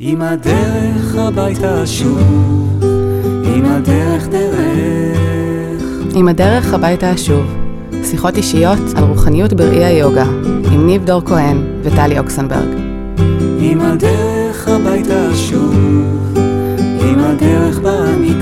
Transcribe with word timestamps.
עם 0.00 0.22
הדרך 0.22 1.16
הביתה 1.16 1.86
שוב, 1.86 2.82
עם 3.44 3.64
הדרך 3.64 4.28
דרך. 4.28 5.18
עם 6.14 6.28
הדרך 6.28 6.74
הביתה 6.74 7.14
אשוב, 7.14 7.46
שיחות 8.04 8.36
אישיות 8.36 8.78
על 8.96 9.04
רוחניות 9.04 9.52
בראי 9.52 9.84
היוגה, 9.84 10.24
עם 10.72 10.86
ניב 10.86 11.04
דור 11.04 11.22
כהן 11.24 11.62
וטלי 11.82 12.18
אוקסנברג. 12.18 12.68
עם 13.60 13.80
הדרך 13.80 14.68
הביתה 14.68 15.34
שוב, 15.34 15.74
עם 17.00 17.18
הדרך 17.18 17.78
בה 17.78 18.04
אני. 18.04 18.37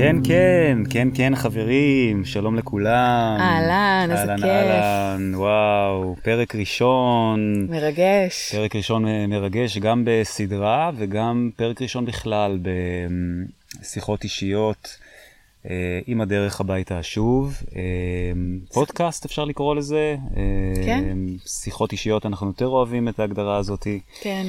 כן, 0.00 0.16
כן, 0.24 0.78
כן, 0.90 1.08
כן, 1.14 1.36
חברים, 1.36 2.24
שלום 2.24 2.56
לכולם. 2.56 3.36
אהלן, 3.40 4.08
איזה 4.10 4.22
אהלן, 4.22 4.36
כיף. 4.36 4.46
אהלן, 4.46 5.34
וואו, 5.34 6.16
פרק 6.22 6.54
ראשון. 6.54 7.66
מרגש. 7.70 8.54
פרק 8.54 8.76
ראשון 8.76 9.04
מרגש 9.28 9.78
גם 9.78 10.02
בסדרה 10.06 10.90
וגם 10.96 11.50
פרק 11.56 11.82
ראשון 11.82 12.06
בכלל 12.06 12.58
בשיחות 13.80 14.24
אישיות 14.24 14.98
אה, 15.70 16.00
עם 16.06 16.20
הדרך 16.20 16.60
הביתה 16.60 17.02
שוב. 17.02 17.62
אה, 17.76 17.82
פודקאסט 18.72 19.24
אפשר 19.24 19.44
לקרוא 19.44 19.74
לזה. 19.74 20.16
אה, 20.36 20.42
כן. 20.84 21.16
שיחות 21.46 21.92
אישיות, 21.92 22.26
אנחנו 22.26 22.46
יותר 22.46 22.66
אוהבים 22.66 23.08
את 23.08 23.20
ההגדרה 23.20 23.56
הזאתי. 23.56 24.00
כן. 24.20 24.46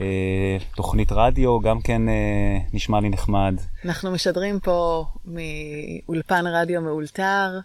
אה, 0.00 0.56
תוכנית 0.76 1.12
רדיו 1.12 1.60
גם 1.60 1.80
כן 1.80 2.08
אה, 2.08 2.58
נשמע 2.72 3.00
לי 3.00 3.08
נחמד. 3.08 3.54
אנחנו 3.84 4.10
משדרים 4.10 4.60
פה 4.60 5.04
מאולפן 5.24 6.46
רדיו 6.46 6.80
מאולתר. 6.80 7.58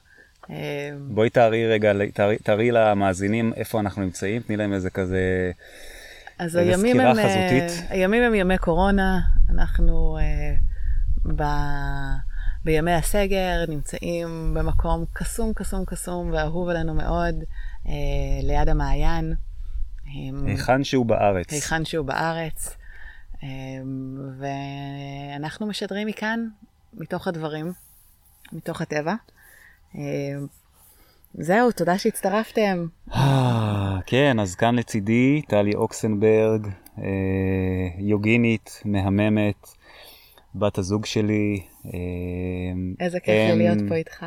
אה, 0.50 0.90
בואי 1.08 1.30
תארי 1.30 1.68
רגע, 1.68 1.94
תארי, 2.14 2.38
תארי 2.38 2.72
למאזינים 2.72 3.54
איפה 3.56 3.80
אנחנו 3.80 4.02
נמצאים, 4.02 4.42
תני 4.42 4.58
להם 4.58 4.74
איזה 4.74 4.90
כזה... 4.90 5.52
אז 6.40 6.58
איזה 6.58 6.72
הימים 6.72 6.96
סקירה 6.96 7.10
הם, 7.10 7.18
חזותית. 7.18 7.90
הימים 7.90 8.24
הם 8.24 8.36
ימי 8.36 8.58
קורונה, 8.58 9.20
אנחנו 9.50 10.18
אה, 10.18 10.56
ב, 11.36 11.44
בימי 12.66 12.94
הסגר 12.94 13.66
נמצאים 13.68 14.54
במקום 14.54 15.06
קסום, 15.14 15.54
קסום, 15.54 15.86
קסום 15.86 16.32
ואהוב 16.34 16.70
עלינו 16.70 16.94
מאוד, 16.94 17.36
אה, 17.88 17.94
ליד 18.44 18.70
המעיין. 18.70 19.34
היכן 20.48 20.84
שהוא 20.84 21.06
בארץ. 21.06 21.54
היכן 21.54 21.86
שהוא 21.86 22.06
בארץ. 22.06 22.76
אה, 23.44 23.48
ואנחנו 24.40 25.68
משדרים 25.68 26.08
מכאן, 26.08 26.48
מתוך 26.94 27.28
הדברים, 27.28 27.72
מתוך 28.54 28.82
הטבע. 28.82 29.14
אה, 29.96 30.02
זהו, 31.34 31.72
תודה 31.72 31.98
שהצטרפתם. 31.98 32.88
אה, 33.14 34.00
כן, 34.06 34.40
אז 34.40 34.56
כאן 34.56 34.76
לצידי 34.76 35.42
טלי 35.48 35.76
אוקסנברג, 35.76 36.68
אה, 36.98 37.04
יוגינית, 37.98 38.82
מהממת, 38.86 39.68
בת 40.56 40.78
הזוג 40.78 41.06
שלי. 41.06 41.64
אה, 41.86 41.92
איזה 43.00 43.20
כיף 43.20 43.52
לי 43.52 43.58
להיות 43.58 43.80
פה 43.90 43.96
איתך. 43.96 44.26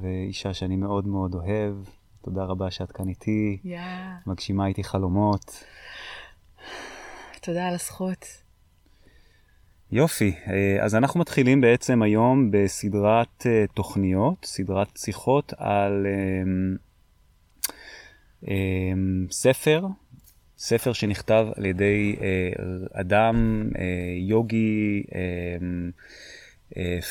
ואישה 0.00 0.54
שאני 0.54 0.76
מאוד 0.76 1.06
מאוד 1.06 1.34
אוהב. 1.34 1.74
תודה 2.22 2.44
רבה 2.44 2.70
שאת 2.70 2.92
כאן 2.92 3.08
איתי, 3.08 3.58
יא, 3.64 3.80
מגשימה 4.26 4.66
איתי 4.66 4.84
חלומות. 4.84 5.64
תודה 7.40 7.68
על 7.68 7.74
הזכות. 7.74 8.26
יופי, 9.92 10.32
אה, 10.46 10.84
אז 10.84 10.94
אנחנו 10.94 11.20
מתחילים 11.20 11.60
בעצם 11.60 12.02
היום 12.02 12.50
בסדרת 12.50 13.46
אה, 13.46 13.64
תוכניות, 13.74 14.44
סדרת 14.44 14.96
שיחות 14.96 15.52
על 15.56 16.06
אמ, 18.48 19.26
ספר, 19.30 19.86
ספר 20.58 20.92
שנכתב 20.92 21.46
על 21.56 21.66
ידי 21.66 22.16
אה, 22.20 22.50
אדם, 23.00 23.68
אה, 23.78 23.84
יוגי, 24.28 25.02
אה, 25.14 25.20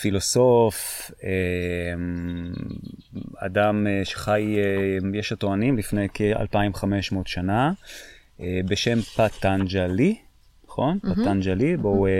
פילוסוף, 0.02 1.12
אמ, 1.24 2.54
אדם 3.38 3.88
אה, 3.88 4.06
שחי, 4.06 4.56
אה, 4.58 5.20
יש 5.20 5.32
הטוענים, 5.32 5.78
לפני 5.78 6.08
כ-2500 6.14 7.16
שנה, 7.26 7.72
אה, 8.42 8.60
בשם 8.66 9.02
פטנג'לי, 9.02 10.16
נכון? 10.68 11.00
פטנג'לי. 11.00 11.78
בואו 11.78 12.08
אה, 12.08 12.12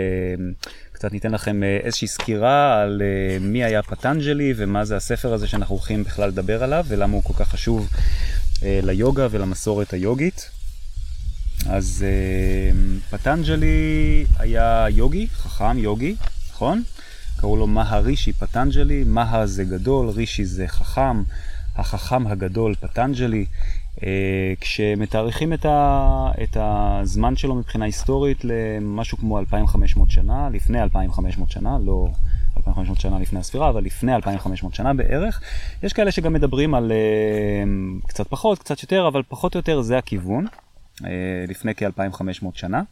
קצת 0.92 1.12
ניתן 1.12 1.32
לכם 1.32 1.62
אה, 1.62 1.78
איזושהי 1.82 2.08
סקירה 2.08 2.82
על 2.82 3.02
אה, 3.02 3.38
מי 3.40 3.64
היה 3.64 3.82
פטנג'לי 3.82 4.54
ומה 4.56 4.84
זה 4.84 4.96
הספר 4.96 5.32
הזה 5.32 5.46
שאנחנו 5.46 5.74
הולכים 5.74 6.04
בכלל 6.04 6.28
לדבר 6.28 6.62
עליו 6.62 6.84
ולמה 6.88 7.14
הוא 7.14 7.22
כל 7.22 7.34
כך 7.34 7.48
חשוב 7.48 7.90
אה, 8.62 8.80
ליוגה 8.82 9.26
ולמסורת 9.30 9.92
היוגית. 9.92 10.50
אז 11.66 12.04
אה, 12.08 12.98
פטנג'לי 13.10 14.26
היה 14.38 14.86
יוגי, 14.90 15.28
חכם 15.32 15.78
יוגי, 15.78 16.16
נכון? 16.50 16.82
קראו 17.40 17.56
לו 17.56 17.66
מהרישי 17.66 18.32
פטנג'לי, 18.32 19.04
מה 19.06 19.46
זה 19.46 19.64
גדול, 19.64 20.08
רישי 20.08 20.44
זה 20.44 20.68
חכם, 20.68 21.22
החכם 21.76 22.26
הגדול 22.26 22.74
פטנג'לי. 22.74 23.46
אה, 24.02 24.52
כשמתאריכים 24.60 25.52
את, 25.52 25.64
ה, 25.64 26.30
את 26.42 26.56
הזמן 26.60 27.36
שלו 27.36 27.54
מבחינה 27.54 27.84
היסטורית 27.84 28.44
למשהו 28.44 29.18
כמו 29.18 29.38
2,500 29.38 30.10
שנה, 30.10 30.48
לפני 30.52 30.82
2,500 30.82 31.50
שנה, 31.50 31.78
לא 31.84 32.08
2,500 32.56 33.00
שנה 33.00 33.18
לפני 33.18 33.38
הספירה, 33.38 33.68
אבל 33.68 33.84
לפני 33.84 34.14
2,500 34.14 34.74
שנה 34.74 34.94
בערך. 34.94 35.40
יש 35.82 35.92
כאלה 35.92 36.10
שגם 36.10 36.32
מדברים 36.32 36.74
על 36.74 36.92
אה, 36.92 37.62
קצת 38.06 38.28
פחות, 38.28 38.58
קצת 38.58 38.82
יותר, 38.82 39.08
אבל 39.08 39.22
פחות 39.28 39.54
או 39.54 39.58
יותר 39.58 39.80
זה 39.80 39.98
הכיוון, 39.98 40.46
אה, 41.04 41.10
לפני 41.48 41.74
כ-2,500 41.74 42.46
שנה. 42.54 42.82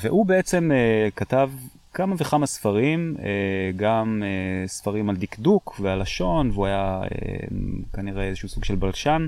והוא 0.00 0.26
בעצם 0.26 0.70
כתב 1.16 1.50
כמה 1.96 2.14
וכמה 2.18 2.46
ספרים, 2.46 3.16
אה, 3.18 3.70
גם 3.76 4.22
אה, 4.24 4.68
ספרים 4.68 5.10
על 5.10 5.16
דקדוק 5.16 5.80
ועל 5.80 6.02
לשון, 6.02 6.50
והוא 6.50 6.66
היה 6.66 7.02
אה, 7.02 7.08
כנראה 7.92 8.24
איזשהו 8.24 8.48
סוג 8.48 8.64
של 8.64 8.74
בלשן 8.74 9.26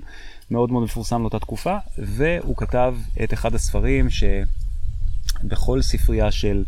מאוד 0.51 0.73
מאוד 0.73 0.83
מפורסם 0.83 1.21
לאותה 1.21 1.39
תקופה, 1.39 1.77
והוא 1.99 2.57
כתב 2.57 2.95
את 3.25 3.33
אחד 3.33 3.55
הספרים 3.55 4.09
שבכל 4.11 5.83
ספרייה 5.83 6.31
של 6.31 6.65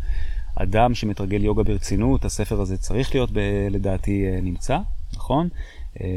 אדם 0.55 0.93
שמתרגל 0.93 1.43
יוגה 1.43 1.63
ברצינות, 1.63 2.25
הספר 2.25 2.61
הזה 2.61 2.77
צריך 2.77 3.15
להיות 3.15 3.29
ב- 3.33 3.67
לדעתי 3.69 4.25
נמצא, 4.41 4.77
נכון? 5.13 5.49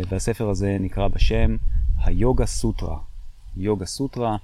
והספר 0.09 0.49
הזה 0.49 0.77
נקרא 0.81 1.09
בשם 1.09 1.57
היוגה 2.05 2.47
סוטרה. 2.47 2.97
יוגה 3.57 3.87
סוטרה. 3.87 4.37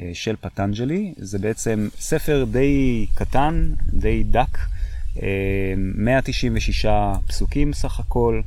אה, 0.00 0.10
של 0.12 0.36
פטנג'לי, 0.40 1.14
זה 1.16 1.38
בעצם 1.38 1.88
ספר 1.98 2.44
די 2.50 3.06
קטן, 3.14 3.72
די 3.92 4.22
דק, 4.24 4.58
אה, 5.22 5.74
196 5.76 6.86
פסוקים 7.26 7.72
סך 7.72 8.00
הכל, 8.00 8.40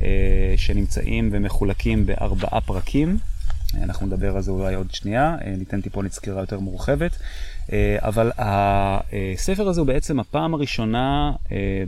אה, 0.00 0.54
שנמצאים 0.56 1.28
ומחולקים 1.32 2.06
בארבעה 2.06 2.60
פרקים. 2.60 3.18
אה, 3.76 3.82
אנחנו 3.82 4.06
נדבר 4.06 4.36
על 4.36 4.42
זה 4.42 4.50
אולי 4.50 4.74
עוד 4.74 4.90
שנייה, 4.90 5.36
אה, 5.44 5.54
ניתן 5.58 5.80
טיפונת 5.80 6.12
סקירה 6.12 6.40
יותר 6.40 6.60
מורחבת. 6.60 7.16
אה, 7.72 7.96
אבל 8.00 8.30
הספר 8.38 9.68
הזה 9.68 9.80
הוא 9.80 9.86
בעצם 9.86 10.20
הפעם 10.20 10.54
הראשונה 10.54 11.32
אה, 11.52 11.84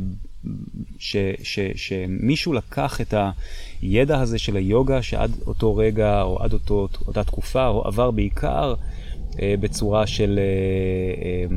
ש, 0.99 1.17
ש, 1.43 1.59
שמישהו 1.75 2.53
לקח 2.53 3.01
את 3.01 3.15
הידע 3.83 4.21
הזה 4.21 4.39
של 4.39 4.57
היוגה 4.57 5.03
שעד 5.03 5.31
אותו 5.47 5.77
רגע 5.77 6.23
או 6.23 6.43
עד 6.43 6.53
אותו, 6.53 6.89
אותה 7.07 7.25
תקופה 7.25 7.67
או 7.67 7.87
עבר 7.87 8.11
בעיקר 8.11 8.75
אה, 8.79 9.00
בצורה 9.39 10.07
של 10.07 10.39
אה, 10.39 10.45
אה, 11.25 11.57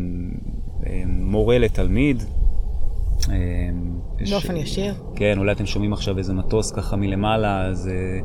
אה, 0.87 1.03
מורה 1.07 1.57
לתלמיד. 1.57 2.23
אה, 3.29 3.35
באופן 4.31 4.57
ישיר. 4.57 4.93
כן, 5.15 5.37
אולי 5.37 5.51
אתם 5.51 5.65
שומעים 5.65 5.93
עכשיו 5.93 6.17
איזה 6.17 6.33
מטוס 6.33 6.71
ככה 6.71 6.95
מלמעלה, 6.95 7.65
אז 7.65 7.87
אה, 7.87 8.19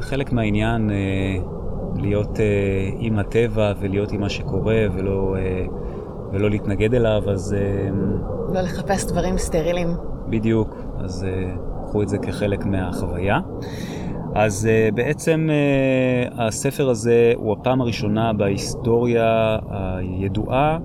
חלק 0.00 0.32
מהעניין 0.32 0.90
אה, 0.90 0.96
להיות 1.96 2.40
אה, 2.40 2.44
עם 2.98 3.18
הטבע 3.18 3.72
ולהיות 3.80 4.12
עם 4.12 4.20
מה 4.20 4.28
שקורה 4.28 4.86
ולא, 4.94 5.36
אה, 5.38 5.66
ולא 6.32 6.50
להתנגד 6.50 6.94
אליו, 6.94 7.22
אז 7.30 7.52
אה, 7.58 7.88
לא 8.54 8.60
לחפש 8.60 9.06
דברים 9.06 9.38
סטרילים. 9.38 9.88
בדיוק, 10.30 10.76
אז 10.98 11.24
אה, 11.24 11.54
קחו 11.86 12.02
את 12.02 12.08
זה 12.08 12.18
כחלק 12.18 12.64
מהחוויה. 12.64 13.40
אז 14.38 14.68
uh, 14.68 14.94
בעצם 14.94 15.48
uh, 15.48 16.34
הספר 16.42 16.90
הזה 16.90 17.32
הוא 17.36 17.52
הפעם 17.52 17.80
הראשונה 17.80 18.32
בהיסטוריה 18.32 19.58
הידועה 19.70 20.78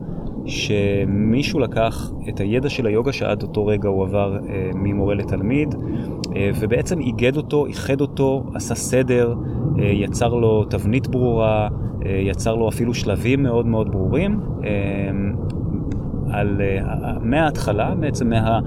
שמישהו 0.46 1.60
לקח 1.60 2.12
את 2.30 2.40
הידע 2.40 2.70
של 2.70 2.86
היוגה 2.86 3.14
שעד 3.14 3.44
אותו 3.44 3.66
רגע 3.66 3.90
הוא 3.90 4.04
עבר 4.04 4.38
uh, 4.38 4.50
ממורה 4.76 5.16
לתלמיד 5.16 5.74
uh, 5.74 6.28
ובעצם 6.60 7.00
איגד 7.00 7.38
אותו, 7.38 7.66
איחד 7.66 8.02
אותו, 8.02 8.44
עשה 8.56 8.76
סדר, 8.76 9.36
uh, 9.76 9.82
יצר 9.82 10.34
לו 10.34 10.64
תבנית 10.64 11.08
ברורה, 11.08 11.68
uh, 11.68 12.08
יצר 12.08 12.56
לו 12.56 12.70
אפילו 12.70 12.94
שלבים 12.94 13.44
מאוד 13.44 13.66
מאוד 13.66 13.92
ברורים. 13.92 14.40
Uh, 14.62 14.66
על, 16.32 16.62
uh, 16.62 16.86
מההתחלה, 17.22 17.96
בעצם 17.96 18.30
מה, 18.30 18.60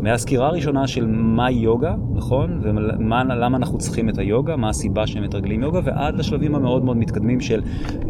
מהסקירה 0.00 0.46
הראשונה 0.46 0.86
של 0.86 1.06
מה 1.06 1.50
יוגה, 1.50 1.94
נכון? 2.14 2.60
ולמה 2.62 3.56
אנחנו 3.56 3.78
צריכים 3.78 4.08
את 4.08 4.18
היוגה, 4.18 4.56
מה 4.56 4.68
הסיבה 4.68 5.06
שהם 5.06 5.22
מתרגלים 5.22 5.62
יוגה, 5.62 5.80
ועד 5.84 6.18
לשלבים 6.18 6.54
המאוד 6.54 6.84
מאוד 6.84 6.96
מתקדמים 6.96 7.40
של 7.40 7.62
uh, 8.00 8.06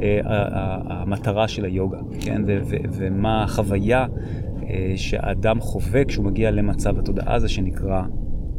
המטרה 0.91 1.49
של 1.49 1.65
היוגה, 1.65 1.99
כן? 2.21 2.43
ו- 2.47 2.59
ו- 2.65 2.77
ומה 2.93 3.43
החוויה 3.43 4.07
uh, 4.07 4.65
שהאדם 4.97 5.61
חווה 5.61 6.05
כשהוא 6.05 6.25
מגיע 6.25 6.51
למצב 6.51 6.99
התודעה 6.99 7.35
הזה 7.35 7.49
שנקרא 7.49 8.03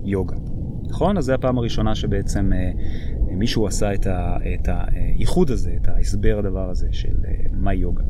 יוגה. 0.03 0.35
נכון? 0.89 1.17
אז 1.17 1.25
זו 1.25 1.33
הפעם 1.33 1.57
הראשונה 1.57 1.95
שבעצם 1.95 2.53
אה, 2.53 2.71
מישהו 3.35 3.67
עשה 3.67 3.93
את, 3.93 4.07
ה, 4.07 4.37
את 4.53 4.67
האיחוד 4.71 5.51
הזה, 5.51 5.71
את 5.81 5.87
ההסבר 5.87 6.39
הדבר 6.39 6.69
הזה 6.69 6.87
של 6.91 7.15
אה, 7.27 7.33
מה 7.51 7.73
יוגה. 7.73 8.03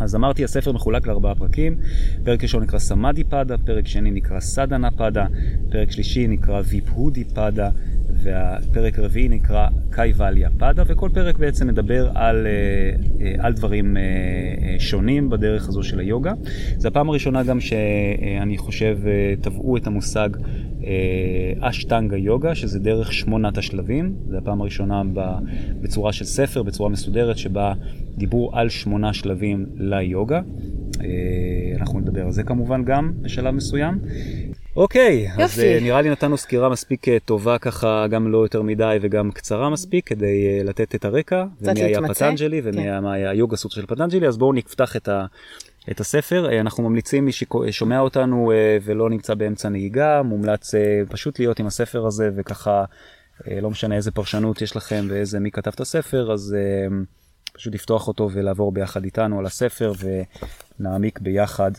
אז 0.00 0.14
אמרתי, 0.14 0.44
הספר 0.44 0.72
מחולק 0.72 1.06
לארבעה 1.06 1.34
פרקים. 1.34 1.76
פרק 2.24 2.42
ראשון 2.42 2.62
נקרא 2.62 2.78
סמאדי 2.78 3.24
פאדה, 3.24 3.58
פרק 3.58 3.86
שני 3.86 4.10
נקרא 4.10 4.40
סדנה 4.40 4.90
פאדה, 4.90 5.26
פרק 5.70 5.90
שלישי 5.90 6.26
נקרא 6.26 6.62
ויפהודי 6.64 7.24
פאדה, 7.24 7.70
והפרק 8.22 8.98
הרביעי 8.98 9.28
נקרא 9.28 9.68
קייבליה 9.90 10.48
פאדה, 10.58 10.82
וכל 10.86 11.08
פרק 11.14 11.38
בעצם 11.38 11.66
מדבר 11.66 12.10
על, 12.14 12.46
אה, 12.46 13.34
על 13.38 13.52
דברים 13.52 13.96
שונים 14.78 15.30
בדרך 15.30 15.68
הזו 15.68 15.82
של 15.82 15.98
היוגה. 15.98 16.32
זו 16.76 16.88
הפעם 16.88 17.08
הראשונה 17.08 17.42
גם 17.42 17.60
שאני 17.60 18.58
חושב 18.58 18.98
טבעו 19.40 19.76
את 19.76 19.86
המושג 19.86 20.28
אה, 20.36 20.42
אשטנגה 21.60 22.16
יוגה, 22.16 22.54
שזה 22.54 22.78
דרך 22.78 23.12
שמונת 23.12 23.58
השלבים. 23.58 24.14
זו 24.28 24.36
הפעם 24.36 24.60
הראשונה 24.60 25.02
בצורה 25.80 26.12
של 26.12 26.24
ספר, 26.24 26.62
בצורה 26.62 26.88
מסודרת, 26.88 27.38
שבה 27.38 27.72
דיברו 28.16 28.50
על 28.52 28.68
שמונה 28.68 29.12
שלבים 29.12 29.66
ליוגה. 29.76 30.40
אה, 31.00 31.76
אנחנו 31.80 32.00
נדבר 32.00 32.24
על 32.24 32.32
זה 32.32 32.42
כמובן 32.42 32.84
גם 32.84 33.12
בשלב 33.22 33.54
מסוים. 33.54 33.98
אוקיי, 34.76 35.26
יופי. 35.28 35.42
אז 35.42 35.58
uh, 35.58 35.82
נראה 35.82 36.02
לי 36.02 36.10
נתנו 36.10 36.36
סקירה 36.36 36.68
מספיק 36.68 37.06
טובה 37.24 37.58
ככה, 37.58 38.06
גם 38.06 38.32
לא 38.32 38.38
יותר 38.38 38.62
מדי 38.62 38.96
וגם 39.00 39.30
קצרה 39.30 39.70
מספיק, 39.70 40.06
כדי 40.08 40.64
לתת 40.64 40.94
את 40.94 41.04
הרקע, 41.04 41.44
ומי 41.60 41.82
היה 41.82 42.00
פטנג'לי 42.08 42.60
ומי 42.64 42.82
כן. 42.82 43.06
היה 43.06 43.30
היוגה 43.30 43.56
סוט 43.56 43.72
של 43.72 43.86
פטנג'לי, 43.86 44.28
אז 44.28 44.36
בואו 44.36 44.52
נפתח 44.52 44.96
את 44.96 45.08
ה... 45.08 45.26
את 45.90 46.00
הספר. 46.00 46.50
אה, 46.50 46.60
אנחנו 46.60 46.82
ממליצים, 46.82 47.24
מי 47.24 47.32
ששומע 47.32 48.00
אותנו 48.00 48.52
אה, 48.52 48.78
ולא 48.82 49.10
נמצא 49.10 49.34
באמצע 49.34 49.68
נהיגה, 49.68 50.22
מומלץ 50.22 50.74
אה, 50.74 51.02
פשוט 51.08 51.38
להיות 51.38 51.60
עם 51.60 51.66
הספר 51.66 52.06
הזה 52.06 52.30
וככה, 52.36 52.84
לא 53.46 53.70
משנה 53.70 53.96
איזה 53.96 54.10
פרשנות 54.10 54.62
יש 54.62 54.76
לכם 54.76 55.06
ואיזה 55.10 55.40
מי 55.40 55.50
כתב 55.50 55.70
את 55.74 55.80
הספר, 55.80 56.32
אז 56.32 56.56
פשוט 57.52 57.74
לפתוח 57.74 58.08
אותו 58.08 58.30
ולעבור 58.32 58.72
ביחד 58.72 59.04
איתנו 59.04 59.38
על 59.38 59.46
הספר 59.46 59.92
ונעמיק 60.78 61.20
ביחד 61.20 61.70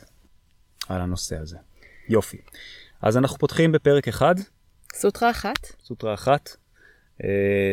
על 0.89 1.01
הנושא 1.01 1.37
הזה. 1.37 1.57
יופי. 2.09 2.37
אז 3.01 3.17
אנחנו 3.17 3.37
פותחים 3.37 3.71
בפרק 3.71 4.07
אחד. 4.07 4.35
סוטרה 4.95 5.29
אחת. 5.29 5.67
סוטרה 5.83 6.13
אחת. 6.13 6.49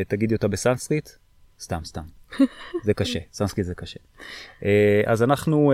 תגידי 0.09 0.35
אותה 0.35 0.49
בסנסקריט. 0.49 1.09
סתם, 1.61 1.85
סתם. 1.85 2.05
זה 2.85 2.95
קשה, 2.95 3.19
סנסקריט 3.33 3.67
זה 3.67 3.75
קשה. 3.75 3.99
אה, 4.65 5.03
אז 5.07 5.23
אנחנו... 5.23 5.73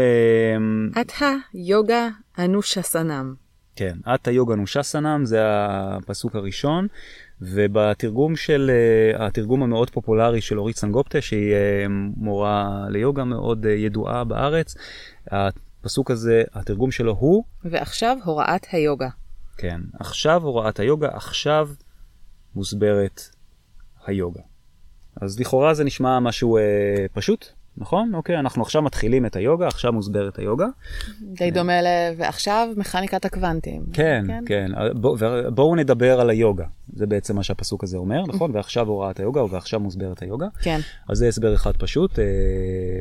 אתא 1.00 1.34
יוגה 1.54 2.08
אנושסנם. 2.38 3.34
כן, 3.76 3.96
אתא 4.14 4.30
יוגה 4.30 4.54
אנושסנם 4.54 5.24
זה 5.24 5.40
הפסוק 5.44 6.36
הראשון, 6.36 6.86
ובתרגום 7.40 8.36
של, 8.36 8.70
אה, 8.70 9.26
התרגום 9.26 9.62
המאוד 9.62 9.90
פופולרי 9.90 10.40
של 10.40 10.58
אורית 10.58 10.76
סנגופטה, 10.76 11.20
שהיא 11.20 11.52
אה, 11.52 11.86
מורה 12.16 12.86
ליוגה 12.88 13.24
מאוד 13.24 13.64
ידועה 13.64 14.24
בארץ, 14.24 14.74
הפסוק 15.30 16.10
הזה, 16.10 16.42
התרגום 16.52 16.90
שלו 16.90 17.16
הוא... 17.18 17.44
ועכשיו 17.64 18.16
הוראת 18.24 18.66
היוגה. 18.72 19.08
כן, 19.56 19.80
עכשיו 20.00 20.42
הוראת 20.42 20.80
היוגה, 20.80 21.08
עכשיו 21.12 21.68
מוסברת 22.54 23.20
היוגה. 24.06 24.42
אז 25.20 25.40
לכאורה 25.40 25.74
זה 25.74 25.84
נשמע 25.84 26.20
משהו 26.20 26.56
אה, 26.56 26.62
פשוט, 27.12 27.46
נכון? 27.80 28.14
אוקיי, 28.14 28.38
אנחנו 28.38 28.62
עכשיו 28.62 28.82
מתחילים 28.82 29.26
את 29.26 29.36
היוגה, 29.36 29.66
עכשיו 29.66 29.92
מוסברת 29.92 30.38
היוגה. 30.38 30.66
די 31.20 31.50
דומה 31.50 31.82
ל... 31.82 31.86
ועכשיו 32.16 32.68
מכניקת 32.76 33.24
הקוונטים. 33.24 33.82
כן, 33.92 34.24
כן. 34.26 34.44
כן. 34.46 34.70
בואו 34.94 35.16
בוא 35.54 35.76
נדבר 35.76 36.20
על 36.20 36.30
היוגה. 36.30 36.64
זה 36.94 37.06
בעצם 37.06 37.36
מה 37.36 37.42
שהפסוק 37.42 37.84
הזה 37.84 37.96
אומר, 37.96 38.22
נכון? 38.28 38.50
ועכשיו 38.54 38.88
הוראת 38.88 39.20
היוגה, 39.20 39.44
ועכשיו 39.44 39.80
מוסברת 39.80 40.22
היוגה. 40.22 40.46
כן. 40.62 40.80
אז 41.08 41.18
זה 41.18 41.28
הסבר 41.28 41.54
אחד 41.54 41.76
פשוט, 41.76 42.18
אה, 42.18 42.24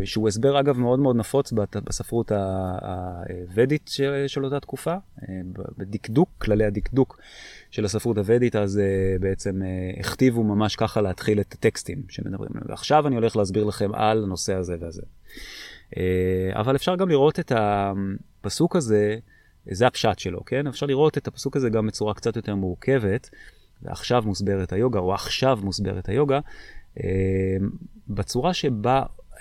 שהוא 0.06 0.28
הסבר 0.28 0.60
אגב 0.60 0.78
מאוד 0.78 1.00
מאוד 1.00 1.16
נפוץ 1.16 1.54
בספרות 1.86 2.32
הוודית 2.32 3.90
של, 3.94 4.24
של 4.28 4.46
אותה 4.46 4.60
תקופה, 4.60 4.94
אה, 4.94 5.36
בדקדוק, 5.78 6.30
כללי 6.38 6.66
הדקדוק. 6.66 7.20
של 7.72 7.86
הספרות 7.86 8.18
הוודית, 8.18 8.56
אז 8.56 8.78
uh, 8.78 9.22
בעצם 9.22 9.62
uh, 9.62 10.00
הכתיבו 10.00 10.44
ממש 10.44 10.76
ככה 10.76 11.02
להתחיל 11.02 11.40
את 11.40 11.54
הטקסטים 11.54 12.02
שמדברים 12.10 12.50
עליהם. 12.52 12.70
ועכשיו 12.70 13.08
אני 13.08 13.16
הולך 13.16 13.36
להסביר 13.36 13.64
לכם 13.64 13.96
על 13.96 14.24
הנושא 14.24 14.54
הזה 14.54 14.76
והזה. 14.80 15.02
Uh, 15.92 15.98
אבל 16.54 16.76
אפשר 16.76 16.96
גם 16.96 17.10
לראות 17.10 17.40
את 17.40 17.52
הפסוק 17.56 18.76
הזה, 18.76 19.18
זה 19.72 19.88
הפשט 19.88 20.20
שלו, 20.20 20.46
כן? 20.46 20.68
אפשר 20.68 20.86
לראות 20.86 21.18
את 21.18 21.28
הפסוק 21.28 21.56
הזה 21.56 21.70
גם 21.70 21.88
בצורה 21.88 22.14
קצת 22.14 22.36
יותר 22.36 22.56
מורכבת, 22.56 23.30
ועכשיו 23.82 24.24
מוסברת 24.26 24.74
היוגה, 24.74 25.00
או 25.00 25.14
עכשיו 25.14 25.60
מוסברת 25.64 26.10
היוגה, 26.10 26.40
uh, 26.98 27.02
בצורה 28.08 28.54
שבה, 28.54 29.04
uh, 29.04 29.38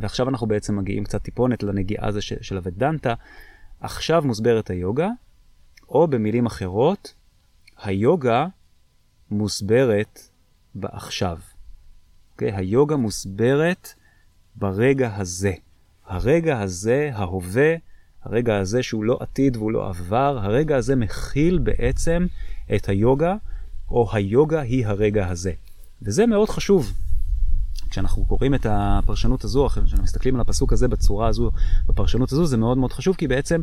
ועכשיו 0.00 0.28
אנחנו 0.28 0.46
בעצם 0.46 0.76
מגיעים 0.76 1.04
קצת 1.04 1.22
טיפונת 1.22 1.62
לנגיעה 1.62 2.08
הזו 2.08 2.22
של, 2.22 2.56
הוודנטה, 2.56 3.14
עכשיו 3.80 4.22
מוסברת 4.24 4.70
היוגה, 4.70 5.08
או 5.88 6.06
במילים 6.08 6.46
אחרות, 6.46 7.14
היוגה 7.82 8.46
מוסברת 9.30 10.20
בעכשיו. 10.74 11.38
Okay? 11.38 11.56
אוקיי? 12.32 12.56
היוגה 12.56 12.96
מוסברת 12.96 13.94
ברגע 14.56 15.16
הזה. 15.16 15.52
הרגע 16.06 16.60
הזה, 16.60 17.10
ההווה, 17.14 17.74
הרגע 18.22 18.58
הזה 18.58 18.82
שהוא 18.82 19.04
לא 19.04 19.18
עתיד 19.20 19.56
והוא 19.56 19.72
לא 19.72 19.88
עבר, 19.88 20.38
הרגע 20.42 20.76
הזה 20.76 20.96
מכיל 20.96 21.58
בעצם 21.58 22.26
את 22.74 22.88
היוגה, 22.88 23.36
או 23.90 24.08
היוגה 24.12 24.60
היא 24.60 24.86
הרגע 24.86 25.28
הזה. 25.28 25.52
וזה 26.02 26.26
מאוד 26.26 26.48
חשוב. 26.48 26.92
כשאנחנו 27.90 28.24
קוראים 28.24 28.54
את 28.54 28.66
הפרשנות 28.70 29.44
הזו, 29.44 29.68
כשאנחנו 29.68 30.02
מסתכלים 30.02 30.34
על 30.34 30.40
הפסוק 30.40 30.72
הזה 30.72 30.88
בצורה 30.88 31.28
הזו, 31.28 31.50
בפרשנות 31.88 32.32
הזו, 32.32 32.46
זה 32.46 32.56
מאוד 32.56 32.78
מאוד 32.78 32.92
חשוב, 32.92 33.16
כי 33.16 33.28
בעצם 33.28 33.60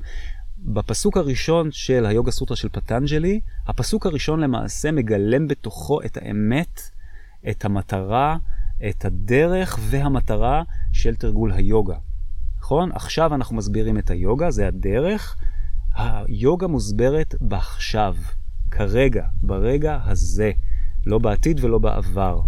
בפסוק 0.65 1.17
הראשון 1.17 1.71
של 1.71 2.05
היוגה 2.05 2.31
סוטרה 2.31 2.57
של 2.57 2.69
פטנג'לי, 2.69 3.39
הפסוק 3.67 4.05
הראשון 4.05 4.39
למעשה 4.39 4.91
מגלם 4.91 5.47
בתוכו 5.47 6.01
את 6.01 6.17
האמת, 6.17 6.81
את 7.49 7.65
המטרה, 7.65 8.37
את 8.89 9.05
הדרך 9.05 9.79
והמטרה 9.81 10.63
של 10.91 11.15
תרגול 11.15 11.51
היוגה. 11.51 11.95
נכון? 12.59 12.91
עכשיו 12.91 13.35
אנחנו 13.35 13.55
מסבירים 13.55 13.97
את 13.97 14.09
היוגה, 14.09 14.51
זה 14.51 14.67
הדרך. 14.67 15.37
היוגה 15.95 16.67
מוסברת 16.67 17.35
בעכשיו, 17.41 18.15
כרגע, 18.71 19.25
ברגע 19.41 19.99
הזה, 20.03 20.51
לא 21.05 21.17
בעתיד 21.19 21.63
ולא 21.63 21.77
בעבר. 21.77 22.41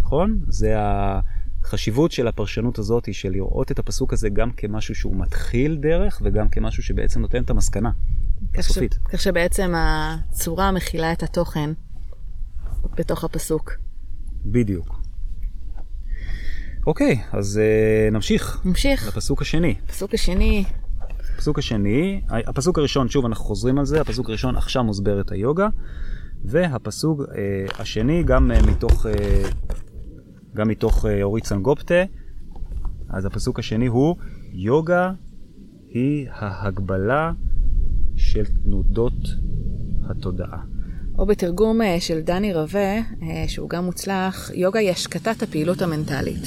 נכון? 0.00 0.40
זה 0.48 0.80
ה... 0.80 1.20
החשיבות 1.72 2.12
של 2.12 2.28
הפרשנות 2.28 2.78
הזאת 2.78 3.06
היא 3.06 3.14
של 3.14 3.30
לראות 3.30 3.72
את 3.72 3.78
הפסוק 3.78 4.12
הזה 4.12 4.28
גם 4.28 4.52
כמשהו 4.52 4.94
שהוא 4.94 5.16
מתחיל 5.16 5.76
דרך 5.76 6.22
וגם 6.24 6.48
כמשהו 6.48 6.82
שבעצם 6.82 7.20
נותן 7.20 7.42
את 7.42 7.50
המסקנה 7.50 7.90
הסופית. 8.58 8.94
כך 8.94 9.20
שבעצם 9.20 9.72
הצורה 9.76 10.72
מכילה 10.72 11.12
את 11.12 11.22
התוכן 11.22 11.70
בתוך 12.94 13.24
הפסוק. 13.24 13.72
בדיוק. 14.46 15.00
אוקיי, 16.86 17.20
אז 17.32 17.60
uh, 17.60 18.14
נמשיך. 18.14 18.60
נמשיך. 18.64 19.08
לפסוק 19.08 19.42
השני. 19.42 19.74
הפסוק 19.84 20.14
השני. 20.14 20.64
הפסוק 21.34 21.58
השני, 21.58 22.20
הפסוק 22.28 22.78
הראשון, 22.78 23.08
שוב 23.08 23.26
אנחנו 23.26 23.44
חוזרים 23.44 23.78
על 23.78 23.84
זה, 23.84 24.00
הפסוק 24.00 24.28
הראשון 24.28 24.56
עכשיו 24.56 24.84
מוסברת 24.84 25.32
היוגה, 25.32 25.68
והפסוק 26.44 27.20
uh, 27.20 27.80
השני 27.80 28.22
גם 28.22 28.50
uh, 28.50 28.70
מתוך 28.70 29.06
uh, 29.06 29.08
גם 30.56 30.68
מתוך 30.68 31.06
אה, 31.06 31.22
אורית 31.22 31.46
סנגופטה. 31.46 32.02
אז 33.08 33.24
הפסוק 33.24 33.58
השני 33.58 33.86
הוא, 33.86 34.16
יוגה 34.52 35.12
היא 35.88 36.26
ההגבלה 36.30 37.32
של 38.16 38.44
תנודות 38.64 39.28
התודעה. 40.10 40.58
או 41.18 41.26
בתרגום 41.26 41.82
אה, 41.82 42.00
של 42.00 42.20
דני 42.20 42.54
רווה, 42.54 42.98
אה, 42.98 43.44
שהוא 43.48 43.68
גם 43.68 43.84
מוצלח, 43.84 44.50
יוגה 44.54 44.80
היא 44.80 44.90
השקטת 44.90 45.42
הפעילות 45.42 45.82
המנטלית. 45.82 46.42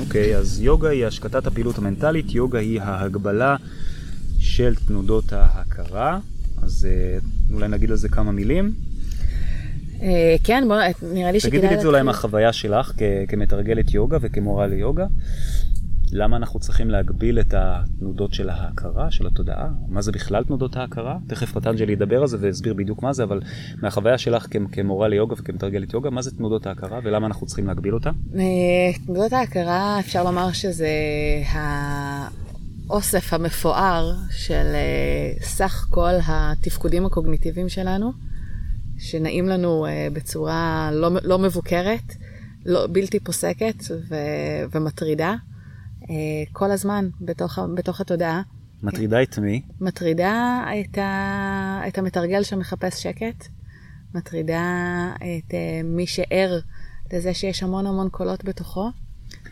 אוקיי, 0.00 0.34
okay, 0.34 0.38
אז 0.38 0.60
יוגה 0.60 0.88
היא 0.88 1.06
השקטת 1.06 1.46
הפעילות 1.46 1.78
המנטלית, 1.78 2.34
יוגה 2.34 2.58
היא 2.58 2.80
ההגבלה 2.80 3.56
של 4.38 4.74
תנודות 4.74 5.32
ההכרה. 5.32 6.18
אז 6.62 6.88
אולי 7.52 7.68
נגיד 7.68 7.90
על 7.90 7.96
זה 7.96 8.08
כמה 8.08 8.32
מילים. 8.32 8.74
אה, 10.04 10.36
כן, 10.44 10.64
בוא, 10.68 10.76
נראה 11.02 11.32
לי 11.32 11.40
שכדאי... 11.40 11.58
תגידי 11.58 11.74
את 11.74 11.80
זה 11.80 11.86
אולי 11.86 12.02
מהחוויה 12.02 12.52
שלך 12.52 12.92
כמתרגלת 13.28 13.94
יוגה 13.94 14.18
וכמורה 14.20 14.66
ליוגה. 14.66 15.06
למה 16.12 16.36
אנחנו 16.36 16.60
צריכים 16.60 16.90
להגביל 16.90 17.40
את 17.40 17.54
התנודות 17.56 18.34
של 18.34 18.50
ההכרה, 18.50 19.10
של 19.10 19.26
התודעה? 19.26 19.68
מה 19.88 20.02
זה 20.02 20.12
בכלל 20.12 20.44
תנודות 20.44 20.76
ההכרה? 20.76 21.16
תכף 21.26 21.52
פטנג'לי 21.52 21.92
ידבר 21.92 22.20
על 22.20 22.26
זה 22.26 22.36
ויסביר 22.40 22.74
בדיוק 22.74 23.02
מה 23.02 23.12
זה, 23.12 23.22
אבל 23.22 23.40
מהחוויה 23.82 24.18
שלך 24.18 24.46
כמורה 24.72 25.08
ליוגה 25.08 25.34
וכמתרגלת 25.38 25.94
יוגה, 25.94 26.10
מה 26.10 26.22
זה 26.22 26.30
תנודות 26.30 26.66
ההכרה 26.66 27.00
ולמה 27.04 27.26
אנחנו 27.26 27.46
צריכים 27.46 27.66
להגביל 27.66 27.94
אותה? 27.94 28.10
אה, 28.34 28.42
תנודות 29.06 29.32
ההכרה, 29.32 30.00
אפשר 30.00 30.24
לומר 30.24 30.52
שזה 30.52 30.88
האוסף 32.88 33.32
המפואר 33.32 34.12
של 34.30 34.66
אה, 34.74 35.32
סך 35.42 35.86
כל 35.90 36.12
התפקודים 36.26 37.06
הקוגניטיביים 37.06 37.68
שלנו, 37.68 38.12
שנעים 38.98 39.48
לנו 39.48 39.86
אה, 39.86 40.08
בצורה 40.12 40.90
לא, 40.92 41.10
לא 41.22 41.38
מבוקרת, 41.38 42.14
לא, 42.66 42.86
בלתי 42.92 43.20
פוסקת 43.20 43.74
ו, 44.08 44.14
ומטרידה. 44.72 45.34
אה, 46.10 46.16
כל 46.52 46.70
הזמן 46.70 47.08
בתוך, 47.20 47.58
בתוך 47.74 48.00
התודעה. 48.00 48.42
מטרידה 48.82 49.22
את 49.22 49.38
מי? 49.38 49.62
מטרידה 49.80 50.64
את, 50.80 50.98
ה, 50.98 51.80
את 51.88 51.98
המתרגל 51.98 52.42
שמחפש 52.42 53.02
שקט, 53.02 53.46
מטרידה 54.14 54.62
את 55.16 55.54
אה, 55.54 55.80
מי 55.84 56.06
שער 56.06 56.60
לזה 57.12 57.34
שיש 57.34 57.62
המון 57.62 57.86
המון 57.86 58.08
קולות 58.08 58.44
בתוכו. 58.44 58.90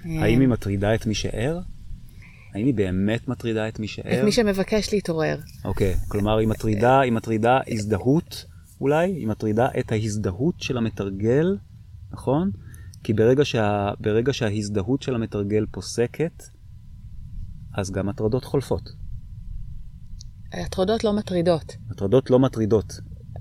האם 0.04 0.40
היא 0.40 0.48
מטרידה 0.48 0.94
את 0.94 1.06
מי 1.06 1.14
שער? 1.14 1.60
האם 2.54 2.66
היא 2.66 2.74
באמת 2.74 3.28
מטרידה 3.28 3.68
את 3.68 3.80
מי 3.80 3.88
שער? 3.88 4.18
את 4.18 4.24
מי 4.24 4.32
שמבקש 4.32 4.92
להתעורר. 4.92 5.38
אוקיי, 5.64 5.94
okay. 5.94 6.08
כלומר 6.08 6.38
היא 6.38 6.48
מטרידה, 6.48 7.00
היא 7.00 7.12
מטרידה 7.12 7.60
הזדהות 7.68 8.44
אולי? 8.82 9.12
היא 9.12 9.26
מטרידה 9.26 9.68
את 9.78 9.92
ההזדהות 9.92 10.60
של 10.60 10.76
המתרגל, 10.78 11.58
נכון? 12.10 12.50
כי 13.04 13.12
ברגע, 13.12 13.44
שה, 13.44 13.90
ברגע 14.00 14.32
שההזדהות 14.32 15.02
של 15.02 15.14
המתרגל 15.14 15.66
פוסקת, 15.70 16.42
אז 17.74 17.90
גם 17.90 18.08
הטרדות 18.08 18.44
חולפות. 18.44 18.82
הטרדות 20.52 21.04
לא 21.04 21.12
מטרידות. 21.12 21.76
הטרדות 21.90 22.30
לא 22.30 22.38
מטרידות, 22.38 22.92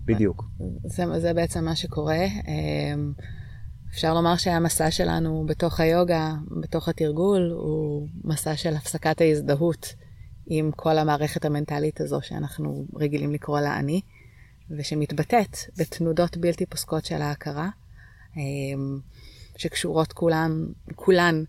בדיוק. 0.06 0.44
זה, 0.86 1.20
זה 1.20 1.34
בעצם 1.34 1.66
מה 1.66 1.76
שקורה. 1.76 2.26
אמ, 2.48 3.14
אפשר 3.92 4.14
לומר 4.14 4.36
שהמסע 4.36 4.92
שלנו 4.92 5.46
בתוך 5.48 5.80
היוגה, 5.80 6.34
בתוך 6.62 6.90
התרגול, 6.90 7.52
הוא 7.52 8.08
מסע 8.24 8.56
של 8.56 8.76
הפסקת 8.76 9.22
ההזדהות 9.22 9.96
עם 10.48 10.72
כל 10.76 10.98
המערכת 10.98 11.46
המנטלית 11.46 12.02
הזו 12.02 12.20
שאנחנו 12.22 12.86
רגילים 12.96 13.32
לקרוא 13.32 13.60
לה 13.60 13.80
אני, 13.80 14.02
ושמתבטאת 14.78 15.58
בתנודות 15.78 16.38
בלתי 16.38 16.66
פוסקות 16.66 17.06
של 17.06 17.22
ההכרה. 17.22 17.70
אמ, 18.38 19.00
שקשורות 19.58 20.14
כולן, 20.14 20.66
כולן 20.96 21.44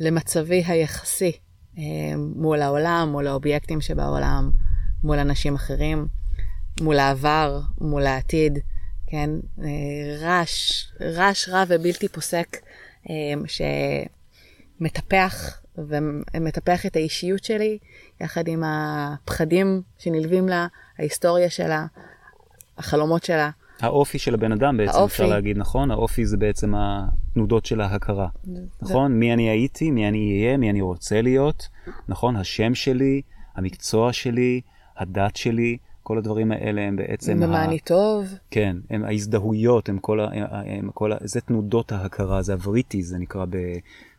למצבי 0.00 0.62
היחסי 0.66 1.32
אה, 1.78 1.82
מול 2.16 2.62
העולם, 2.62 3.08
מול 3.12 3.26
האובייקטים 3.26 3.80
שבעולם, 3.80 4.50
מול 5.04 5.18
אנשים 5.18 5.54
אחרים, 5.54 6.06
מול 6.80 6.98
העבר, 6.98 7.60
מול 7.80 8.06
העתיד, 8.06 8.58
כן? 9.06 9.30
אה, 9.62 10.16
רעש, 10.20 10.86
רעש 11.00 11.48
רע 11.48 11.64
ובלתי 11.68 12.08
פוסק 12.08 12.56
אה, 13.10 13.14
שמטפח 14.80 15.60
ומטפח 16.34 16.86
את 16.86 16.96
האישיות 16.96 17.44
שלי, 17.44 17.78
יחד 18.20 18.48
עם 18.48 18.62
הפחדים 18.66 19.82
שנלווים 19.98 20.48
לה, 20.48 20.66
ההיסטוריה 20.98 21.50
שלה, 21.50 21.86
החלומות 22.78 23.24
שלה. 23.24 23.50
האופי 23.80 24.18
של 24.18 24.34
הבן 24.34 24.52
אדם 24.52 24.76
בעצם, 24.76 24.92
האופי. 24.98 25.12
אפשר 25.12 25.26
להגיד, 25.26 25.58
נכון? 25.58 25.90
האופי 25.90 26.26
זה 26.26 26.36
בעצם 26.36 26.74
התנודות 26.76 27.66
של 27.66 27.80
ההכרה, 27.80 28.28
זה... 28.44 28.60
נכון? 28.82 29.12
מי 29.12 29.32
אני 29.32 29.48
הייתי, 29.48 29.90
מי 29.90 30.08
אני 30.08 30.42
אהיה, 30.42 30.56
מי 30.56 30.70
אני 30.70 30.80
רוצה 30.80 31.22
להיות, 31.22 31.68
נכון? 32.08 32.36
השם 32.36 32.74
שלי, 32.74 33.22
המקצוע 33.56 34.12
שלי, 34.12 34.60
הדת 34.96 35.36
שלי, 35.36 35.76
כל 36.02 36.18
הדברים 36.18 36.52
האלה 36.52 36.80
הם 36.80 36.96
בעצם... 36.96 37.40
במה 37.40 37.64
אני 37.64 37.78
טוב. 37.78 38.26
כן, 38.50 38.76
הם 38.90 39.04
ההזדהויות, 39.04 39.88
הם 39.88 39.98
כל 39.98 40.20
ה... 40.20 40.28
הם 40.66 40.90
כל 40.94 41.12
ה... 41.12 41.16
זה 41.20 41.40
תנודות 41.40 41.92
ההכרה, 41.92 42.42
זה 42.42 42.52
הווריטיז, 42.52 43.08
זה 43.08 43.18
נקרא 43.18 43.44
ב... 43.50 43.56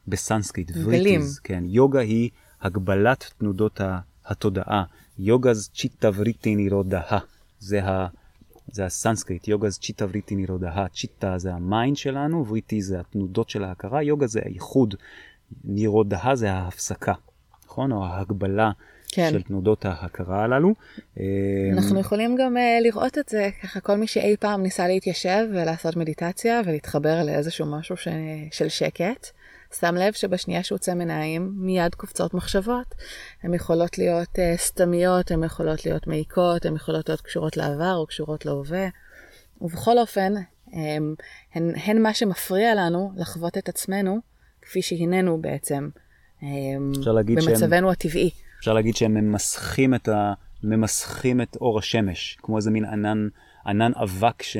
בסנסקריט, 0.07 0.71
וריטיז, 0.83 1.39
כן. 1.39 1.63
יוגה 1.67 1.99
היא 1.99 2.29
הגבלת 2.61 3.31
תנודות 3.37 3.81
התודעה. 4.25 4.83
יוגה 5.19 5.53
זה 5.53 5.69
צ'יטה 5.73 6.09
וריטי 6.15 6.55
נירודהה. 6.55 7.19
זה 7.59 7.83
ה... 7.85 8.07
זה 8.71 8.85
הסנסקריט, 8.85 9.47
יוגה 9.47 9.69
זה 9.69 9.79
צ'יטה 9.79 10.05
וריטי 10.05 10.35
נירודהה, 10.35 10.87
צ'יטה 10.87 11.37
זה 11.37 11.53
ה 11.53 11.62
mind 11.62 11.97
שלנו, 11.97 12.45
וריטי 12.47 12.81
זה 12.81 12.99
התנודות 12.99 13.49
של 13.49 13.63
ההכרה, 13.63 14.03
יוגה 14.03 14.27
זה 14.27 14.39
הייחוד, 14.45 14.95
נירודהה 15.63 16.35
זה 16.35 16.51
ההפסקה, 16.51 17.13
נכון? 17.65 17.91
או 17.91 18.05
ההגבלה 18.05 18.71
כן. 19.11 19.29
של 19.31 19.41
תנודות 19.41 19.85
ההכרה 19.85 20.43
הללו. 20.43 20.73
אנחנו 21.73 21.95
אמ, 21.95 21.99
יכולים 21.99 22.35
גם 22.35 22.57
uh, 22.57 22.83
לראות 22.83 23.17
את 23.17 23.29
זה, 23.29 23.49
ככה 23.63 23.79
כל 23.79 23.95
מי 23.95 24.07
שאי 24.07 24.35
פעם 24.39 24.63
ניסה 24.63 24.87
להתיישב 24.87 25.47
ולעשות 25.51 25.95
מדיטציה 25.95 26.61
ולהתחבר 26.65 27.23
לאיזשהו 27.23 27.65
משהו 27.65 27.97
ש... 27.97 28.07
של 28.51 28.69
שקט. 28.69 29.27
שם 29.73 29.95
לב 29.95 30.13
שבשנייה 30.13 30.63
שהוא 30.63 30.75
יוצא 30.75 30.93
מן 30.93 31.09
מיד 31.39 31.95
קופצות 31.95 32.33
מחשבות. 32.33 32.95
הן 33.43 33.53
יכולות 33.53 33.97
להיות 33.97 34.29
uh, 34.35 34.57
סתמיות, 34.57 35.31
הן 35.31 35.43
יכולות 35.43 35.85
להיות 35.85 36.07
מעיקות, 36.07 36.65
הן 36.65 36.75
יכולות 36.75 37.09
להיות 37.09 37.21
קשורות 37.21 37.57
לעבר 37.57 37.95
או 37.95 38.07
קשורות 38.07 38.45
להווה. 38.45 38.87
ובכל 39.61 39.97
אופן, 39.97 40.33
הן, 40.71 41.15
הן, 41.53 41.71
הן 41.75 42.01
מה 42.01 42.13
שמפריע 42.13 42.75
לנו 42.75 43.11
לחוות 43.15 43.57
את 43.57 43.69
עצמנו 43.69 44.19
כפי 44.61 44.81
שהננו 44.81 45.41
בעצם 45.41 45.89
במצבנו 47.35 47.67
שהם, 47.67 47.87
הטבעי. 47.87 48.29
אפשר 48.59 48.73
להגיד 48.73 48.95
שהם 48.95 49.13
ממסכים 49.13 49.95
את, 49.95 50.07
ה, 50.07 50.33
ממסכים 50.63 51.41
את 51.41 51.57
אור 51.61 51.79
השמש, 51.79 52.37
כמו 52.41 52.57
איזה 52.57 52.71
מין 52.71 52.85
ענן, 52.85 53.27
ענן 53.65 53.91
אבק 54.03 54.43
ש... 54.43 54.57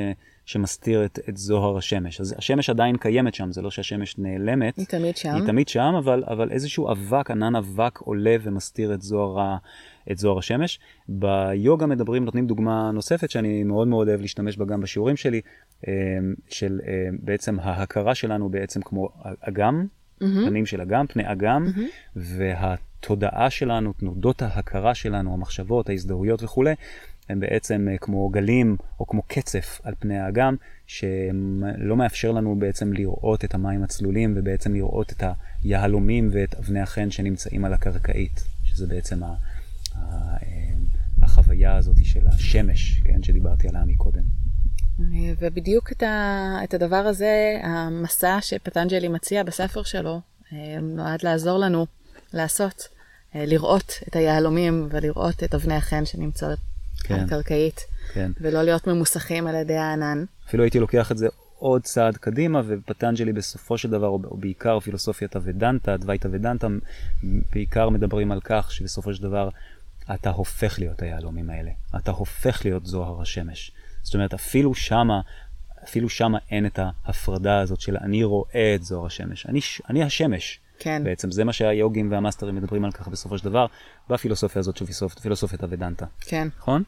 שמסתיר 0.50 1.06
את, 1.06 1.20
את 1.30 1.38
זוהר 1.38 1.78
השמש. 1.78 2.22
אז 2.22 2.36
השמש 2.38 2.70
עדיין 2.70 2.98
קיימת 2.98 3.34
שם, 3.34 3.52
זה 3.52 3.62
לא 3.62 3.72
שהשמש 3.72 4.18
נעלמת. 4.18 4.78
היא 4.78 4.86
תמיד 4.86 5.18
שם. 5.18 5.36
היא 5.36 5.46
תמיד 5.46 5.68
שם, 5.68 5.94
אבל, 5.98 6.24
אבל 6.28 6.52
איזשהו 6.52 6.92
אבק, 6.92 7.32
ענן 7.32 7.56
אבק 7.56 8.00
עולה 8.00 8.36
ומסתיר 8.42 8.94
את 8.94 9.02
זוהר, 9.02 9.58
את 10.12 10.18
זוהר 10.18 10.38
השמש. 10.38 10.80
ביוגה 11.10 11.86
מדברים, 11.86 12.26
נותנים 12.26 12.48
דוגמה 12.48 12.92
נוספת 12.92 13.32
שאני 13.32 13.64
מאוד 13.64 13.88
מאוד 13.88 14.08
אוהב 14.08 14.22
להשתמש 14.22 14.58
בה 14.58 14.66
גם 14.66 14.82
בשיעורים 14.82 15.18
שלי, 15.18 15.42
אה, 15.88 15.94
של 16.50 16.80
אה, 16.88 17.10
בעצם 17.20 17.60
ההכרה 17.60 18.16
שלנו 18.16 18.50
בעצם 18.50 18.82
כמו 18.82 19.10
אגם, 19.42 19.86
mm-hmm. 20.22 20.26
פנים 20.48 20.66
של 20.66 20.82
אגם, 20.82 21.08
פני 21.08 21.32
אגם, 21.32 21.68
mm-hmm. 21.68 21.80
והתודעה 22.16 23.50
שלנו, 23.50 23.94
תנודות 23.94 24.42
ההכרה 24.42 24.96
שלנו, 24.96 25.34
המחשבות, 25.34 25.90
ההזדהויות 25.90 26.44
וכולי, 26.44 26.74
הם 27.30 27.40
בעצם 27.40 27.88
אה, 27.92 27.98
כמו 27.98 28.30
גלים 28.30 28.78
או 29.00 29.08
כמו 29.08 29.22
קצף 29.28 29.82
על 29.84 29.94
פני 30.00 30.20
האגם, 30.20 30.56
שלא 30.88 31.98
מאפשר 31.98 32.32
לנו 32.32 32.56
בעצם 32.60 32.94
לראות 32.94 33.46
את 33.46 33.54
המים 33.54 33.84
הצלולים 33.84 34.34
ובעצם 34.38 34.74
לראות 34.74 35.12
את 35.12 35.24
היהלומים 35.64 36.30
ואת 36.32 36.56
אבני 36.56 36.80
החן 36.80 37.12
שנמצאים 37.12 37.66
על 37.66 37.74
הקרקעית, 37.74 38.44
שזה 38.64 38.88
בעצם 38.88 39.24
ה, 39.24 39.36
אה, 39.96 40.02
החוויה 41.22 41.76
הזאת 41.76 41.96
של 42.04 42.28
השמש, 42.28 43.02
כן, 43.04 43.24
שדיברתי 43.24 43.68
עליה 43.68 43.86
מקודם. 43.86 44.24
ובדיוק 45.40 45.92
את, 45.92 46.04
ה, 46.04 46.58
את 46.64 46.74
הדבר 46.74 46.96
הזה, 46.96 47.60
המסע 47.64 48.38
שפטנג'לי 48.42 49.08
מציע 49.08 49.44
בספר 49.44 49.84
שלו, 49.84 50.22
אה, 50.54 50.80
נועד 50.82 51.24
לעזור 51.24 51.58
לנו 51.58 51.86
לעשות, 52.34 52.88
לראות 53.36 53.94
את 54.08 54.16
היהלומים 54.16 54.88
ולראות 54.92 55.44
את 55.44 55.56
אבני 55.56 55.74
החן 55.74 56.06
שנמצאות 56.06 56.60
כן. 57.04 57.20
הקרקעית, 57.20 57.86
כן. 58.14 58.32
ולא 58.42 58.64
להיות 58.64 58.88
ממוסכים 58.88 59.48
על 59.48 59.56
ידי 59.56 59.78
הענן. 59.78 60.26
אפילו 60.48 60.64
הייתי 60.64 60.80
לוקח 60.80 61.12
את 61.12 61.18
זה 61.18 61.28
עוד 61.60 61.82
צעד 61.84 62.18
קדימה, 62.18 62.62
ופטנג'לי 62.68 63.34
בסופו 63.34 63.78
של 63.78 63.90
דבר, 63.90 64.08
או 64.08 64.38
בעיקר 64.38 64.80
פילוסופיית 64.80 65.36
הוודנטה, 65.36 65.98
דווייתא 65.98 66.28
ודנטה, 66.32 66.68
בעיקר 67.24 67.90
מדברים 67.90 68.32
על 68.32 68.40
כך 68.44 68.72
שבסופו 68.72 69.14
של 69.14 69.24
דבר 69.24 69.50
אתה 70.14 70.30
הופך 70.30 70.80
להיות 70.80 71.02
היהלומים 71.02 71.50
האלה. 71.50 71.72
אתה 71.96 72.12
הופך 72.12 72.66
להיות 72.66 72.86
זוהר 72.86 73.22
השמש. 73.22 73.72
זאת 74.02 74.14
אומרת, 74.14 74.34
אפילו 74.34 74.76
שמה, 74.76 75.22
אפילו 75.84 76.10
שמה 76.10 76.38
אין 76.52 76.66
את 76.66 76.80
ההפרדה 76.80 77.60
הזאת 77.60 77.82
של 77.82 77.98
אני 77.98 78.24
רואה 78.24 78.76
את 78.76 78.84
זוהר 78.84 79.06
השמש. 79.06 79.46
אני, 79.46 79.60
אני 79.90 80.04
השמש. 80.04 80.60
כן. 80.80 81.04
בעצם 81.04 81.32
זה 81.32 81.44
מה 81.44 81.54
שהיוגים 81.54 82.12
והמאסטרים 82.12 82.56
מדברים 82.56 82.86
על 82.86 82.92
כך 82.92 83.08
בסופו 83.08 83.38
של 83.38 83.46
דבר, 83.46 83.66
בפילוסופיה 84.10 84.60
הזאת 84.60 84.78
של 84.78 84.86
פילוסופיית 85.22 85.64
הוודנטה. 85.64 86.06
כן. 86.22 86.48
נכון? 86.58 86.84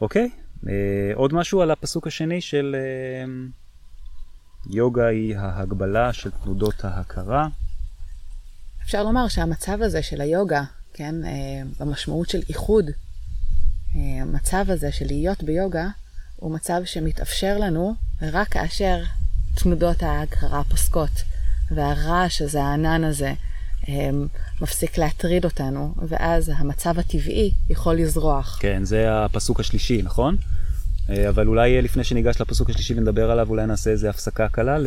אוקיי, 0.00 0.30
אה, 0.68 0.72
עוד 1.14 1.34
משהו 1.34 1.62
על 1.62 1.70
הפסוק 1.70 2.06
השני 2.06 2.40
של 2.40 2.76
אה, 2.78 3.24
יוגה 4.70 5.06
היא 5.06 5.36
ההגבלה 5.36 6.12
של 6.12 6.30
תנודות 6.30 6.84
ההכרה. 6.84 7.48
אפשר 8.82 9.02
לומר 9.02 9.28
שהמצב 9.28 9.82
הזה 9.82 10.02
של 10.02 10.20
היוגה, 10.20 10.62
כן, 10.92 11.14
אה, 11.24 11.30
במשמעות 11.80 12.28
של 12.28 12.40
איחוד, 12.48 12.84
אה, 13.96 14.22
המצב 14.22 14.64
הזה 14.68 14.92
של 14.92 15.06
להיות 15.06 15.42
ביוגה, 15.42 15.88
הוא 16.36 16.54
מצב 16.54 16.80
שמתאפשר 16.84 17.58
לנו 17.58 17.94
רק 18.22 18.48
כאשר 18.48 19.02
תנודות 19.54 20.02
ההכרה 20.02 20.64
פוסקות. 20.64 21.10
והרעש 21.70 22.42
הזה, 22.42 22.62
הענן 22.62 23.04
הזה, 23.04 23.32
מפסיק 24.60 24.98
להטריד 24.98 25.44
אותנו, 25.44 25.94
ואז 26.08 26.52
המצב 26.56 26.98
הטבעי 26.98 27.52
יכול 27.68 27.94
לזרוח. 27.94 28.58
כן, 28.60 28.84
זה 28.84 29.24
הפסוק 29.24 29.60
השלישי, 29.60 30.02
נכון? 30.02 30.36
אה, 31.10 31.28
אבל 31.28 31.46
אולי 31.46 31.82
לפני 31.82 32.04
שניגש 32.04 32.40
לפסוק 32.40 32.70
השלישי 32.70 32.94
ונדבר 32.94 33.30
עליו, 33.30 33.48
אולי 33.48 33.66
נעשה 33.66 33.90
איזה 33.90 34.10
הפסקה 34.10 34.48
קלה 34.48 34.78
ל... 34.78 34.86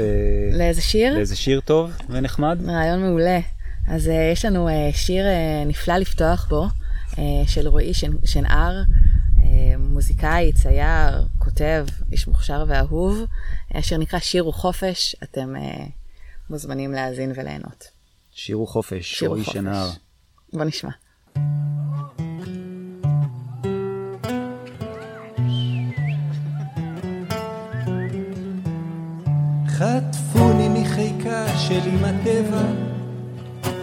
לאיזה 0.53 0.81
שיר? 0.81 1.15
לאיזה 1.15 1.35
שיר 1.35 1.59
טוב 1.59 1.91
ונחמד. 2.09 2.59
רעיון 2.67 3.01
מעולה. 3.01 3.39
אז 3.87 4.07
uh, 4.07 4.11
יש 4.33 4.45
לנו 4.45 4.69
uh, 4.69 4.95
שיר 4.95 5.25
uh, 5.25 5.67
נפלא 5.67 5.97
לפתוח 5.97 6.47
בו, 6.49 6.67
uh, 7.11 7.17
של 7.47 7.67
רועי 7.67 7.93
שנ, 7.93 8.11
שנער, 8.25 8.83
uh, 9.37 9.41
מוזיקאי, 9.79 10.53
צייר, 10.53 11.25
כותב, 11.37 11.85
איש 12.11 12.27
מוכשר 12.27 12.65
ואהוב, 12.67 13.25
אשר 13.73 13.97
נקרא 13.97 14.19
שיר 14.19 14.47
וחופש, 14.47 15.15
אתם 15.23 15.55
uh, 15.55 16.00
מוזמנים 16.51 16.91
להאזין 16.91 17.31
וליהנות. 17.35 17.87
שיר 18.31 18.61
וחופש, 18.61 19.23
רועי 19.23 19.43
שנער. 19.43 19.89
בוא 20.53 20.63
נשמע. 20.63 20.91
חטפוני 29.67 30.69
מחיקה 30.69 31.57
של 31.57 31.79
עם 31.85 32.05
הטבע, 32.05 32.61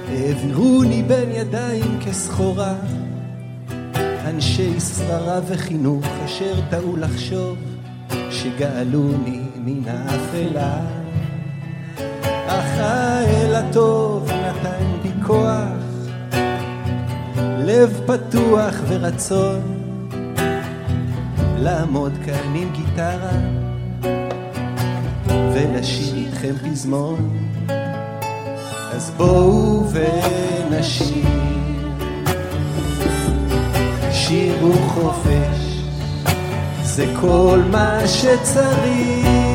העבירוני 0.09 1.03
בין 1.03 1.31
ידיים 1.31 2.01
כסחורה. 2.07 2.75
אנשי 4.25 4.81
שררה 4.81 5.41
וחינוך 5.49 6.07
אשר 6.25 6.61
טעו 6.71 6.97
לחשוב 6.97 7.59
שגאלוני 8.31 9.41
מן 9.57 9.89
האפלה. 9.89 10.98
האל 12.65 13.55
הטוב 13.55 14.31
נתן 14.33 14.85
בי 15.03 15.11
כוח, 15.27 15.69
לב 17.59 18.01
פתוח 18.07 18.75
ורצון, 18.89 19.61
לעמוד 21.59 22.13
כאן 22.25 22.55
עם 22.55 22.73
גיטרה 22.73 23.39
ולשיר 25.29 26.17
איתכם 26.17 26.55
פזמון. 26.71 27.49
אז 28.93 29.13
בואו 29.17 29.85
ונשיר, 29.93 31.29
שירו 34.13 34.73
חופש, 34.73 35.83
זה 36.83 37.07
כל 37.21 37.61
מה 37.71 38.01
שצריך. 38.07 39.48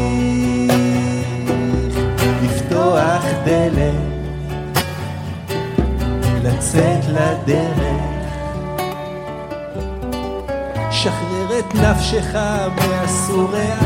נפשך 11.76 12.36
מאסוריה, 12.76 13.78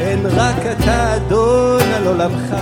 אין 0.00 0.26
רק 0.26 0.56
אתה 0.72 1.16
אדון 1.16 1.92
על 1.96 2.06
עולמך. 2.06 2.56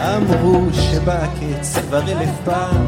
אמרו 0.00 0.66
שבא 0.72 1.18
הקץ 1.22 1.78
כבר 1.88 2.02
אלף 2.02 2.30
פעם, 2.44 2.86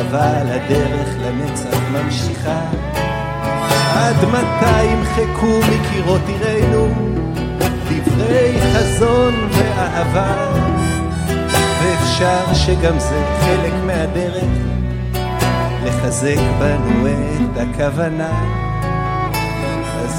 אבל 0.00 0.46
הדרך 0.50 1.08
לנצח 1.22 1.78
ממשיכה. 1.92 2.60
עד 3.94 4.16
מתי 4.24 4.82
ימחקו 4.82 5.60
מקירות 5.60 6.20
עירנו 6.26 6.88
דברי 7.88 8.58
חזון 8.74 9.34
ואהבה, 9.50 10.52
ואפשר 11.82 12.54
שגם 12.54 12.98
זה 12.98 13.24
חלק 13.40 13.72
מהדרך, 13.86 14.44
לחזק 15.84 16.40
בנו 16.58 17.06
את 17.06 17.58
הכוונה. 17.58 18.63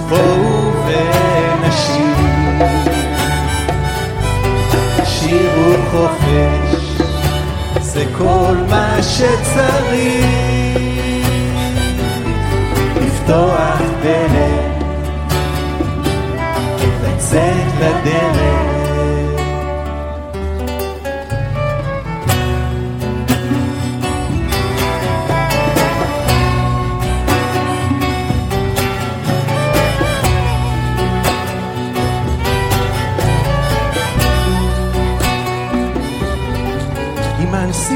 בואו 0.10 0.72
ונשיר, 0.86 2.16
שירו 5.06 5.74
חופש, 5.92 7.02
זה 7.82 8.06
כל 8.18 8.56
מה 8.70 8.98
שצריך, 9.02 10.26
לפתוח 13.02 13.82
דלת. 14.04 14.76
לצאת 17.04 17.74
לדרך. 17.80 18.75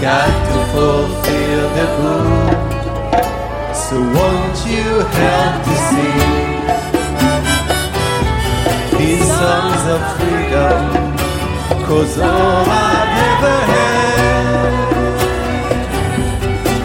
got 0.00 0.32
to 0.48 0.56
fulfill 0.72 1.64
the 1.78 1.86
book. 1.98 2.64
So 3.74 3.96
won't 4.00 4.58
you 4.66 4.86
help 5.18 5.54
to 5.66 5.74
sing 5.88 6.20
these 8.98 9.28
songs 9.38 9.82
of 9.94 10.00
freedom? 10.16 11.04
Cause 11.86 12.18
oh, 12.18 12.24
all 12.24 12.64
I've 12.66 13.12
ever 13.28 13.58
had 13.72 14.54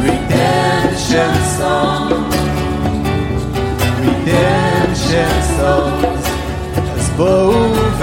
Redemption 0.04 1.34
songs 1.58 2.36
Redemption 4.04 5.34
songs 5.56 6.26
As 6.98 7.08
both 7.18 8.00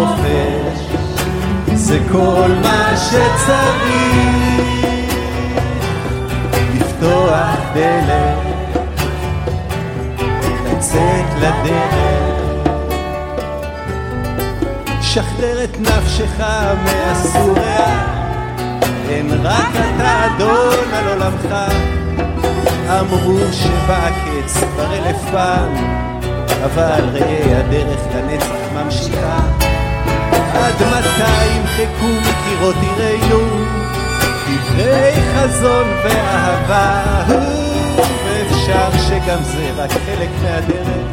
שיר 0.00 0.10
וחופש 0.10 0.80
זה 1.74 1.98
כל 2.12 2.50
מה 2.62 2.96
שצריך 2.96 3.60
לפתוח 6.74 7.58
דלת 7.74 8.36
לצאת 10.72 11.26
לדרך. 11.36 12.80
שחרר 15.00 15.64
את 15.64 15.80
נפשך 15.80 16.40
מאסוריה, 16.84 18.04
אין 19.08 19.30
רק 19.42 19.70
אתה 19.74 20.26
אדון 20.26 20.94
על 20.94 21.08
עולמך. 21.08 21.54
אמרו 23.00 23.38
שבא 23.52 24.06
הקץ 24.06 24.56
כבר 24.56 24.94
אלף 24.94 25.16
פעם, 25.32 25.74
אבל 26.64 27.04
ראה 27.12 27.60
הדרך 27.60 28.00
לנצח 28.14 28.72
ממשיכה. 28.74 29.69
עד 30.60 30.82
מתי 30.82 31.46
ימחקו 31.46 32.06
מקירות 32.06 32.74
עירנו 32.98 33.64
דברי 34.46 35.12
חזון 35.34 35.88
ואהבה? 36.04 37.24
ואפשר 38.24 38.90
שגם 39.08 39.42
זה 39.42 39.70
רק 39.76 39.90
חלק 39.90 40.28
מהדרך, 40.42 41.06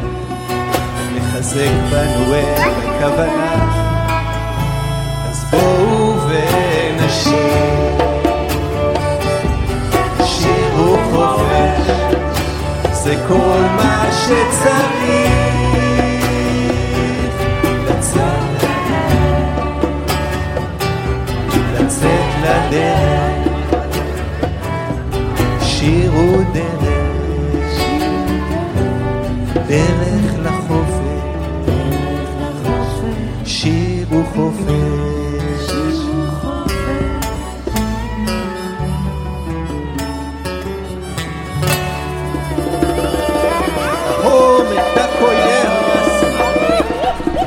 לחזק 1.14 1.70
בנו 1.90 2.34
את 2.34 2.58
הכוונה. 2.58 3.54
אז 5.30 5.44
בואו 5.50 6.14
ונשיר, 6.28 7.32
שיר 10.24 10.80
וחופש, 10.80 11.90
זה 12.92 13.14
כל 13.28 13.60
מה 13.76 14.04
שצריך. 14.12 15.47
הדרך, 22.48 23.74
שירו 25.62 26.36
דרך, 26.52 26.88
דרך 29.68 30.34
לחופש, 30.42 31.08
שירו 33.44 34.22
חופש. 34.34 34.98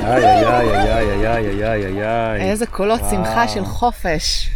איי, 0.06 0.26
איי, 0.26 0.70
איי, 0.70 1.28
איי, 1.28 1.64
איי, 1.64 1.86
איי, 1.86 2.04
איי. 2.04 2.42
איזה 2.42 2.66
קולות 2.66 3.02
שמחה 3.10 3.48
של 3.48 3.66
חופש. 3.66 4.51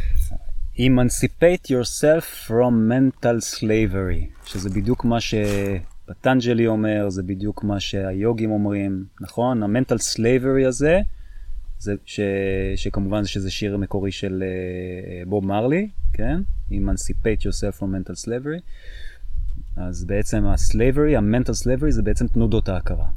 Emancipate 0.78 1.70
yourself 1.70 2.48
from 2.48 2.90
mental 2.90 3.40
slavery, 3.60 4.46
שזה 4.46 4.70
בדיוק 4.70 5.06
מה 5.06 5.18
שפטנג'לי 5.22 6.68
אומר, 6.68 7.10
זה 7.10 7.24
בדיוק 7.24 7.64
מה 7.64 7.80
שהיוגים 7.80 8.52
אומרים, 8.52 9.06
נכון? 9.22 9.64
המנטל 9.64 9.96
slavery 9.96 10.68
הזה, 10.68 11.00
זה 11.80 11.94
ש, 12.06 12.20
שכמובן 12.76 13.26
שזה 13.26 13.52
שיר 13.52 13.78
מקורי 13.78 14.12
של 14.12 14.44
uh, 14.44 15.30
בוב 15.30 15.46
מרלי, 15.46 15.90
כן? 16.14 16.42
Emancipate 16.72 17.42
yourself 17.42 17.80
from 17.80 17.86
mental 17.86 18.26
slavery. 18.26 18.62
אז 19.78 20.06
בעצם 20.06 20.46
ה-slavery, 20.46 21.18
ה-mental 21.18 21.64
slavery 21.64 21.90
זה 21.90 22.02
בעצם 22.02 22.28
תנודות 22.28 22.70
ההכרה, 22.70 23.08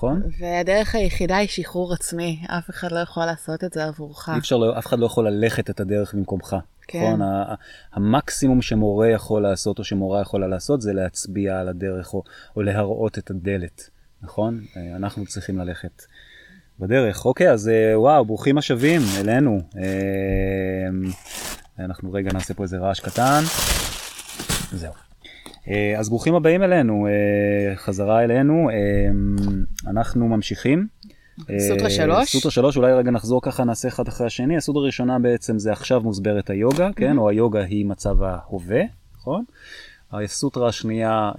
נכון? 0.00 0.22
והדרך 0.38 0.94
היחידה 0.94 1.36
היא 1.36 1.48
שחרור 1.48 1.92
עצמי, 1.92 2.40
אף 2.46 2.70
אחד 2.70 2.92
לא 2.92 2.98
יכול 2.98 3.24
לעשות 3.24 3.64
את 3.64 3.72
זה 3.72 3.84
עבורך. 3.84 4.28
אי 4.28 4.38
אפשר, 4.38 4.56
לא, 4.56 4.78
אף 4.78 4.86
אחד 4.86 4.98
לא 4.98 5.06
יכול 5.06 5.28
ללכת 5.28 5.70
את 5.70 5.80
הדרך 5.80 6.14
במקומך. 6.14 6.56
כן. 6.88 6.98
נכון? 6.98 7.20
המקסימום 7.92 8.62
שמורה 8.62 9.08
יכול 9.08 9.42
לעשות 9.42 9.78
או 9.78 9.84
שמורה 9.84 10.20
יכולה 10.20 10.46
לעשות 10.48 10.80
זה 10.80 10.92
להצביע 10.92 11.58
על 11.60 11.68
הדרך 11.68 12.14
או, 12.14 12.22
או 12.56 12.62
להראות 12.62 13.18
את 13.18 13.30
הדלת, 13.30 13.90
נכון? 14.22 14.60
אה, 14.76 14.96
אנחנו 14.96 15.26
צריכים 15.26 15.58
ללכת 15.58 16.02
בדרך. 16.78 17.24
אוקיי, 17.24 17.50
אז 17.50 17.68
אה, 17.68 18.00
וואו, 18.00 18.24
ברוכים 18.24 18.58
השבים 18.58 19.00
אלינו. 19.20 19.60
אה, 19.76 21.14
אנחנו 21.78 22.12
רגע 22.12 22.32
נעשה 22.32 22.54
פה 22.54 22.62
איזה 22.62 22.78
רעש 22.78 23.00
קטן. 23.00 23.42
זהו. 24.72 25.09
אה, 25.68 25.98
אז 25.98 26.08
ברוכים 26.08 26.34
הבאים 26.34 26.62
אלינו, 26.62 27.06
אה, 27.06 27.76
חזרה 27.76 28.24
אלינו. 28.24 28.70
אה, 28.70 28.76
אנחנו 29.90 30.28
ממשיכים. 30.28 30.86
סוטרה 31.58 31.90
שלוש. 31.90 32.32
סוטרה 32.32 32.50
שלוש, 32.50 32.76
אולי 32.76 32.92
רגע 32.92 33.10
נחזור 33.10 33.42
ככה, 33.42 33.64
נעשה 33.64 33.88
אחד 33.88 34.08
אחרי 34.08 34.26
השני. 34.26 34.56
הסוטרה 34.56 34.82
הראשונה 34.82 35.18
בעצם 35.18 35.58
זה 35.58 35.72
עכשיו 35.72 36.00
מוסברת 36.00 36.50
היוגה, 36.50 36.90
כן? 36.96 37.18
או 37.18 37.28
היוגה 37.28 37.62
היא 37.62 37.86
מצב 37.86 38.22
ההווה, 38.22 38.80
נכון? 39.16 39.44
הסוטרה 40.12 40.68
השנייה 40.68 41.30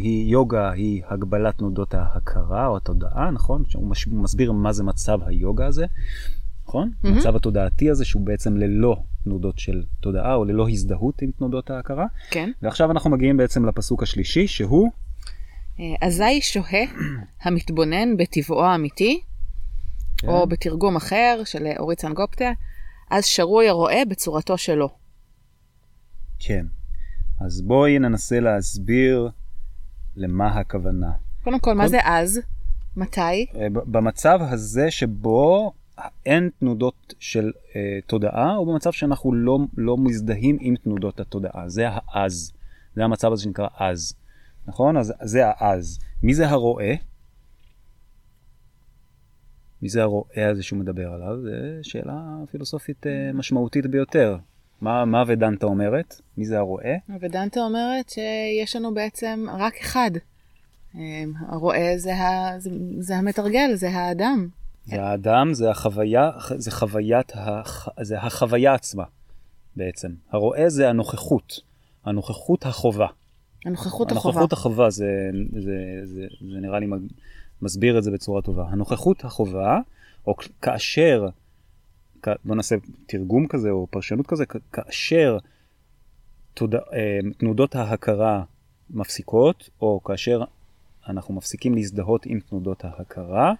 היא 0.00 0.32
יוגה, 0.32 0.70
היא 0.70 1.02
הגבלת 1.08 1.58
תנודות 1.58 1.94
ההכרה 1.94 2.66
או 2.66 2.76
התודעה, 2.76 3.30
נכון? 3.30 3.62
הוא 3.74 3.94
מסביר 4.22 4.52
מה 4.52 4.72
זה 4.72 4.84
מצב 4.84 5.18
היוגה 5.26 5.66
הזה, 5.66 5.86
נכון? 6.68 6.92
מהמם. 7.02 7.16
המצב 7.16 7.36
התודעתי 7.36 7.90
הזה 7.90 8.04
שהוא 8.04 8.22
בעצם 8.26 8.56
ללא 8.56 9.02
תנודות 9.24 9.58
של 9.58 9.82
תודעה 10.00 10.34
או 10.34 10.44
ללא 10.44 10.68
הזדהות 10.68 11.22
עם 11.22 11.30
תנודות 11.38 11.70
ההכרה. 11.70 12.06
כן. 12.30 12.50
ועכשיו 12.62 12.90
אנחנו 12.90 13.10
מגיעים 13.10 13.36
בעצם 13.36 13.66
לפסוק 13.66 14.02
השלישי, 14.02 14.46
שהוא 14.46 14.90
אה, 15.80 15.84
אזי 16.08 16.40
שוהה 16.40 16.82
המתבונן 17.42 18.16
בטבעו 18.16 18.64
האמיתי, 18.64 19.20
כן. 20.16 20.28
או 20.28 20.46
בתרגום 20.46 20.96
אחר 20.96 21.40
של 21.44 21.66
אורית 21.78 22.00
סנגופטה, 22.00 22.52
אז 23.10 23.24
שרוי 23.24 23.68
הרואה 23.68 24.02
בצורתו 24.08 24.58
שלו. 24.58 24.88
כן. 26.38 26.66
אז 27.40 27.60
בואי 27.62 27.98
ננסה 27.98 28.40
להסביר 28.40 29.28
למה 30.16 30.46
הכוונה. 30.58 31.10
קודם 31.44 31.58
כל, 31.60 31.72
מה 31.74 31.82
כל- 31.84 31.88
זה 31.88 31.98
אז? 32.04 32.40
מתי? 32.96 33.20
אה, 33.54 33.66
במצב 33.70 34.38
הזה 34.42 34.90
שבו 34.90 35.72
אין 36.26 36.50
תנודות 36.60 37.14
של 37.18 37.52
אה, 37.76 37.98
תודעה, 38.06 38.56
או 38.56 38.66
במצב 38.66 38.92
שאנחנו 38.92 39.32
לא, 39.32 39.58
לא 39.76 39.98
מזדהים 39.98 40.58
עם 40.60 40.76
תנודות 40.76 41.20
התודעה. 41.20 41.68
זה 41.68 41.84
האז. 41.88 42.52
זה 42.96 43.04
המצב 43.04 43.32
הזה 43.32 43.42
שנקרא 43.42 43.68
אז. 43.78 44.14
נכון? 44.66 44.96
אז 44.96 45.12
זה 45.22 45.42
האז. 45.46 45.98
מי 46.22 46.34
זה 46.34 46.48
הרואה? 46.48 46.94
מי 49.82 49.88
זה 49.88 50.02
הרואה 50.02 50.50
הזה 50.50 50.62
שהוא 50.62 50.78
מדבר 50.78 51.12
עליו? 51.12 51.42
זו 51.42 51.50
שאלה 51.82 52.20
פילוסופית 52.50 53.06
אה, 53.06 53.30
משמעותית 53.34 53.86
ביותר. 53.86 54.36
מה, 54.80 55.04
מה 55.04 55.24
ודנטה 55.26 55.66
אומרת? 55.66 56.20
מי 56.36 56.44
זה 56.44 56.58
הרואה? 56.58 56.96
ודנטה 57.20 57.60
אומרת 57.60 58.08
שיש 58.08 58.76
לנו 58.76 58.94
בעצם 58.94 59.46
רק 59.58 59.74
אחד. 59.76 60.10
אה, 60.94 61.24
הרואה 61.48 61.92
זה, 61.96 62.14
ה... 62.14 62.58
זה, 62.58 62.70
זה 62.98 63.16
המתרגל, 63.16 63.70
זה 63.74 63.90
האדם. 63.90 64.48
זה 64.86 65.02
האדם, 65.02 65.54
זה 65.54 65.70
החוויה, 65.70 66.30
זה 66.56 66.70
חוויית, 66.70 67.32
הח... 67.34 67.88
זה 68.02 68.20
החוויה 68.20 68.74
עצמה 68.74 69.04
בעצם. 69.76 70.14
הרואה 70.30 70.68
זה 70.68 70.88
הנוכחות, 70.90 71.60
הנוכחות 72.04 72.66
החובה. 72.66 73.06
הנוכחות 73.64 74.12
החובה. 74.12 74.30
הנוכחות 74.30 74.52
החובה, 74.52 74.90
זה, 74.90 75.30
זה, 75.52 76.00
זה, 76.04 76.26
זה 76.40 76.60
נראה 76.60 76.78
לי 76.78 76.86
מסביר 77.62 77.98
את 77.98 78.02
זה 78.04 78.10
בצורה 78.10 78.42
טובה. 78.42 78.66
הנוכחות 78.68 79.24
החובה, 79.24 79.78
או 80.26 80.34
כאשר, 80.62 81.26
כ- 82.22 82.28
בוא 82.44 82.56
נעשה 82.56 82.76
תרגום 83.06 83.46
כזה 83.48 83.70
או 83.70 83.86
פרשנות 83.90 84.26
כזה, 84.26 84.46
כ- 84.46 84.56
כאשר 84.72 85.38
תודה, 86.54 86.78
אה, 86.92 87.18
תנודות 87.38 87.74
ההכרה 87.76 88.42
מפסיקות, 88.90 89.70
או 89.80 90.00
כאשר 90.04 90.42
אנחנו 91.08 91.34
מפסיקים 91.34 91.74
להזדהות 91.74 92.26
עם 92.26 92.40
תנודות 92.40 92.84
ההכרה, 92.84 93.52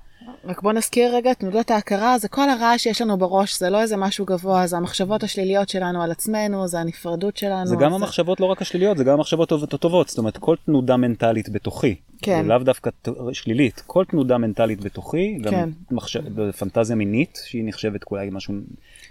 רק 0.45 0.63
בוא 0.63 0.73
נזכיר 0.73 1.17
רגע, 1.17 1.35
תנודות 1.35 1.71
ההכרה 1.71 2.19
זה 2.19 2.29
כל 2.29 2.49
הרעש 2.51 2.83
שיש 2.83 3.01
לנו 3.03 3.17
בראש, 3.17 3.59
זה 3.59 3.71
לא 3.71 3.81
איזה 3.81 3.97
משהו 3.97 4.25
גבוה, 4.25 4.67
זה 4.67 4.77
המחשבות 4.77 5.23
השליליות 5.23 5.69
שלנו 5.69 6.03
על 6.03 6.11
עצמנו, 6.11 6.69
זה 6.69 6.81
הנפרדות 6.81 7.37
שלנו. 7.37 7.67
זה 7.67 7.77
גם 7.77 7.93
המחשבות 7.95 8.41
לא 8.41 8.47
רק 8.47 8.63
השליליות, 8.63 8.97
זה 8.99 9.05
גם 9.05 9.13
המחשבות 9.15 9.53
הטוב- 9.53 9.65
הטובות, 9.75 10.09
זאת 10.09 10.19
אומרת 10.19 10.37
כל 10.39 10.57
תנודה 10.67 10.97
מנטלית 10.97 11.49
בתוכי, 11.49 11.95
כן. 12.23 12.43
זה 12.43 12.49
לאו 12.49 12.59
דווקא 12.59 12.91
ת- 13.03 13.09
שלילית, 13.33 13.83
כל 13.87 14.05
תנודה 14.05 14.39
מנטלית 14.39 14.81
בתוכי, 14.81 15.39
גם 15.43 15.51
כן. 15.53 15.69
מחש... 15.91 16.17
פנטזיה 16.59 16.97
מינית 16.97 17.39
שהיא 17.45 17.63
נחשבת 17.67 18.01
אולי 18.11 18.29
משהו 18.33 18.55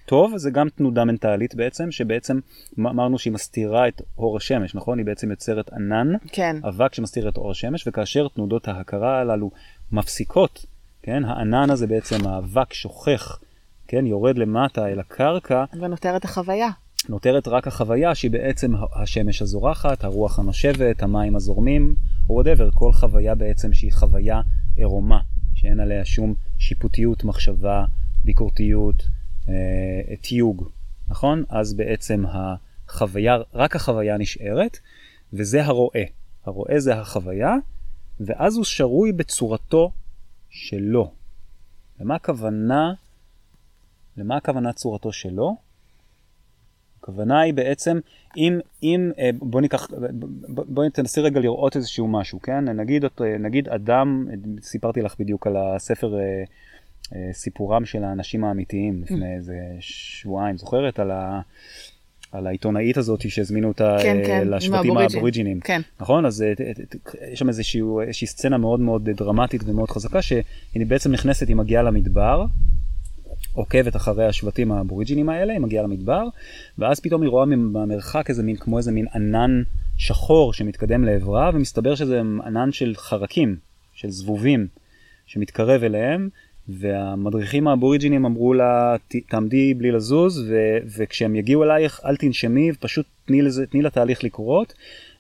טוב, 0.05 0.37
זה 0.37 0.51
גם 0.51 0.69
תנודה 0.69 1.03
מנטלית 1.05 1.55
בעצם, 1.55 1.91
שבעצם 1.91 2.39
אמ- 2.79 2.87
אמרנו 2.87 3.19
שהיא 3.19 3.33
מסתירה 3.33 3.87
את 3.87 4.01
אור 4.17 4.37
השמש, 4.37 4.75
נכון? 4.75 4.97
היא 4.97 5.05
בעצם 5.05 5.31
יוצרת 5.31 5.73
ענן, 5.73 6.13
כן, 6.31 6.55
אבק 6.67 6.93
שמסתיר 6.93 7.29
את 7.29 7.37
אור 7.37 7.51
השמש, 7.51 7.87
וכאשר 7.87 8.27
תנודות 8.27 8.67
ההכרה 8.67 9.19
הללו 9.21 9.51
מפסיקות, 9.91 10.65
כן, 11.05 11.25
הענן 11.25 11.69
הזה 11.69 11.87
בעצם 11.87 12.27
האבק 12.27 12.73
שוכח, 12.73 13.39
כן, 13.87 14.05
יורד 14.05 14.37
למטה 14.37 14.87
אל 14.87 14.99
הקרקע, 14.99 15.63
ונותרת 15.81 16.25
החוויה. 16.25 16.69
נותרת 17.09 17.47
רק 17.47 17.67
החוויה 17.67 18.15
שהיא 18.15 18.31
בעצם 18.31 18.73
השמש 18.95 19.41
הזורחת, 19.41 20.03
הרוח 20.03 20.39
הנושבת, 20.39 21.03
המים 21.03 21.35
הזורמים, 21.35 21.95
או 22.29 22.41
whatever, 22.41 22.71
כל 22.73 22.91
חוויה 22.91 23.35
בעצם 23.35 23.73
שהיא 23.73 23.91
חוויה 23.93 24.41
עירומה, 24.75 25.19
שאין 25.55 25.79
עליה 25.79 26.05
שום 26.05 26.33
שיפוטיות, 26.57 27.23
מחשבה, 27.23 27.85
ביקורתיות, 28.23 29.03
אה, 29.49 30.15
תיוג, 30.21 30.69
נכון? 31.09 31.43
אז 31.49 31.73
בעצם 31.73 32.23
החוויה, 32.27 33.37
רק 33.53 33.75
החוויה 33.75 34.17
נשארת, 34.17 34.77
וזה 35.33 35.65
הרואה. 35.65 36.03
הרואה 36.45 36.79
זה 36.79 36.95
החוויה, 36.95 37.55
ואז 38.19 38.55
הוא 38.55 38.65
שרוי 38.65 39.11
בצורתו 39.11 39.91
שלו. 40.53 41.11
למה 41.99 42.15
הכוונה, 42.15 42.93
למה 44.17 44.37
הכוונה 44.37 44.73
צורתו 44.73 45.11
שלו? 45.11 45.55
הכוונה 46.99 47.41
היא 47.41 47.53
בעצם, 47.53 47.99
אם, 48.37 48.59
אם 48.83 49.11
אה, 49.19 49.29
בוא 49.39 49.61
ניקח, 49.61 49.87
בוא, 50.47 50.65
בוא 50.67 50.89
תנסי 50.89 51.21
רגע 51.21 51.39
לראות 51.39 51.75
איזשהו 51.75 52.07
משהו, 52.07 52.41
כן? 52.41 52.69
נגיד, 52.69 53.05
נגיד 53.39 53.69
אדם, 53.69 54.27
סיפרתי 54.61 55.01
לך 55.01 55.15
בדיוק 55.19 55.47
על 55.47 55.57
הספר 55.57 56.15
אה, 56.15 56.43
אה, 57.15 57.33
סיפורם 57.33 57.85
של 57.85 58.03
האנשים 58.03 58.43
האמיתיים 58.43 59.01
לפני 59.03 59.35
איזה 59.35 59.55
שבועיים, 59.79 60.57
זוכרת? 60.57 60.99
על, 60.99 61.11
ה, 61.11 61.41
על 62.33 62.47
העיתונאית 62.47 62.97
הזאת 62.97 63.29
שהזמינו 63.29 63.67
אותה 63.67 63.97
כן, 64.01 64.17
אה, 64.17 64.25
כן, 64.25 64.47
לשבטים. 64.47 64.97
האבוריג'ינים. 64.97 65.59
כן. 65.59 65.81
נכון? 65.99 66.25
אז 66.25 66.41
אה, 66.41 66.53
יש 67.31 67.39
שם 67.39 67.47
איזשהו, 67.47 68.01
איזושהי 68.01 68.27
סצנה 68.27 68.57
מאוד 68.57 68.79
מאוד 68.79 69.09
דרמטית 69.09 69.61
ומאוד 69.65 69.89
חזקה, 69.89 70.21
שהיא 70.21 70.43
בעצם 70.87 71.11
נכנסת, 71.11 71.47
היא 71.47 71.55
מגיעה 71.55 71.83
למדבר, 71.83 72.45
עוקבת 73.53 73.95
אחרי 73.95 74.25
השבטים 74.25 74.71
האבוריג'ינים 74.71 75.29
האלה, 75.29 75.53
היא 75.53 75.61
מגיעה 75.61 75.83
למדבר, 75.83 76.23
ואז 76.77 76.99
פתאום 76.99 77.21
היא 77.21 77.29
רואה 77.29 77.45
במרחק 77.45 78.29
איזה 78.29 78.43
מין, 78.43 78.55
כמו 78.55 78.77
איזה 78.77 78.91
מין 78.91 79.05
ענן 79.15 79.63
שחור 79.97 80.53
שמתקדם 80.53 81.03
לעברה, 81.03 81.51
ומסתבר 81.53 81.95
שזה 81.95 82.21
ענן 82.45 82.71
של 82.71 82.93
חרקים, 82.95 83.55
של 83.93 84.09
זבובים, 84.09 84.67
שמתקרב 85.25 85.83
אליהם, 85.83 86.29
והמדריכים 86.69 87.67
האבוריג'ינים 87.67 88.25
אמרו 88.25 88.53
לה, 88.53 88.95
"ת- 89.07 89.15
תעמדי 89.29 89.73
בלי 89.73 89.91
לזוז, 89.91 90.39
ו- 90.49 90.77
וכשהם 90.97 91.35
יגיעו 91.35 91.63
אלייך 91.63 91.99
אל 92.05 92.15
תנשמי, 92.15 92.71
פשוט 92.79 93.05
תני, 93.25 93.41
לזה, 93.41 93.65
תני 93.67 93.81
לתהליך 93.81 94.23
לקרות, 94.23 94.73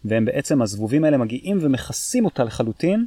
והם 0.05 0.25
בעצם, 0.25 0.61
הזבובים 0.61 1.03
האלה 1.03 1.17
מגיעים 1.17 1.57
ומכסים 1.61 2.25
אותה 2.25 2.43
לחלוטין, 2.43 3.05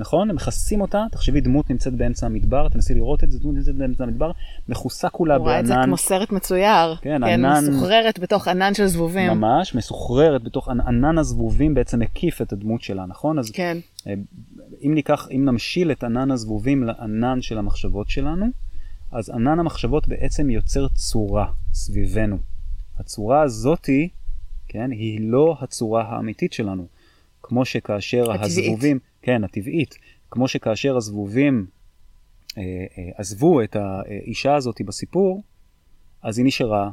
נכון? 0.00 0.30
הם 0.30 0.36
מכסים 0.36 0.80
אותה, 0.80 1.04
תחשבי 1.12 1.40
דמות 1.40 1.70
נמצאת 1.70 1.92
באמצע 1.94 2.26
המדבר, 2.26 2.68
תנסי 2.68 2.94
לראות 2.94 3.24
את 3.24 3.30
זה, 3.30 3.38
דמות 3.38 3.54
נמצאת 3.54 3.74
באמצע 3.74 4.04
המדבר, 4.04 4.30
מכוסה 4.68 5.08
כולה 5.08 5.36
רואה 5.36 5.60
את 5.60 5.66
זה 5.66 5.74
בענן, 5.74 5.86
כמו 5.86 5.96
סרט 5.96 6.32
מצויר. 6.32 6.94
כן, 7.02 7.24
ענן- 7.24 7.64
מסוחררת 7.70 8.18
בתוך 8.18 8.48
ענן 8.48 8.74
של 8.74 8.86
זבובים. 8.86 9.30
ממש, 9.32 9.74
מסוחררת 9.74 10.42
בתוך 10.42 10.68
ענ- 10.68 10.80
ענן 10.88 11.18
הזבובים 11.18 11.74
בעצם 11.74 11.98
מקיף 11.98 12.42
את 12.42 12.52
הדמות 12.52 12.82
שלה, 12.82 13.06
נכון? 13.06 13.38
אז 13.38 13.50
כן, 13.50 13.78
אם 14.82 14.94
ניקח, 14.94 15.28
אם 15.36 15.44
נמשיל 15.44 15.92
את 15.92 16.04
ענן 16.04 16.30
הזבובים 16.30 16.82
לענן 16.84 17.42
של 17.42 17.58
המחשבות 17.58 18.10
שלנו, 18.10 18.46
אז 19.10 19.30
ענן 19.30 19.58
המחשבות 19.58 20.08
בעצם 20.08 20.50
יוצר 20.50 20.88
צורה 20.88 21.52
סביבנו. 21.72 22.38
הצורה 22.98 23.42
הזאתי, 23.42 24.08
כן, 24.68 24.90
היא 24.90 25.20
לא 25.30 25.56
הצורה 25.60 26.02
האמיתית 26.02 26.52
שלנו. 26.52 26.86
כמו 27.42 27.64
שכאשר 27.64 28.30
הטבעית. 28.30 28.58
הזבובים, 28.58 28.98
כן, 29.22 29.44
הטבעית, 29.44 29.94
כמו 30.30 30.48
שכאשר 30.48 30.96
הזבובים 30.96 31.66
אה, 32.58 32.62
אה, 32.62 33.10
עזבו 33.14 33.62
את 33.62 33.76
האישה 33.76 34.54
הזאת 34.54 34.82
בסיפור, 34.86 35.42
אז 36.22 36.38
היא 36.38 36.46
נשארה 36.46 36.90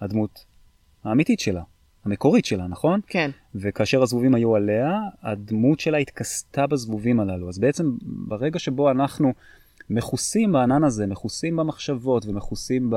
הדמות 0.00 0.44
האמיתית 1.04 1.40
שלה, 1.40 1.62
המקורית 2.04 2.44
שלה, 2.44 2.66
נכון? 2.66 3.00
כן. 3.06 3.30
וכאשר 3.54 4.02
הזבובים 4.02 4.34
היו 4.34 4.56
עליה, 4.56 5.00
הדמות 5.22 5.80
שלה 5.80 5.98
התכסתה 5.98 6.66
בזבובים 6.66 7.20
הללו. 7.20 7.48
אז 7.48 7.58
בעצם 7.58 7.84
ברגע 8.02 8.58
שבו 8.58 8.90
אנחנו 8.90 9.32
מכוסים 9.90 10.52
בענן 10.52 10.84
הזה, 10.84 11.06
מכוסים 11.06 11.56
במחשבות 11.56 12.26
ומכוסים 12.26 12.90
ב... 12.90 12.96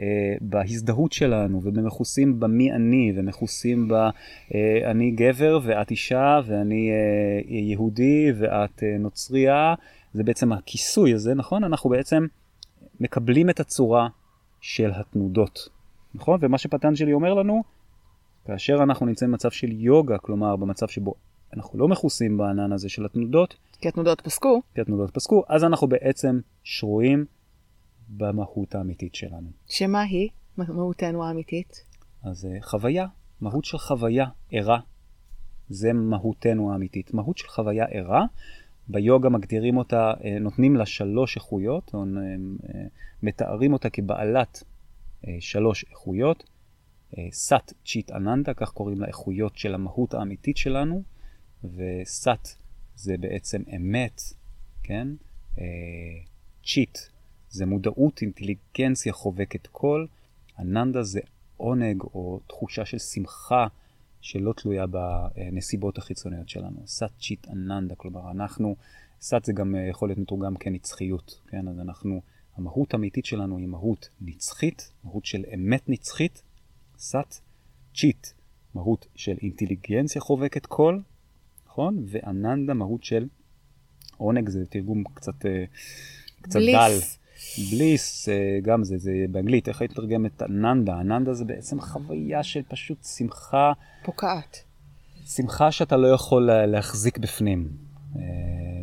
אה, 0.00 0.34
בהזדהות 0.40 1.12
שלנו 1.12 1.60
ומכוסים 1.62 2.40
במי 2.40 2.72
אני 2.72 3.12
ומכוסים 3.16 3.88
ב... 3.88 3.92
אה, 3.92 4.10
אני 4.90 5.10
גבר 5.10 5.60
ואת 5.62 5.90
אישה 5.90 6.40
ואני 6.46 6.90
אה, 6.90 7.54
יהודי 7.54 8.32
ואת 8.38 8.82
נוצרייה, 8.98 9.74
זה 10.12 10.24
בעצם 10.24 10.52
הכיסוי 10.52 11.14
הזה, 11.14 11.34
נכון? 11.34 11.64
אנחנו 11.64 11.90
בעצם 11.90 12.26
מקבלים 13.00 13.50
את 13.50 13.60
הצורה 13.60 14.08
של 14.60 14.90
התנודות, 14.94 15.68
נכון? 16.14 16.38
ומה 16.42 16.58
שפטנג'לי 16.58 17.12
אומר 17.12 17.34
לנו, 17.34 17.62
כאשר 18.46 18.82
אנחנו 18.82 19.06
נמצאים 19.06 19.30
במצב 19.30 19.50
של 19.50 19.72
יוגה, 19.72 20.18
כלומר 20.18 20.56
במצב 20.56 20.88
שבו 20.88 21.14
אנחנו 21.56 21.78
לא 21.78 21.88
מכוסים 21.88 22.36
בענן 22.36 22.72
הזה 22.72 22.88
של 22.88 23.04
התנודות, 23.04 23.56
כי 23.80 23.88
התנודות 23.88 24.20
פסקו. 24.20 24.62
כי 24.74 24.80
התנודות 24.80 25.10
פסקו, 25.10 25.44
אז 25.48 25.64
אנחנו 25.64 25.86
בעצם 25.86 26.40
שרויים 26.64 27.24
במהות 28.08 28.74
האמיתית 28.74 29.14
שלנו. 29.14 29.48
שמה 29.68 30.02
היא 30.02 30.28
מהותנו 30.56 31.24
האמיתית? 31.24 31.84
אז 32.22 32.46
אה, 32.46 32.62
חוויה, 32.62 33.06
מהות 33.40 33.64
של 33.64 33.78
חוויה 33.78 34.26
ערה, 34.52 34.78
זה 35.68 35.92
מהותנו 35.92 36.72
האמיתית. 36.72 37.14
מהות 37.14 37.38
של 37.38 37.48
חוויה 37.48 37.84
ערה, 37.90 38.24
ביוגה 38.88 39.28
מגדירים 39.28 39.76
אותה, 39.76 40.12
אה, 40.24 40.38
נותנים 40.40 40.76
לה 40.76 40.86
שלוש 40.86 41.36
איכויות, 41.36 41.90
או, 41.94 42.02
אה, 42.02 42.84
מתארים 43.22 43.72
אותה 43.72 43.90
כבעלת 43.90 44.62
שלוש 45.40 45.84
איכויות. 45.90 46.44
אה, 47.18 47.28
סאט 47.32 47.72
צ'יט 47.86 48.10
אננדה, 48.10 48.54
כך 48.54 48.70
קוראים 48.70 49.00
לאיכויות 49.00 49.56
של 49.56 49.74
המהות 49.74 50.14
האמיתית 50.14 50.56
שלנו, 50.56 51.02
וסאט 51.64 52.48
זה 52.94 53.16
בעצם 53.16 53.62
אמת, 53.76 54.20
כן? 54.82 55.08
אה, 55.58 55.64
צ'יט 56.64 56.98
זה 57.48 57.66
מודעות, 57.66 58.22
אינטליגנציה 58.22 59.12
חובקת 59.12 59.66
קול, 59.66 60.06
אננדה 60.58 61.02
זה 61.02 61.20
עונג 61.56 62.02
או 62.02 62.40
תחושה 62.46 62.84
של 62.84 62.98
שמחה 62.98 63.66
שלא 64.20 64.52
תלויה 64.52 64.84
בנסיבות 64.86 65.98
החיצוניות 65.98 66.48
שלנו. 66.48 66.82
סאט 66.86 67.10
צ'יט 67.20 67.48
אננדה, 67.48 67.94
כלומר 67.94 68.30
אנחנו, 68.30 68.76
סאט 69.20 69.44
זה 69.44 69.52
גם 69.52 69.74
אה, 69.74 69.80
יכול 69.80 70.08
להיות 70.08 70.18
מתורגם 70.18 70.56
כנצחיות, 70.56 71.40
כן? 71.46 71.68
אז 71.68 71.80
אנחנו, 71.80 72.20
המהות 72.56 72.94
האמיתית 72.94 73.24
שלנו 73.24 73.58
היא 73.58 73.66
מהות 73.66 74.08
נצחית, 74.20 74.92
מהות 75.04 75.24
של 75.24 75.44
אמת 75.54 75.88
נצחית, 75.88 76.42
סאט, 76.98 77.38
צ'יט, 77.94 78.26
מהות 78.74 79.06
של 79.14 79.34
אינטליגנציה 79.42 80.22
חובקת 80.22 80.66
קול, 80.66 81.02
נכון? 81.66 82.04
ואננדה, 82.08 82.74
מהות 82.74 83.04
של 83.04 83.26
עונג, 84.16 84.48
זה 84.48 84.66
תרגום 84.66 85.04
קצת, 85.14 85.46
אה, 85.46 85.64
קצת 86.42 86.56
בליס. 86.60 86.74
דל. 86.74 86.98
בליס, 87.70 88.28
אה, 88.28 88.34
גם 88.62 88.84
זה, 88.84 88.98
זה 88.98 89.12
באנגלית, 89.30 89.68
איך 89.68 89.80
היית 89.80 89.90
מתרגם 89.92 90.26
את 90.26 90.42
אננדה? 90.42 91.00
אננדה 91.00 91.34
זה 91.34 91.44
בעצם 91.44 91.80
חוויה 91.80 92.42
של 92.42 92.62
פשוט 92.68 93.04
שמחה, 93.04 93.72
פוקעת. 94.04 94.62
שמחה 95.26 95.72
שאתה 95.72 95.96
לא 95.96 96.06
יכול 96.08 96.46
לה- 96.46 96.66
להחזיק 96.66 97.18
בפנים. 97.18 97.68
אה, 98.16 98.22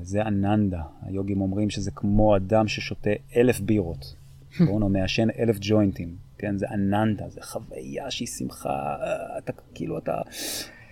זה 0.01 0.21
אננדה. 0.21 0.81
היוגים 1.01 1.41
אומרים 1.41 1.69
שזה 1.69 1.91
כמו 1.91 2.35
אדם 2.37 2.67
ששותה 2.67 3.09
אלף 3.35 3.59
בירות, 3.59 4.15
נכון? 4.61 4.81
או 4.81 4.89
מעשן 4.89 5.27
אלף 5.39 5.57
ג'וינטים, 5.61 6.15
כן? 6.43 6.57
זה 6.57 6.65
אננדה, 6.73 7.29
זה 7.29 7.41
חוויה 7.43 8.11
שהיא 8.11 8.27
שמחה, 8.27 8.69
אה, 8.69 9.37
אתה 9.37 9.51
כאילו, 9.75 9.97
אתה 9.97 10.21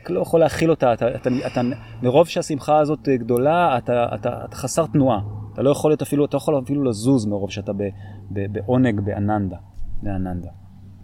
לא 0.10 0.22
יכול 0.22 0.40
להכיל 0.40 0.70
אותה, 0.70 0.94
אתה, 0.94 1.16
אתה, 1.16 1.30
אתה, 1.48 1.62
מרוב 2.02 2.28
שהשמחה 2.28 2.80
הזאת 2.80 3.10
אה, 3.10 3.18
גדולה, 3.18 3.78
אתה, 3.78 4.06
אתה, 4.16 4.46
אתה 4.46 4.56
חסר 4.56 4.86
תנועה. 4.86 5.20
אתה 5.54 5.62
לא 5.62 5.70
יכול 5.70 5.92
להיות 5.92 6.02
אפילו, 6.02 6.26
אתה 6.26 6.38
לא 6.38 6.42
יכול 6.42 6.60
אפילו 6.64 6.84
לזוז 6.84 7.26
מרוב 7.26 7.52
שאתה 7.52 7.74
ב, 7.74 7.84
ב, 8.32 8.54
בעונג 8.54 9.00
באננדה, 9.00 9.58
באננדה. 10.02 10.50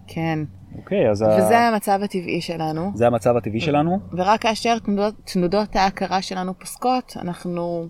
כן. 0.08 0.40
אוקיי, 0.78 1.10
אז 1.10 1.22
ה- 1.22 1.38
וזה 1.38 1.60
המצב 1.60 2.00
הטבעי 2.04 2.42
שלנו. 2.42 2.92
זה 2.96 3.08
המצב 3.08 3.38
הטבעי 3.38 3.60
שלנו. 3.60 4.00
ורק 4.12 4.42
כאשר 4.42 4.80
תנודות, 4.80 5.16
תנודות 5.34 5.76
ההכרה 5.76 6.22
שלנו 6.22 6.60
פוסקות, 6.60 7.18
אנחנו 7.22 7.88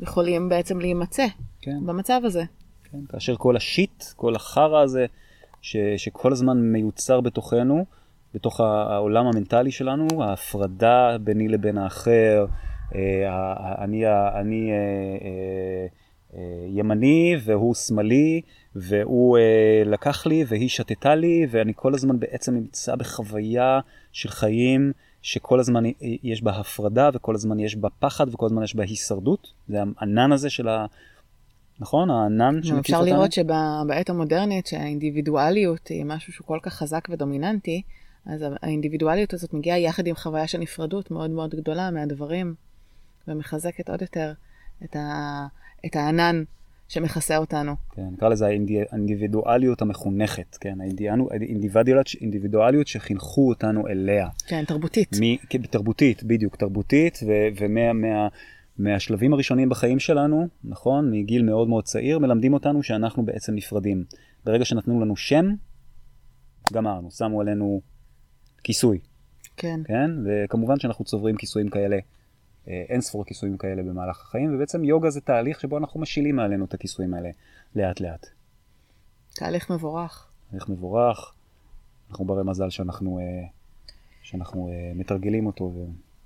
יכולים 0.00 0.48
בעצם 0.48 0.78
להימצא 0.80 1.26
כן. 1.62 1.86
במצב 1.86 2.20
הזה. 2.24 2.44
כן, 2.92 2.98
כאשר 3.08 3.36
כל 3.36 3.56
השיט, 3.56 4.04
כל 4.16 4.34
החרא 4.34 4.82
הזה, 4.82 5.06
ש, 5.62 5.76
שכל 5.96 6.32
הזמן 6.32 6.58
מיוצר 6.60 7.20
בתוכנו, 7.20 7.84
בתוך 8.34 8.60
העולם 8.60 9.26
המנטלי 9.26 9.70
שלנו, 9.70 10.06
ההפרדה 10.22 11.16
ביני 11.20 11.48
לבין 11.48 11.78
האחר, 11.78 12.46
אה, 12.94 13.84
אני, 13.84 14.04
אני 14.40 14.70
אה, 14.72 14.76
אה, 16.34 16.66
ימני 16.68 17.36
והוא 17.44 17.74
שמאלי, 17.74 18.40
והוא 18.74 19.38
לקח 19.86 20.26
לי 20.26 20.44
והיא 20.48 20.68
שתתה 20.68 21.14
לי, 21.14 21.46
ואני 21.50 21.72
כל 21.76 21.94
הזמן 21.94 22.18
בעצם 22.18 22.54
נמצא 22.54 22.96
בחוויה 22.96 23.80
של 24.12 24.28
חיים 24.28 24.92
שכל 25.22 25.60
הזמן 25.60 25.82
יש 26.22 26.42
בה 26.42 26.50
הפרדה, 26.50 27.10
וכל 27.14 27.34
הזמן 27.34 27.60
יש 27.60 27.76
בה 27.76 27.88
פחד, 27.98 28.34
וכל 28.34 28.46
הזמן 28.46 28.62
יש 28.62 28.76
בה 28.76 28.82
הישרדות. 28.82 29.52
זה 29.68 29.78
הענן 29.96 30.32
הזה 30.32 30.50
של 30.50 30.68
ה... 30.68 30.86
נכון? 31.80 32.10
הענן 32.10 32.62
שמקיף 32.62 32.78
אפשר 32.80 32.96
אותנו. 32.96 33.14
לראות 33.14 33.32
שבעת 33.32 34.10
המודרנית, 34.10 34.66
שהאינדיבידואליות 34.66 35.86
היא 35.88 36.04
משהו 36.04 36.32
שהוא 36.32 36.46
כל 36.46 36.58
כך 36.62 36.74
חזק 36.74 37.08
ודומיננטי, 37.10 37.82
אז 38.26 38.44
האינדיבידואליות 38.62 39.34
הזאת 39.34 39.54
מגיעה 39.54 39.78
יחד 39.78 40.06
עם 40.06 40.14
חוויה 40.14 40.46
של 40.46 40.58
נפרדות 40.58 41.10
מאוד 41.10 41.30
מאוד 41.30 41.54
גדולה 41.54 41.90
מהדברים, 41.90 42.54
ומחזקת 43.28 43.90
עוד 43.90 44.02
יותר 44.02 44.32
את, 44.84 44.96
ה... 44.96 45.46
את 45.86 45.96
הענן 45.96 46.42
שמכסה 46.88 47.36
אותנו. 47.36 47.74
כן, 47.94 48.02
נקרא 48.12 48.28
לזה 48.28 48.46
האינדי- 48.46 48.84
האינדיבידואליות 48.90 49.82
המחונכת, 49.82 50.56
כן, 50.60 50.78
האינדיבידואליות 50.80 52.06
אינדיבידואליות 52.20 52.86
שחינכו 52.86 53.48
אותנו 53.48 53.88
אליה. 53.88 54.28
כן, 54.46 54.64
תרבותית. 54.64 55.16
מ- 55.22 55.36
כן, 55.48 55.62
תרבותית, 55.62 56.24
בדיוק, 56.24 56.56
תרבותית, 56.56 57.18
ו- 57.26 57.48
ומה... 57.60 57.92
מה, 57.92 58.28
מהשלבים 58.80 59.32
הראשונים 59.32 59.68
בחיים 59.68 59.98
שלנו, 59.98 60.48
נכון, 60.64 61.10
מגיל 61.10 61.42
מאוד 61.42 61.68
מאוד 61.68 61.84
צעיר, 61.84 62.18
מלמדים 62.18 62.52
אותנו 62.52 62.82
שאנחנו 62.82 63.24
בעצם 63.24 63.54
נפרדים. 63.54 64.04
ברגע 64.44 64.64
שנתנו 64.64 65.00
לנו 65.00 65.16
שם, 65.16 65.46
גמרנו, 66.72 67.10
שמו 67.10 67.40
עלינו 67.40 67.80
כיסוי, 68.64 68.98
כן. 69.56 69.80
כן? 69.84 70.10
וכמובן 70.24 70.78
שאנחנו 70.78 71.04
צוברים 71.04 71.36
כיסויים 71.36 71.68
כאלה, 71.68 71.98
אה, 72.68 72.84
אין 72.88 73.00
ספור 73.00 73.24
כיסויים 73.24 73.56
כאלה 73.56 73.82
במהלך 73.82 74.20
החיים, 74.20 74.54
ובעצם 74.54 74.84
יוגה 74.84 75.10
זה 75.10 75.20
תהליך 75.20 75.60
שבו 75.60 75.78
אנחנו 75.78 76.00
משילים 76.00 76.36
מעלינו 76.36 76.64
את 76.64 76.74
הכיסויים 76.74 77.14
האלה 77.14 77.30
לאט 77.76 78.00
לאט. 78.00 78.26
תהליך 79.34 79.70
מבורך. 79.70 80.30
תהליך 80.50 80.68
מבורך, 80.68 81.34
אנחנו 82.10 82.24
ברי 82.24 82.44
מזל 82.44 82.70
שאנחנו, 82.70 83.18
אה, 83.18 83.46
שאנחנו 84.22 84.68
אה, 84.68 84.92
מתרגלים 84.94 85.46
אותו 85.46 85.72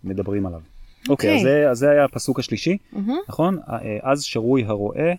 ומדברים 0.05 0.47
עליו. 0.47 0.61
אוקיי, 1.09 1.37
אוקיי. 1.37 1.37
אז, 1.37 1.43
זה- 1.43 1.71
אז 1.71 1.79
זה 1.79 1.91
היה 1.91 2.05
הפסוק 2.05 2.39
השלישי, 2.39 2.77
מהמם. 2.93 3.15
נכון? 3.29 3.59
אה, 3.69 3.79
אז 4.13 4.23
שרוי 4.23 4.65
הרועה 4.65 5.13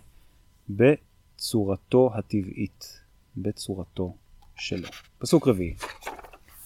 בצורתו 0.70 2.10
הטבעית, 2.14 3.00
בצורתו 3.36 4.14
שלו. 4.56 4.88
פסוק 5.18 5.48
רביעי. 5.48 5.74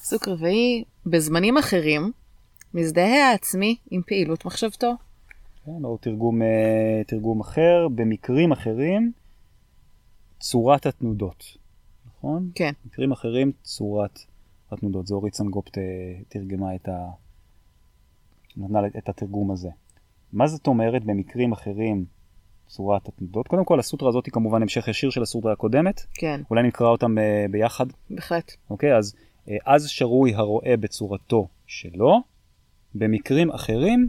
פסוק 0.00 0.28
רביעי, 0.28 0.84
בזמנים 1.06 1.58
אחרים, 1.58 2.12
מזדהה 2.74 3.30
העצמי 3.30 3.76
עם 3.90 4.02
פעילות 4.06 4.44
מחשבתו. 4.44 4.92
כן, 5.64 5.84
או 5.84 5.96
תרגום, 5.96 6.42
אה, 6.42 7.02
תרגום 7.06 7.40
אחר, 7.40 7.88
במקרים 7.94 8.52
אחרים, 8.52 9.12
צורת 10.40 10.86
התנודות, 10.86 11.44
נכון? 12.06 12.50
כן. 12.54 12.72
מקרים 12.86 13.12
אחרים, 13.12 13.52
צורת 13.62 14.18
התנודות. 14.72 15.06
זה 15.06 15.14
אורית 15.14 15.34
סנגופט 15.34 15.78
אה, 15.78 15.82
תרגמה 16.28 16.74
את, 16.74 16.88
ה... 16.88 16.92
נתנה 18.56 18.80
את 18.98 19.08
התרגום 19.08 19.50
הזה. 19.50 19.68
מה 20.32 20.46
זאת 20.46 20.66
אומרת 20.66 21.04
במקרים 21.04 21.52
אחרים 21.52 22.04
צורת 22.66 23.08
התנודות? 23.08 23.48
קודם 23.48 23.64
כל, 23.64 23.80
הסוטרה 23.80 24.08
הזאת 24.08 24.26
היא 24.26 24.32
כמובן 24.32 24.62
המשך 24.62 24.88
ישיר 24.88 25.10
של 25.10 25.22
הסוטרה 25.22 25.52
הקודמת, 25.52 26.00
כן, 26.14 26.40
אולי 26.50 26.62
נקרא 26.62 26.88
אותם 26.88 27.18
אה, 27.18 27.46
ביחד. 27.50 27.86
בהחלט. 28.10 28.52
אוקיי, 28.70 28.96
אז 28.96 29.14
אה, 29.48 29.56
אז 29.66 29.88
שרוי 29.88 30.34
הרועה 30.34 30.76
בצורתו 30.76 31.48
שלו, 31.66 32.20
במקרים 32.94 33.50
אחרים 33.50 34.08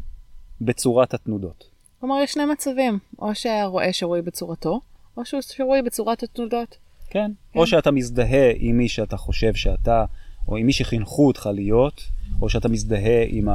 בצורת 0.62 1.14
התנודות. 1.14 1.64
כלומר, 2.00 2.16
יש 2.24 2.32
שני 2.32 2.46
מצבים, 2.46 3.00
או 3.20 3.36
שהרועה 3.36 3.94
שרוי 3.94 4.22
בצורתו, 4.22 4.82
או 5.18 5.26
שהוא 5.26 5.42
שרוי 5.42 5.82
בצורת 5.82 6.24
התנודות. 6.24 6.78
כן. 7.10 7.32
כן. 7.54 7.60
או 7.60 7.68
שאתה 7.68 7.92
מזדהה 7.92 8.52
עם 8.56 8.78
מי 8.78 8.90
שאתה 8.90 9.18
חושב 9.18 9.54
שאתה, 9.54 10.06
או 10.48 10.58
עם 10.58 10.66
מי 10.66 10.74
שחינכו 10.74 11.28
אותך 11.28 11.50
להיות, 11.54 12.02
או 12.42 12.50
שאתה 12.50 12.70
מזדהה 12.70 13.24
עם 13.28 13.48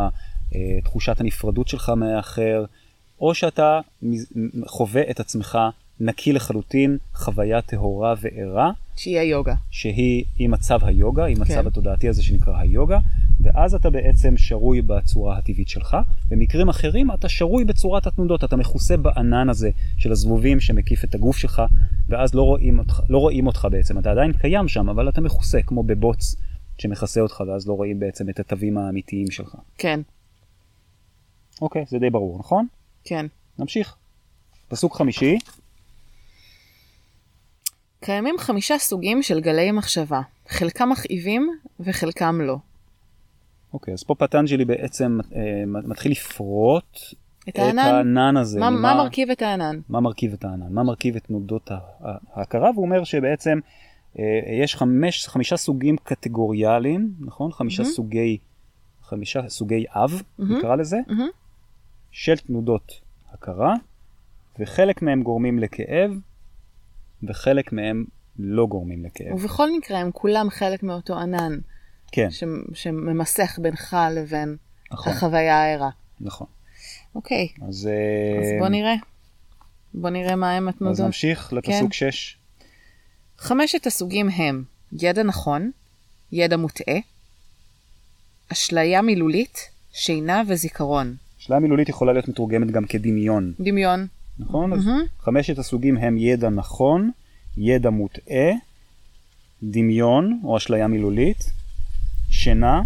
תחושת 0.84 1.20
הנפרדות 1.20 1.68
שלך 1.68 1.88
מהאחר, 1.88 2.64
או 3.20 3.34
שאתה 3.34 3.80
חווה 4.66 5.02
את 5.10 5.20
עצמך 5.20 5.58
נקי 6.00 6.32
לחלוטין, 6.32 6.98
חוויה 7.14 7.62
טהורה 7.62 8.14
וערה, 8.20 8.70
שהיא 8.96 9.18
היוגה. 9.18 9.54
שהיא 9.70 10.24
עם 10.38 10.50
מצב 10.50 10.84
היוגה, 10.84 11.24
עם 11.24 11.40
מצב 11.40 11.62
כן. 11.62 11.66
התודעתי 11.66 12.08
הזה 12.08 12.22
שנקרא 12.22 12.58
היוגה, 12.58 12.98
ואז 13.40 13.74
אתה 13.74 13.90
בעצם 13.90 14.36
שרוי 14.36 14.82
בצורה 14.82 15.38
הטבעית 15.38 15.68
שלך. 15.68 15.96
במקרים 16.28 16.68
אחרים 16.68 17.10
אתה 17.10 17.28
שרוי 17.28 17.64
בצורת 17.64 18.06
התנודות, 18.06 18.44
אתה 18.44 18.56
מכוסה 18.56 18.96
בענן 18.96 19.48
הזה 19.48 19.70
של 19.98 20.12
הזבובים 20.12 20.60
שמקיף 20.60 21.04
את 21.04 21.14
הגוף 21.14 21.36
שלך, 21.36 21.62
ואז 22.08 22.34
לא 22.34 22.42
רואים 22.42 22.78
אותך, 22.78 23.00
לא 23.08 23.18
רואים 23.18 23.46
אותך 23.46 23.68
בעצם, 23.70 23.98
אתה 23.98 24.10
עדיין 24.10 24.32
קיים 24.32 24.68
שם, 24.68 24.88
אבל 24.88 25.08
אתה 25.08 25.20
מכוסה 25.20 25.62
כמו 25.62 25.82
בבוץ 25.82 26.36
שמכסה 26.78 27.20
אותך, 27.20 27.42
ואז 27.48 27.68
לא 27.68 27.72
רואים 27.72 28.00
בעצם 28.00 28.28
את 28.28 28.40
התווים 28.40 28.78
האמיתיים 28.78 29.30
שלך. 29.30 29.56
כן, 29.78 30.00
אוקיי, 31.62 31.84
זה 31.88 31.98
די 31.98 32.10
ברור, 32.10 32.38
נכון? 32.38 32.66
כן. 33.04 33.26
נמשיך. 33.58 33.96
פסוק 34.68 34.96
חמישי, 34.96 35.38
קיימים 38.00 38.34
חמישה 38.38 38.78
סוגים 38.78 39.22
של 39.22 39.40
גלי 39.40 39.72
מחשבה, 39.72 40.20
חלקם 40.48 40.88
מכאיבים 40.88 41.50
וחלקם 41.80 42.40
לא. 42.40 42.56
אוקיי, 43.72 43.94
אז 43.94 44.02
פה 44.04 44.14
פטנג'לי 44.14 44.64
בעצם 44.64 45.18
אה, 45.34 45.40
מתחיל 45.66 46.12
לפרוט 46.12 46.98
את 47.48 47.58
הענן, 47.58 47.78
הענן 47.78 48.36
הזה. 48.36 48.60
מה, 48.60 48.70
ממה- 48.70 48.80
מה 48.80 49.02
מרכיב 49.04 49.30
את 49.30 49.42
הענן? 49.42 49.80
מה 49.88 50.00
מרכיב 50.00 50.32
את 50.32 50.44
הענן, 50.44 50.72
מה 50.72 50.82
מרכיב 50.82 51.16
את 51.16 51.24
תנודות 51.24 51.70
ההכרה, 52.34 52.70
והוא 52.70 52.84
אומר 52.84 53.04
שבעצם 53.04 53.58
אה, 54.18 54.24
יש 54.62 54.76
חמש, 54.76 55.28
חמישה 55.28 55.56
סוגים 55.56 55.96
קטגוריאליים, 55.96 57.12
נכון? 57.20 57.52
חמישה 57.52 57.82
מהמם. 57.82 57.94
סוגי, 57.94 58.38
חמישה 59.02 59.48
סוגי 59.48 59.84
אב, 59.90 60.22
מהמם. 60.38 60.56
נקרא 60.58 60.76
לזה, 60.76 60.96
מהמם. 61.06 61.28
של 62.16 62.36
תנודות 62.36 63.00
הכרה, 63.32 63.74
וחלק 64.58 65.02
מהם 65.02 65.22
גורמים 65.22 65.58
לכאב, 65.58 66.10
וחלק 67.22 67.72
מהם 67.72 68.04
לא 68.38 68.66
גורמים 68.66 69.04
לכאב. 69.04 69.32
ובכל 69.32 69.76
מקרה 69.76 69.98
הם 69.98 70.10
כולם 70.12 70.50
חלק 70.50 70.82
מאותו 70.82 71.18
ענן 71.18 71.58
כן, 72.12 72.30
ש... 72.30 72.44
שממסך 72.74 73.58
בינך 73.62 73.96
לבין 74.10 74.56
נכון, 74.92 75.12
החוויה 75.12 75.62
הערה. 75.62 75.90
נכון. 76.20 76.46
אוקיי, 77.14 77.48
אז, 77.68 77.86
אה, 77.86 78.40
אז 78.40 78.48
בוא 78.58 78.68
נראה. 78.68 78.94
בוא 79.94 80.10
נראה 80.10 80.36
מה 80.36 80.52
הם 80.52 80.68
אז 80.68 80.74
התנודות. 80.74 81.00
נמשיך 81.00 81.52
לפסוק 81.52 81.92
6. 81.92 82.36
חמשת 83.38 83.86
הסוגים 83.86 84.28
הם 84.28 84.64
ידע 84.92 85.22
נכון, 85.22 85.70
ידע 86.32 86.56
מוטעה, 86.56 86.96
אשליה 88.52 89.02
מילולית, 89.02 89.58
שינה 89.92 90.42
וזיכרון. 90.48 91.16
שאלה 91.46 91.58
מילולית 91.58 91.88
יכולה 91.88 92.12
להיות 92.12 92.28
מתורגמת 92.28 92.70
גם 92.70 92.84
כדמיון. 92.84 93.52
דמיון. 93.60 94.06
נכון? 94.38 94.72
אז 94.72 94.86
מהמם. 94.86 95.02
חמשת 95.20 95.58
הסוגים 95.58 95.96
הם 95.96 96.18
ידע 96.18 96.48
נכון, 96.48 97.10
ידע 97.56 97.90
מוטעה, 97.90 98.50
דמיון 99.62 100.40
או 100.44 100.56
אשליה 100.56 100.86
מילולית, 100.86 101.50
שינה 102.30 102.82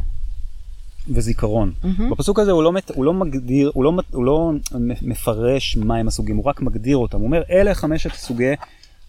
וזיכרון. 1.08 1.72
מהמם. 1.84 2.10
בפסוק 2.10 2.38
הזה 2.38 2.50
הוא 2.50 2.62
לא, 2.62 2.72
מת, 2.72 2.90
הוא 2.94 3.04
לא 3.04 3.14
מגדיר, 3.14 3.70
הוא 3.74 3.84
לא, 3.84 3.92
הוא 4.10 4.24
לא 4.24 4.52
מפרש 5.02 5.76
מהם 5.76 6.08
הסוגים, 6.08 6.36
הוא 6.36 6.44
רק 6.44 6.60
מגדיר 6.60 6.96
אותם. 6.96 7.18
הוא 7.18 7.26
אומר, 7.26 7.42
אלה 7.50 7.74
חמשת 7.74 8.12
סוגי 8.12 8.52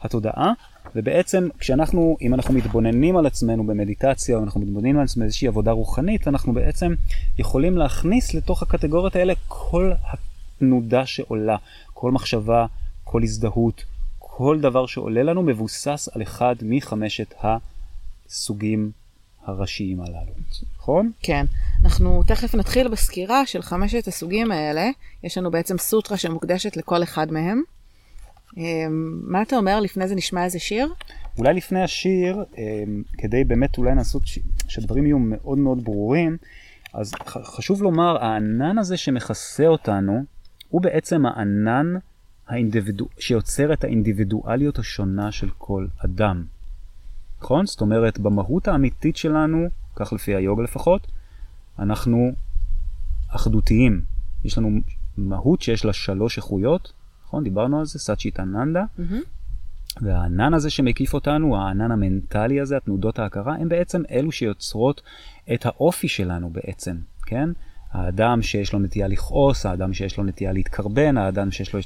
התודעה, 0.02 0.54
ובעצם 0.96 1.48
כשאנחנו, 1.60 2.18
אם 2.22 2.34
אנחנו 2.34 2.54
מתבוננים 2.54 3.18
על 3.18 3.26
עצמנו 3.26 3.64
במדיטציה, 3.64 4.38
או 4.38 4.44
אנחנו 4.44 4.62
מתבוננים 4.62 4.98
על 4.98 5.04
עצמנו 5.04 5.24
באיזושהי 5.24 5.48
עבודה 5.48 5.72
רוחנית, 5.72 6.28
אנחנו 6.28 6.54
בעצם 6.54 6.94
יכולים 7.38 7.78
להכניס 7.78 8.34
לתוך 8.34 8.64
הקטגוריות 8.64 9.16
האלה 9.16 9.34
כל 9.48 9.92
התנודה 10.12 11.06
שעולה, 11.06 11.58
כל 11.94 12.12
מחשבה, 12.12 12.66
כל 13.04 13.24
הזדהות, 13.24 13.84
כל 14.20 14.60
דבר 14.62 14.86
שעולה 14.86 15.24
לנו 15.24 15.42
מבוסס 15.42 16.10
על 16.16 16.22
אחד 16.22 16.56
מחמשת 16.62 17.34
הסוגים 17.44 18.92
הראשיים 19.46 20.02
הללו. 20.02 20.34
נכון? 20.78 21.12
כן. 21.22 21.46
אנחנו 21.84 22.24
תכף 22.28 22.56
נתחיל 22.56 22.88
בסקירה 22.88 23.46
של 23.46 23.62
חמשת 23.62 24.08
הסוגים 24.08 24.52
האלה. 24.52 24.90
יש 25.24 25.38
לנו 25.38 25.52
בעצם 25.52 25.78
סוטרה 25.78 26.18
שמוקדשת 26.18 26.78
לכל 26.78 27.04
אחד 27.04 27.32
מהם. 27.32 27.62
אמ, 28.58 29.22
מה 29.24 29.42
אתה 29.42 29.56
אומר? 29.56 29.80
לפני 29.80 30.08
זה 30.08 30.16
נשמע 30.16 30.44
איזה 30.44 30.60
שיר? 30.60 30.94
אולי 31.38 31.54
לפני 31.54 31.84
השיר, 31.84 32.44
אמ, 32.58 33.04
כדי 33.18 33.44
באמת 33.44 33.78
אולי 33.78 33.96
לעשות 33.96 34.28
ש- 34.28 34.40
שהדברים 34.68 35.06
יהיו 35.06 35.20
מאוד 35.20 35.58
מאוד 35.58 35.84
ברורים, 35.84 36.38
אז 36.94 37.14
חשוב 37.28 37.84
לומר, 37.84 38.24
הענן 38.24 38.78
הזה 38.78 38.98
שמכסה 38.98 39.68
אותנו, 39.68 40.24
הוא 40.70 40.82
בעצם 40.82 41.26
הענן 41.26 41.94
האינדיבידו... 42.48 43.08
שיוצר 43.20 43.74
את 43.74 43.84
האינדיבידואליות 43.84 44.80
השונה 44.80 45.32
של 45.32 45.50
כל 45.58 45.88
אדם. 46.06 46.44
נכון? 47.42 47.66
זאת 47.66 47.82
אומרת, 47.82 48.20
במהות 48.20 48.68
האמיתית 48.68 49.18
שלנו, 49.18 49.68
כך 49.96 50.14
לפי 50.14 50.36
היוגה 50.36 50.64
לפחות, 50.64 51.08
אנחנו 51.80 52.32
אחדותיים. 53.28 54.02
יש 54.44 54.58
לנו 54.58 54.70
מהות 55.18 55.62
שיש 55.62 55.86
לה 55.86 55.94
שלוש 55.94 56.38
איכויות, 56.38 56.94
נכון? 57.32 57.44
דיברנו 57.44 57.80
על 57.80 57.86
זה, 57.86 58.00
סאצ'יט 58.00 58.40
אננדה. 58.40 58.84
והענן 60.02 60.54
הזה 60.54 60.70
שמקיף 60.70 61.14
אותנו, 61.14 61.58
הענן 61.58 61.92
המנטלי 61.92 62.62
הזה, 62.62 62.78
התנודות 62.78 63.20
ההכרה, 63.20 63.56
הם 63.56 63.70
בעצם 63.70 64.02
אלו 64.12 64.32
שיוצרות 64.32 65.02
את 65.54 65.66
האופי 65.66 66.08
שלנו 66.08 66.50
בעצם, 66.50 66.96
כן? 67.26 67.50
האדם 67.92 68.42
שיש 68.42 68.74
לו 68.74 68.80
נטייה 68.80 69.08
לכעוס, 69.08 69.66
האדם 69.66 69.94
שיש 69.94 70.18
לו 70.18 70.24
נטייה 70.24 70.52
להתקרבן, 70.52 71.18
האדם 71.18 71.52
שיש 71.52 71.74
לו... 71.74 71.80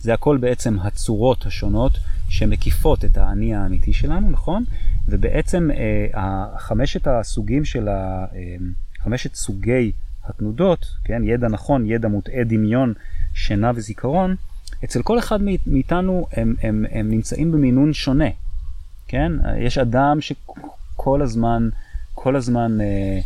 זה 0.00 0.14
הכל 0.14 0.36
בעצם 0.36 0.78
הצורות 0.80 1.46
השונות 1.46 1.92
שמקיפות 2.28 3.04
את 3.04 3.16
האני 3.16 3.54
האמיתי 3.54 3.92
שלנו, 3.92 4.30
נכון? 4.30 4.64
ובעצם 5.08 5.70
אה, 6.14 6.58
חמשת 6.58 7.06
הסוגים 7.06 7.64
של 7.64 7.88
ה... 7.88 8.26
אה, 8.34 8.56
חמשת 8.98 9.34
סוגי 9.34 9.92
התנודות, 10.24 10.86
כן? 11.04 11.22
ידע 11.24 11.48
נכון, 11.48 11.86
ידע 11.86 12.08
מוטעה, 12.08 12.44
דמיון, 12.44 12.94
שינה 13.34 13.72
וזיכרון, 13.74 14.36
אצל 14.84 15.02
כל 15.02 15.18
אחד 15.18 15.38
מאיתנו 15.66 16.26
הם, 16.32 16.54
הם, 16.62 16.84
הם 16.90 17.10
נמצאים 17.10 17.52
במינון 17.52 17.92
שונה, 17.92 18.28
כן? 19.08 19.32
יש 19.58 19.78
אדם 19.78 20.18
שכל 20.20 21.22
הזמן, 21.22 21.68
כל 22.14 22.36
הזמן 22.36 22.80
אה, 22.80 23.20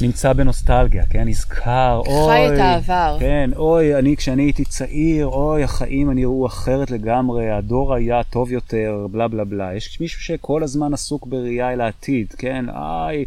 נמצא 0.00 0.32
בנוסטלגיה, 0.32 1.06
כן? 1.10 1.28
נזכר, 1.28 2.02
חי 2.04 2.10
אוי, 2.10 2.54
את 2.54 2.58
העבר. 2.58 3.16
כן, 3.20 3.50
אוי, 3.56 3.98
אני 3.98 4.16
כשאני 4.16 4.42
הייתי 4.42 4.64
צעיר, 4.64 5.26
אוי, 5.26 5.64
החיים 5.64 6.10
נראו 6.10 6.46
אחרת 6.46 6.90
לגמרי, 6.90 7.50
הדור 7.50 7.94
היה 7.94 8.22
טוב 8.22 8.52
יותר, 8.52 9.06
בלה 9.10 9.28
בלה 9.28 9.44
בלה. 9.44 9.74
יש 9.74 10.00
מישהו 10.00 10.20
שכל 10.20 10.62
הזמן 10.62 10.94
עסוק 10.94 11.26
בראייה 11.26 11.72
אל 11.72 11.80
העתיד, 11.80 12.34
כן? 12.38 12.64
איי. 12.68 13.24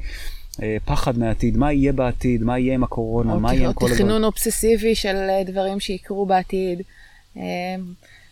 אה, 0.62 0.78
פחד 0.86 1.18
מהעתיד, 1.18 1.58
מה 1.58 1.74
יהיה 1.74 1.94
בעתיד, 1.94 2.44
מה 2.44 2.60
יהיה 2.60 2.74
עם 2.74 2.84
הקורונה, 2.84 3.36
מה 3.36 3.54
יהיה 3.54 3.68
עם 3.68 3.74
כל 3.74 3.86
או 3.86 3.96
תכנון 3.96 4.24
אובססיבי 4.24 4.96
של 4.96 5.16
אה, 5.16 5.44
דברים 5.46 5.80
שיקרו 5.80 6.26
בעתיד. 6.26 6.82
אה, 7.38 7.44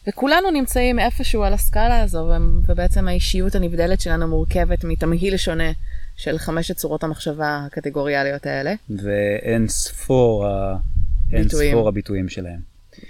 וכולנו 0.08 0.52
נמצאים 0.52 1.00
איפשהו 1.00 1.44
על 1.44 1.54
הסקאלה 1.54 2.02
הזו, 2.02 2.32
ובעצם 2.68 3.08
האישיות 3.08 3.56
הנבדלת 3.56 4.02
שלנו 4.02 4.28
מורכבת 4.28 4.84
מתמהיל 4.84 5.38
שונה 5.38 5.72
של 6.16 6.38
חמשת 6.38 6.76
צורות 6.76 7.04
המחשבה 7.04 7.62
הקטגוריאליות 7.66 8.46
האלה. 8.46 8.74
ואין 8.90 9.68
ספור, 9.68 10.48
ה... 10.48 10.78
ספור 11.48 11.88
הביטויים 11.88 12.30
שלהם. 12.30 12.60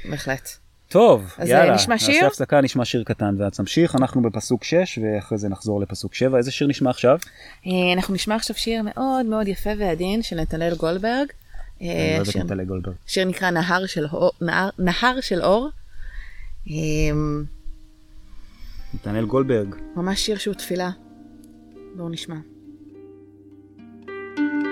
בהחלט. 0.09 0.49
טוב, 0.93 1.33
אז, 1.37 1.49
יאללה, 1.49 1.69
אה, 1.69 1.75
נשמע 1.75 1.97
שיר? 1.97 2.13
נעשה 2.15 2.27
הפסקה, 2.27 2.61
נשמע 2.61 2.85
שיר 2.85 3.03
קטן 3.03 3.35
ואז 3.41 3.59
נמשיך. 3.59 3.95
אנחנו 3.95 4.21
בפסוק 4.21 4.63
6 4.63 4.99
ואחרי 5.01 5.37
זה 5.37 5.49
נחזור 5.49 5.81
לפסוק 5.81 6.13
7. 6.13 6.37
איזה 6.37 6.51
שיר 6.51 6.67
נשמע 6.67 6.89
עכשיו? 6.89 7.17
אה, 7.67 7.71
אנחנו 7.93 8.13
נשמע 8.13 8.35
עכשיו 8.35 8.55
שיר 8.55 8.81
מאוד 8.83 9.25
מאוד 9.25 9.47
יפה 9.47 9.69
ועדין 9.77 10.21
של 10.23 10.35
נתנאל 10.35 10.75
גולדברג. 10.75 11.27
אה, 11.81 11.87
אני 12.11 12.19
לא 12.19 12.25
שיר- 12.25 12.41
את 12.41 12.45
נטלי 12.45 12.65
גולדברג. 12.65 12.95
שיר 13.07 13.25
נקרא 13.25 13.49
נהר 13.49 13.85
של 13.85 14.05
אור. 14.05 14.31
נהר, 14.41 14.69
נהר 14.79 15.21
של 15.21 15.41
אור. 15.41 15.69
נתנאל 18.93 19.25
גולדברג. 19.25 19.75
ממש 19.95 20.25
שיר 20.25 20.37
שהוא 20.37 20.53
תפילה. 20.55 20.89
בואו 21.95 22.09
נשמע. 22.09 22.35
של 24.05 24.68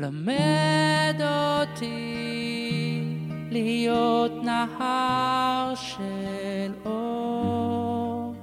למד 0.00 1.20
אותי 1.20 3.04
להיות 3.50 4.32
נהר 4.44 5.72
של 5.74 6.72
אור 6.86 8.34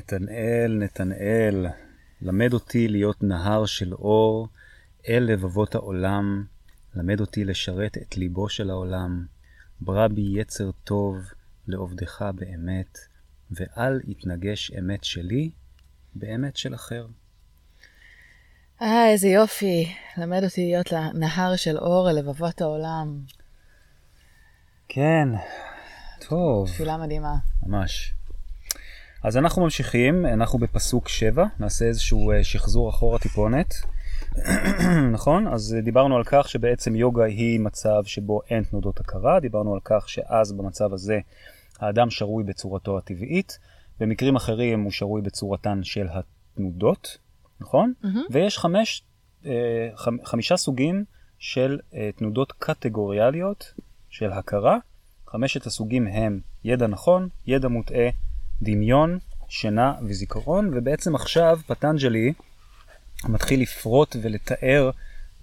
נתנאל, 0.06 0.78
נתנאל, 0.80 1.66
למד 2.22 2.54
אותי 2.54 2.88
להיות 2.88 3.24
נהר 3.24 3.66
של 3.66 3.94
אור 3.94 4.48
אל 5.10 5.24
לבבות 5.24 5.76
העולם, 5.76 6.46
למד 6.96 7.20
אותי 7.20 7.46
לשרת 7.46 7.98
את 7.98 8.18
ליבו 8.18 8.50
של 8.50 8.70
העולם, 8.70 9.26
ברא 9.82 10.08
בי 10.08 10.22
יצר 10.22 10.72
טוב 10.84 11.18
לעובדך 11.68 12.26
באמת, 12.36 12.98
ואל 13.52 14.02
יתנגש 14.08 14.72
אמת 14.72 15.04
שלי 15.04 15.52
באמת 16.16 16.58
של 16.58 16.76
אחר. 16.76 17.08
אה, 18.82 19.10
איזה 19.10 19.28
יופי. 19.28 19.94
למד 20.18 20.44
אותי 20.44 20.66
להיות 20.66 20.94
נהר 21.14 21.56
של 21.56 21.78
אור 21.78 22.10
אל 22.10 22.16
לבבות 22.16 22.62
העולם. 22.62 23.20
כן, 24.88 25.28
טוב. 26.28 26.68
תפילה 26.68 26.98
מדהימה. 26.98 27.36
ממש. 27.64 28.15
אז 29.26 29.38
אנחנו 29.38 29.64
ממשיכים, 29.64 30.26
אנחנו 30.26 30.60
בפסוק 30.60 31.10
7, 31.10 31.46
נעשה 31.60 31.86
איזשהו 31.86 32.32
אה, 32.32 32.44
שחזור 32.44 32.90
אחורה 32.90 33.20
טיפונת. 33.20 33.74
נכון? 35.14 35.48
אז 35.48 35.76
אה, 35.78 35.82
דיברנו 35.82 36.16
על 36.16 36.24
כך 36.26 36.50
שבעצם 36.50 36.96
יוגה 36.96 37.24
היא 37.24 37.60
מצב 37.60 38.04
שבו 38.06 38.42
אין 38.50 38.64
תנודות 38.64 39.00
הכרה, 39.00 39.40
דיברנו 39.40 39.74
על 39.74 39.80
כך 39.86 40.10
שאז 40.10 40.52
במצב 40.52 40.94
הזה 40.94 41.20
האדם 41.80 42.10
שרוי 42.10 42.44
בצורתו 42.44 42.98
הטבעית, 42.98 43.60
במקרים 44.00 44.36
אחרים 44.36 44.82
הוא 44.82 44.92
שרוי 44.92 45.22
בצורתן 45.22 45.84
של 45.84 46.08
התנודות, 46.12 47.18
נכון? 47.60 47.94
מהמם. 48.04 48.24
ויש 48.32 48.58
חמש, 48.58 49.04
אה, 49.46 49.90
חמ- 49.96 50.26
חמישה 50.26 50.58
סוגים 50.58 51.04
של 51.40 51.80
תנודות 52.16 52.52
קטגוריאליות 52.52 53.74
של 54.10 54.32
הכרה. 54.32 54.78
חמשת 55.28 55.66
הסוגים 55.66 56.08
הם 56.08 56.40
ידע 56.64 56.88
נכון, 56.88 57.30
ידע 57.48 57.68
מוטעה, 57.68 58.10
דמיון, 58.62 59.20
שינה 59.50 59.94
וזיכרון, 60.08 60.78
ובעצם 60.78 61.16
עכשיו 61.16 61.60
פטנג'לי 61.68 62.34
מתחיל 63.24 63.62
לפרוט 63.62 64.16
ולתאר 64.22 64.90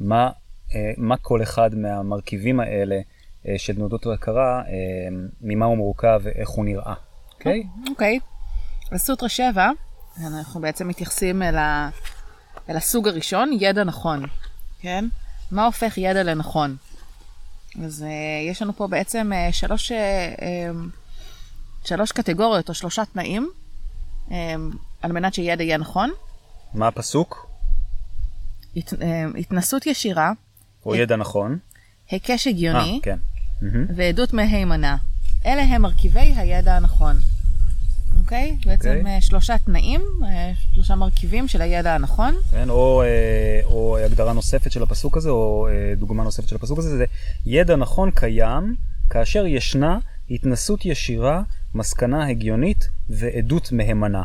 מה, 0.00 0.30
אה, 0.74 0.92
מה 0.96 1.16
כל 1.16 1.42
אחד 1.42 1.74
מהמרכיבים 1.74 2.60
האלה 2.60 3.00
אה, 3.48 3.54
של 3.58 3.74
תנודות 3.74 4.06
ההכרה, 4.06 4.62
אה, 4.66 4.72
ממה 5.40 5.66
הוא 5.66 5.76
מורכב 5.76 6.20
ואיך 6.22 6.48
הוא 6.48 6.64
נראה. 6.64 6.94
אוקיי? 7.34 7.62
אוקיי. 7.88 8.18
בסוטרה 8.92 9.28
7, 9.28 9.70
אנחנו 10.26 10.60
בעצם 10.60 10.88
מתייחסים 10.88 11.42
אל, 11.42 11.56
ה... 11.56 11.90
אל 12.70 12.76
הסוג 12.76 13.08
הראשון, 13.08 13.50
ידע 13.60 13.84
נכון. 13.84 14.26
כן? 14.80 15.04
מה 15.50 15.64
הופך 15.64 15.98
ידע 15.98 16.22
לנכון? 16.22 16.76
אז 17.84 18.04
יש 18.50 18.62
לנו 18.62 18.72
פה 18.72 18.86
בעצם 18.86 19.30
שלוש, 19.52 19.92
שלוש 21.85 22.12
קטגוריות 22.12 22.68
או 22.68 22.74
שלושה 22.74 23.03
תנאים 23.12 23.51
um, 24.28 24.33
על 25.03 25.12
מנת 25.12 25.35
שידע 25.35 25.62
יהיה 25.62 25.78
נכון. 25.78 26.11
מה 26.74 26.89
הפסוק? 26.89 27.47
הת, 28.76 28.93
uh, 28.93 28.97
התנסות 29.39 29.87
ישירה, 29.87 30.33
או 30.87 30.95
ידע 30.95 31.16
נכון? 31.16 31.59
היקש 32.11 32.47
אה, 32.47 32.53
הגיוני 32.53 33.01
כן. 33.03 33.18
מהמם. 33.62 33.87
ועדות 33.97 34.33
מהימנה. 34.33 34.97
אלה 35.47 35.62
הם 35.62 35.83
מרכיבי 35.83 36.20
הידע 36.20 36.76
הנכון. 36.76 37.16
אוקיי? 38.18 38.57
בעצם 38.66 38.89
אוקיי. 38.99 39.14
אה, 39.14 39.20
שלושה 39.20 39.59
תנאים, 39.59 40.01
אה, 40.24 40.53
שלושה 40.74 40.95
מרכיבים 40.95 41.49
של 41.49 41.62
הידע 41.62 41.95
הנכון. 41.95 42.35
כן, 42.51 42.70
או, 42.70 43.03
אה, 43.03 43.61
או 43.64 43.99
הגדרה 43.99 44.33
נוספת 44.33 44.72
של 44.72 44.83
הפסוק 44.83 45.16
הזה, 45.16 45.30
או 45.30 45.68
אה, 45.70 45.95
דוגמה 45.97 46.24
נוספת 46.24 46.49
של 46.49 46.57
הפסוק 46.57 46.78
הזה, 46.78 46.97
זה 46.97 47.05
ידע 47.47 47.76
נכון 47.76 48.11
קיים 48.11 48.74
כאשר 49.11 49.47
ישנה 49.47 49.99
התנסות 50.30 50.87
ישירה, 50.87 51.43
מסקנה 51.75 52.29
הגיונית 52.29 52.89
ועדות 53.11 53.73
מהימנה. 53.73 54.23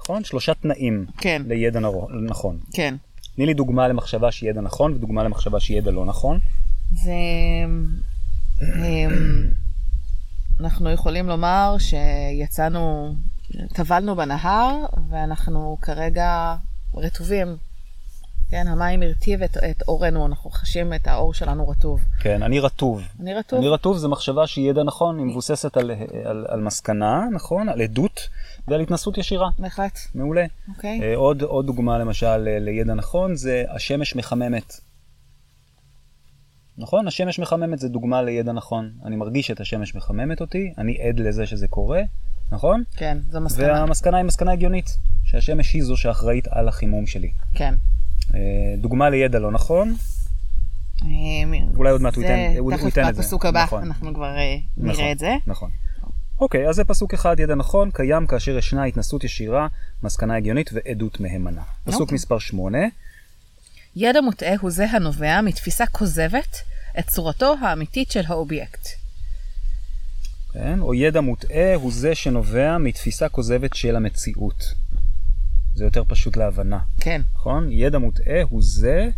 נכון? 0.00 0.24
שלושה 0.24 0.54
תנאים 0.54 1.06
כן, 1.18 1.42
לידע 1.46 1.80
נכון. 2.28 2.58
כן. 2.72 2.94
תני 3.36 3.46
לי 3.46 3.54
דוגמה 3.54 3.88
למחשבה 3.88 4.32
שהיא 4.32 4.50
ידע 4.50 4.60
נכון 4.60 4.92
ודוגמה 4.92 5.24
למחשבה 5.24 5.60
שהיא 5.60 5.78
ידע 5.78 5.90
לא 5.90 6.04
נכון. 6.04 6.38
זה... 6.92 7.12
אמ, 8.62 9.50
אנחנו 10.60 10.90
יכולים 10.90 11.28
לומר 11.28 11.76
שיצאנו, 11.78 13.14
טבלנו 13.74 14.16
בנהר, 14.16 14.76
ואנחנו 15.10 15.78
כרגע 15.82 16.56
רטובים. 16.94 17.56
כן, 18.50 18.68
המים 18.68 19.02
הרטיב 19.02 19.42
את, 19.42 19.56
את 19.56 19.82
אורנו, 19.88 20.26
אנחנו 20.26 20.50
חשים 20.50 20.94
את 20.94 21.06
האור 21.06 21.34
שלנו 21.34 21.68
רטוב. 21.68 22.00
כן, 22.20 22.42
אני 22.42 22.60
רטוב. 22.60 23.02
אני 23.20 23.34
רטוב? 23.34 23.58
אני 23.58 23.68
רטוב 23.68 23.96
זה 23.96 24.08
מחשבה 24.08 24.46
שהיא 24.46 24.70
ידע 24.70 24.82
נכון, 24.82 25.18
היא 25.18 25.26
מבוססת 25.26 25.76
על, 25.76 25.90
על, 26.24 26.46
על 26.48 26.60
מסקנה, 26.60 27.24
נכון? 27.32 27.68
על 27.68 27.80
עדות 27.80 28.28
ועל 28.68 28.80
התנסות 28.80 29.18
ישירה. 29.18 29.48
בהחלט, 29.58 29.98
מעולה. 30.14 30.44
אוקיי. 30.68 31.00
אה, 31.02 31.16
עוד, 31.16 31.42
עוד 31.42 31.66
דוגמה 31.66 31.98
למשל 31.98 32.26
אה, 32.26 32.58
לידע 32.58 32.94
נכון 32.94 33.36
זה 33.36 33.64
השמש 33.68 34.16
מחממת. 34.16 34.80
נכון? 36.78 37.08
השמש 37.08 37.38
מחממת 37.38 37.78
זה 37.78 37.88
דוגמה 37.88 38.22
לידע 38.22 38.52
נכון. 38.52 38.90
אני 39.04 39.16
מרגיש 39.16 39.50
את 39.50 39.60
השמש 39.60 39.94
מחממת 39.94 40.40
אותי, 40.40 40.72
אני 40.78 41.02
עד 41.02 41.20
לזה 41.20 41.46
שזה 41.46 41.68
קורה, 41.68 42.02
נכון? 42.52 42.82
כן, 42.96 43.18
זו 43.30 43.40
מסקנה. 43.40 43.72
והמסקנה 43.72 44.16
היא 44.16 44.24
מסקנה 44.24 44.52
הגיונית, 44.52 44.98
שהשמש 45.24 45.74
היא 45.74 45.82
זו 45.82 45.96
שאחראית 45.96 46.48
על 46.48 46.68
החימום 46.68 47.06
שלי. 47.06 47.30
כן. 47.54 47.74
אה, 48.34 48.40
דוגמה 48.78 49.10
לידע 49.10 49.38
לא 49.38 49.50
נכון, 49.50 49.94
אמ, 51.04 51.54
אולי 51.76 51.90
עוד 51.90 52.00
מעט 52.00 52.16
ייתן- 52.16 52.54
הוא 52.58 52.72
ייתן 52.72 52.86
את 52.88 52.92
זה. 52.92 53.00
תכף 53.12 53.18
בפסוק 53.18 53.46
הבא, 53.46 53.62
נכון. 53.64 53.82
אנחנו 53.82 54.14
כבר 54.14 54.36
אה, 54.36 54.56
נכון, 54.76 54.90
נראה 55.00 55.12
את 55.12 55.18
זה. 55.18 55.34
נכון. 55.46 55.70
אוקיי, 56.40 56.68
אז 56.68 56.74
זה 56.76 56.84
פסוק 56.84 57.14
אחד, 57.14 57.40
ידע 57.40 57.54
נכון, 57.54 57.90
קיים 57.94 58.26
כאשר 58.26 58.58
ישנה 58.58 58.84
התנסות 58.84 59.24
ישירה, 59.24 59.66
מסקנה 60.02 60.36
הגיונית 60.36 60.70
ועדות 60.72 61.20
מהימנה. 61.20 61.62
פסוק 61.84 62.00
אוקיי. 62.00 62.14
מספר 62.14 62.38
8, 62.38 62.78
ידע 63.96 64.20
מוטעה 64.20 64.54
הוא 64.60 64.70
זה 64.70 64.86
הנובע 64.90 65.40
מתפיסה 65.40 65.86
כוזבת 65.86 66.56
את 66.98 67.06
צורתו 67.06 67.54
האמיתית 67.62 68.10
של 68.10 68.22
האובייקט. 68.26 68.88
כן? 70.52 70.80
או 70.80 70.94
ידע 70.94 71.20
מוטעה 71.20 71.74
הוא 71.74 71.92
זה 71.92 72.14
שנובע 72.14 72.78
מתפיסה 72.78 73.28
כוזבת 73.28 73.74
של 73.74 73.96
המציאות. 73.96 74.64
זה 75.78 75.84
יותר 75.84 76.04
פשוט 76.04 76.36
להבנה, 76.36 76.78
כן, 77.00 77.20
נכון? 77.34 77.68
ידע 77.72 77.98
מוטעה 77.98 78.42
הוא 78.42 78.60
זה 78.62 79.08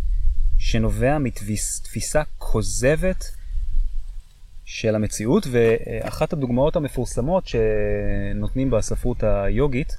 שנובע 0.57 1.17
מתפיסה 1.17 2.21
כוזבת 2.37 3.25
של 4.65 4.95
המציאות, 4.95 5.47
ואחת 5.51 6.33
הדוגמאות 6.33 6.75
המפורסמות 6.75 7.47
שנותנים 7.47 8.69
בספרות 8.69 9.23
היוגית 9.23 9.97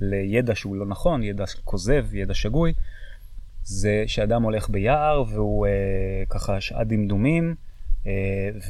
לידע 0.00 0.54
שהוא 0.54 0.76
לא 0.76 0.86
נכון, 0.86 1.22
ידע 1.22 1.44
כוזב, 1.64 2.14
ידע 2.14 2.34
שגוי, 2.34 2.74
זה 3.62 4.04
שאדם 4.06 4.42
הולך 4.42 4.70
ביער 4.70 5.24
והוא 5.28 5.66
אה, 5.66 5.72
ככה 6.28 6.60
שעת 6.60 6.86
דמדומים, 6.86 7.54
אה, 8.06 8.12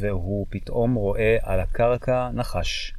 והוא 0.01 0.47
פתאום 0.51 0.95
רואה 0.95 1.37
על 1.43 1.61
הקרקע 1.61 2.31
נחש. 2.35 2.93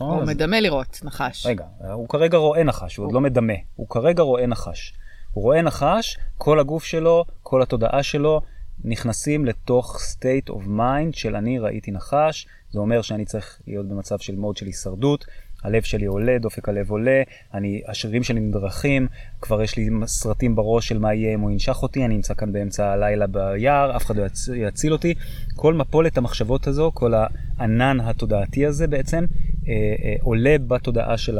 נכון? 0.00 0.14
הוא 0.14 0.22
אז- 0.22 0.28
מדמה 0.28 0.60
לראות 0.60 1.00
נחש. 1.04 1.46
רגע, 1.46 1.64
הוא 1.92 2.08
כרגע 2.08 2.38
רואה 2.38 2.62
נחש, 2.64 2.96
הוא 2.96 3.06
עוד 3.06 3.12
לא 3.12 3.20
מדמה, 3.20 3.52
הוא 3.76 3.88
כרגע 3.88 4.22
רואה 4.22 4.46
נחש. 4.46 4.94
הוא 5.32 5.42
רואה 5.44 5.62
נחש, 5.62 6.18
כל 6.38 6.60
הגוף 6.60 6.84
שלו, 6.84 7.24
כל 7.42 7.62
התודעה 7.62 8.02
שלו, 8.02 8.40
נכנסים 8.84 9.44
לתוך 9.44 9.96
state 9.96 10.50
of 10.50 10.66
mind 10.66 11.12
של 11.12 11.36
אני 11.36 11.58
ראיתי 11.58 11.90
נחש, 11.90 12.46
זה 12.70 12.78
אומר 12.78 13.02
שאני 13.02 13.24
צריך 13.24 13.60
להיות 13.66 13.88
במצב 13.88 14.18
של 14.18 14.36
מוד 14.36 14.56
של 14.56 14.66
הישרדות, 14.66 15.24
הלב 15.64 15.82
שלי 15.82 16.06
עולה, 16.06 16.38
דופק 16.38 16.68
הלב 16.68 16.90
עולה, 16.90 17.22
אני, 17.54 17.82
השרירים 17.88 18.22
שלי 18.22 18.40
נדרכים, 18.40 19.06
כבר 19.40 19.62
יש 19.62 19.76
לי 19.76 19.90
סרטים 20.06 20.56
בראש 20.56 20.88
של 20.88 20.98
מה 20.98 21.14
יהיה 21.14 21.34
אם 21.34 21.40
הוא 21.40 21.50
ינשך 21.50 21.82
אותי, 21.82 22.04
אני 22.04 22.14
נמצא 22.14 22.34
כאן 22.34 22.52
באמצע 22.52 22.92
הלילה 22.92 23.26
ביער, 23.26 23.96
אף 23.96 24.04
אחד 24.06 24.16
לא 24.16 24.26
יצ... 24.26 24.48
יציל 24.54 24.92
אותי. 24.92 25.14
כל 25.56 25.74
מפולת 25.74 26.18
המחשבות 26.18 26.66
הזו, 26.66 26.90
כל 26.94 27.12
הענן 27.58 28.00
התודעתי 28.00 28.66
הזה 28.66 28.86
בעצם, 28.86 29.24
אה, 29.68 29.72
אה, 29.72 30.14
עולה 30.20 30.56
בתודעה 30.66 31.16
של 31.16 31.38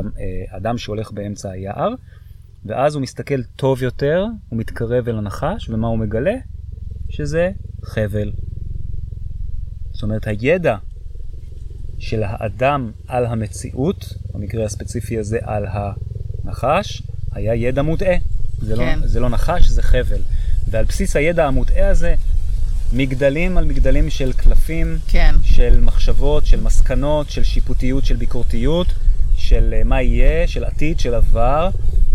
האדם 0.50 0.78
שהולך 0.78 1.12
באמצע 1.12 1.50
היער, 1.50 1.94
ואז 2.64 2.94
הוא 2.94 3.02
מסתכל 3.02 3.42
טוב 3.42 3.82
יותר, 3.82 4.24
הוא 4.48 4.58
מתקרב 4.58 5.08
אל 5.08 5.18
הנחש, 5.18 5.68
ומה 5.68 5.88
הוא 5.88 5.98
מגלה? 5.98 6.34
שזה 7.08 7.50
חבל. 7.84 8.32
זאת 9.92 10.02
אומרת, 10.02 10.26
הידע 10.26 10.76
של 11.98 12.22
האדם 12.26 12.90
על 13.08 13.26
המציאות, 13.26 14.14
במקרה 14.34 14.64
הספציפי 14.64 15.18
הזה 15.18 15.38
על 15.42 15.66
הנחש, 15.70 17.02
היה 17.32 17.54
ידע 17.54 17.82
מוטעה. 17.82 18.14
זה, 18.60 18.76
כן. 18.76 18.98
לא, 19.00 19.06
זה 19.06 19.20
לא 19.20 19.28
נחש, 19.28 19.68
זה 19.68 19.82
חבל. 19.82 20.20
ועל 20.70 20.84
בסיס 20.84 21.16
הידע 21.16 21.46
המוטעה 21.46 21.88
הזה, 21.88 22.14
מגדלים 22.92 23.58
על 23.58 23.64
מגדלים 23.64 24.10
של 24.10 24.32
קלפים, 24.32 24.98
כן. 25.08 25.34
של 25.42 25.80
מחשבות, 25.80 26.46
של 26.46 26.60
מסקנות, 26.60 27.30
של 27.30 27.44
שיפוטיות, 27.44 28.04
של 28.04 28.16
ביקורתיות, 28.16 28.86
של 29.36 29.74
אה, 29.76 29.84
מה 29.84 30.02
יהיה, 30.02 30.48
של 30.48 30.64
עתיד, 30.64 31.00
של 31.00 31.14
עבר. 31.14 31.70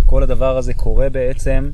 כל 0.05 0.23
הדבר 0.23 0.57
הזה 0.57 0.73
קורה 0.73 1.09
בעצם 1.09 1.69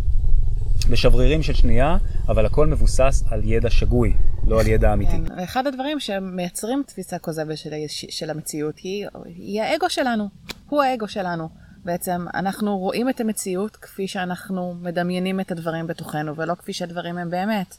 בשברירים 0.92 1.44
של 1.44 1.54
שנייה, 1.54 1.98
אבל 2.28 2.46
הכל 2.46 2.68
מבוסס 2.68 3.24
על 3.30 3.42
ידע 3.44 3.70
שגוי, 3.70 4.14
לא 4.48 4.60
על 4.62 4.68
ידע 4.68 4.94
אמיתי. 4.94 5.12
כן, 5.12 5.24
ואחד 5.38 5.68
הדברים 5.68 6.00
שמייצרים 6.00 6.84
תפיסה 6.88 7.20
כוזבת 7.20 7.58
של, 7.58 7.70
של 7.88 8.30
המציאות 8.30 8.78
היא, 8.78 9.08
היא 9.26 9.62
האגו 9.62 9.90
שלנו, 9.90 10.30
הוא 10.70 10.84
האגו 10.84 11.08
שלנו. 11.08 11.50
בעצם 11.86 12.26
אנחנו 12.34 12.78
רואים 12.78 13.10
את 13.10 13.22
המציאות 13.22 13.76
כפי 13.76 14.08
שאנחנו 14.08 14.76
מדמיינים 14.82 15.40
את 15.40 15.52
הדברים 15.52 15.88
בתוכנו, 15.88 16.36
ולא 16.36 16.56
כפי 16.56 16.74
שהדברים 16.74 17.18
הם 17.18 17.30
באמת. 17.30 17.76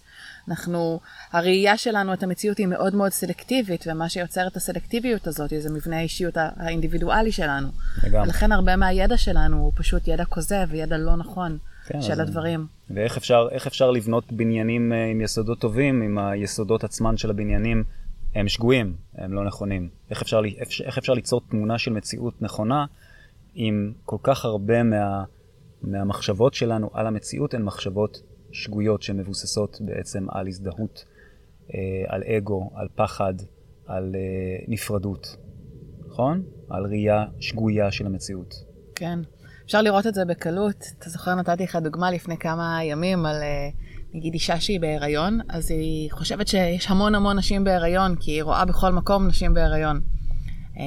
אנחנו, 0.48 1.00
הראייה 1.32 1.76
שלנו 1.76 2.12
את 2.12 2.22
המציאות 2.22 2.58
היא 2.58 2.66
מאוד 2.66 2.94
מאוד 2.94 3.12
סלקטיבית, 3.12 3.84
ומה 3.86 4.08
שיוצר 4.08 4.46
את 4.46 4.56
הסלקטיביות 4.56 5.26
הזאת 5.26 5.52
זה 5.58 5.70
מבנה 5.70 5.98
האישיות 5.98 6.36
הא- 6.36 6.48
האינדיבידואלי 6.56 7.32
שלנו. 7.32 7.68
לגמרי. 8.04 8.26
ולכן 8.26 8.52
הרבה 8.52 8.76
מהידע 8.76 9.16
שלנו 9.16 9.56
הוא 9.56 9.72
פשוט 9.74 10.08
ידע 10.08 10.24
כוזב 10.24 10.66
וידע 10.70 10.98
לא 10.98 11.16
נכון 11.16 11.58
כן, 11.88 12.02
של 12.02 12.12
אז- 12.12 12.20
הדברים. 12.20 12.66
ואיך 12.90 13.16
אפשר, 13.16 13.48
אפשר 13.66 13.90
לבנות 13.90 14.32
בניינים 14.32 14.92
אה, 14.92 15.06
עם 15.06 15.20
יסודות 15.20 15.60
טובים, 15.60 16.02
אם 16.02 16.18
היסודות 16.18 16.84
עצמן 16.84 17.16
של 17.16 17.30
הבניינים 17.30 17.84
הם 18.34 18.48
שגויים, 18.48 18.94
הם 19.14 19.32
לא 19.32 19.44
נכונים? 19.44 19.88
איך 20.10 20.22
אפשר, 20.22 20.40
איך 20.84 20.98
אפשר 20.98 21.12
ליצור 21.12 21.40
תמונה 21.50 21.78
של 21.78 21.92
מציאות 21.92 22.42
נכונה, 22.42 22.86
אם 23.56 23.92
כל 24.04 24.16
כך 24.22 24.44
הרבה 24.44 24.82
מה, 24.82 25.24
מהמחשבות 25.82 26.54
שלנו 26.54 26.90
על 26.92 27.06
המציאות 27.06 27.54
הן 27.54 27.62
מחשבות 27.62 28.22
שגויות 28.52 29.02
שמבוססות 29.02 29.78
בעצם 29.80 30.26
על 30.30 30.48
הזדהות, 30.48 31.04
אה, 31.74 31.78
על 32.06 32.22
אגו, 32.22 32.70
על 32.74 32.88
פחד, 32.94 33.34
על 33.86 34.14
אה, 34.14 34.64
נפרדות, 34.68 35.36
נכון? 36.08 36.42
על 36.70 36.86
ראייה 36.86 37.24
שגויה 37.40 37.90
של 37.90 38.06
המציאות. 38.06 38.54
כן. 38.94 39.18
אפשר 39.68 39.82
לראות 39.82 40.06
את 40.06 40.14
זה 40.14 40.24
בקלות. 40.24 40.84
אתה 40.98 41.10
זוכר, 41.10 41.34
נתתי 41.34 41.62
לך 41.62 41.76
דוגמה 41.76 42.10
לפני 42.10 42.36
כמה 42.36 42.78
ימים 42.84 43.26
על 43.26 43.36
אה, 43.42 43.68
נגיד 44.14 44.32
אישה 44.34 44.60
שהיא 44.60 44.80
בהיריון, 44.80 45.40
אז 45.48 45.70
היא 45.70 46.10
חושבת 46.10 46.48
שיש 46.48 46.90
המון 46.90 47.14
המון 47.14 47.38
נשים 47.38 47.64
בהיריון, 47.64 48.14
כי 48.20 48.30
היא 48.30 48.42
רואה 48.42 48.64
בכל 48.64 48.92
מקום 48.92 49.26
נשים 49.26 49.54
בהיריון. 49.54 50.00
אה, 50.78 50.84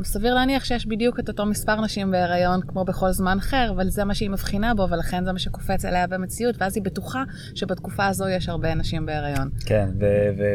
וסביר 0.00 0.34
להניח 0.34 0.64
שיש 0.64 0.86
בדיוק 0.86 1.20
את 1.20 1.28
אותו 1.28 1.46
מספר 1.46 1.80
נשים 1.80 2.10
בהיריון 2.10 2.60
כמו 2.68 2.84
בכל 2.84 3.10
זמן 3.10 3.38
אחר, 3.38 3.70
אבל 3.74 3.88
זה 3.88 4.04
מה 4.04 4.14
שהיא 4.14 4.30
מבחינה 4.30 4.74
בו, 4.74 4.86
ולכן 4.90 5.24
זה 5.24 5.32
מה 5.32 5.38
שקופץ 5.38 5.84
אליה 5.84 6.06
במציאות, 6.06 6.54
ואז 6.60 6.76
היא 6.76 6.84
בטוחה 6.84 7.22
שבתקופה 7.54 8.06
הזו 8.06 8.28
יש 8.28 8.48
הרבה 8.48 8.74
נשים 8.74 9.06
בהיריון. 9.06 9.50
כן, 9.66 9.88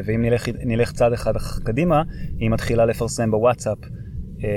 ואם 0.06 0.22
נלך, 0.22 0.50
נלך 0.66 0.92
צעד 0.92 1.14
אחד 1.14 1.36
אח- 1.36 1.60
קדימה, 1.60 2.04
היא 2.40 2.50
מתחילה 2.50 2.86
לפרסם 2.86 3.32
בוואטסאפ 3.32 3.78
אה, 4.44 4.50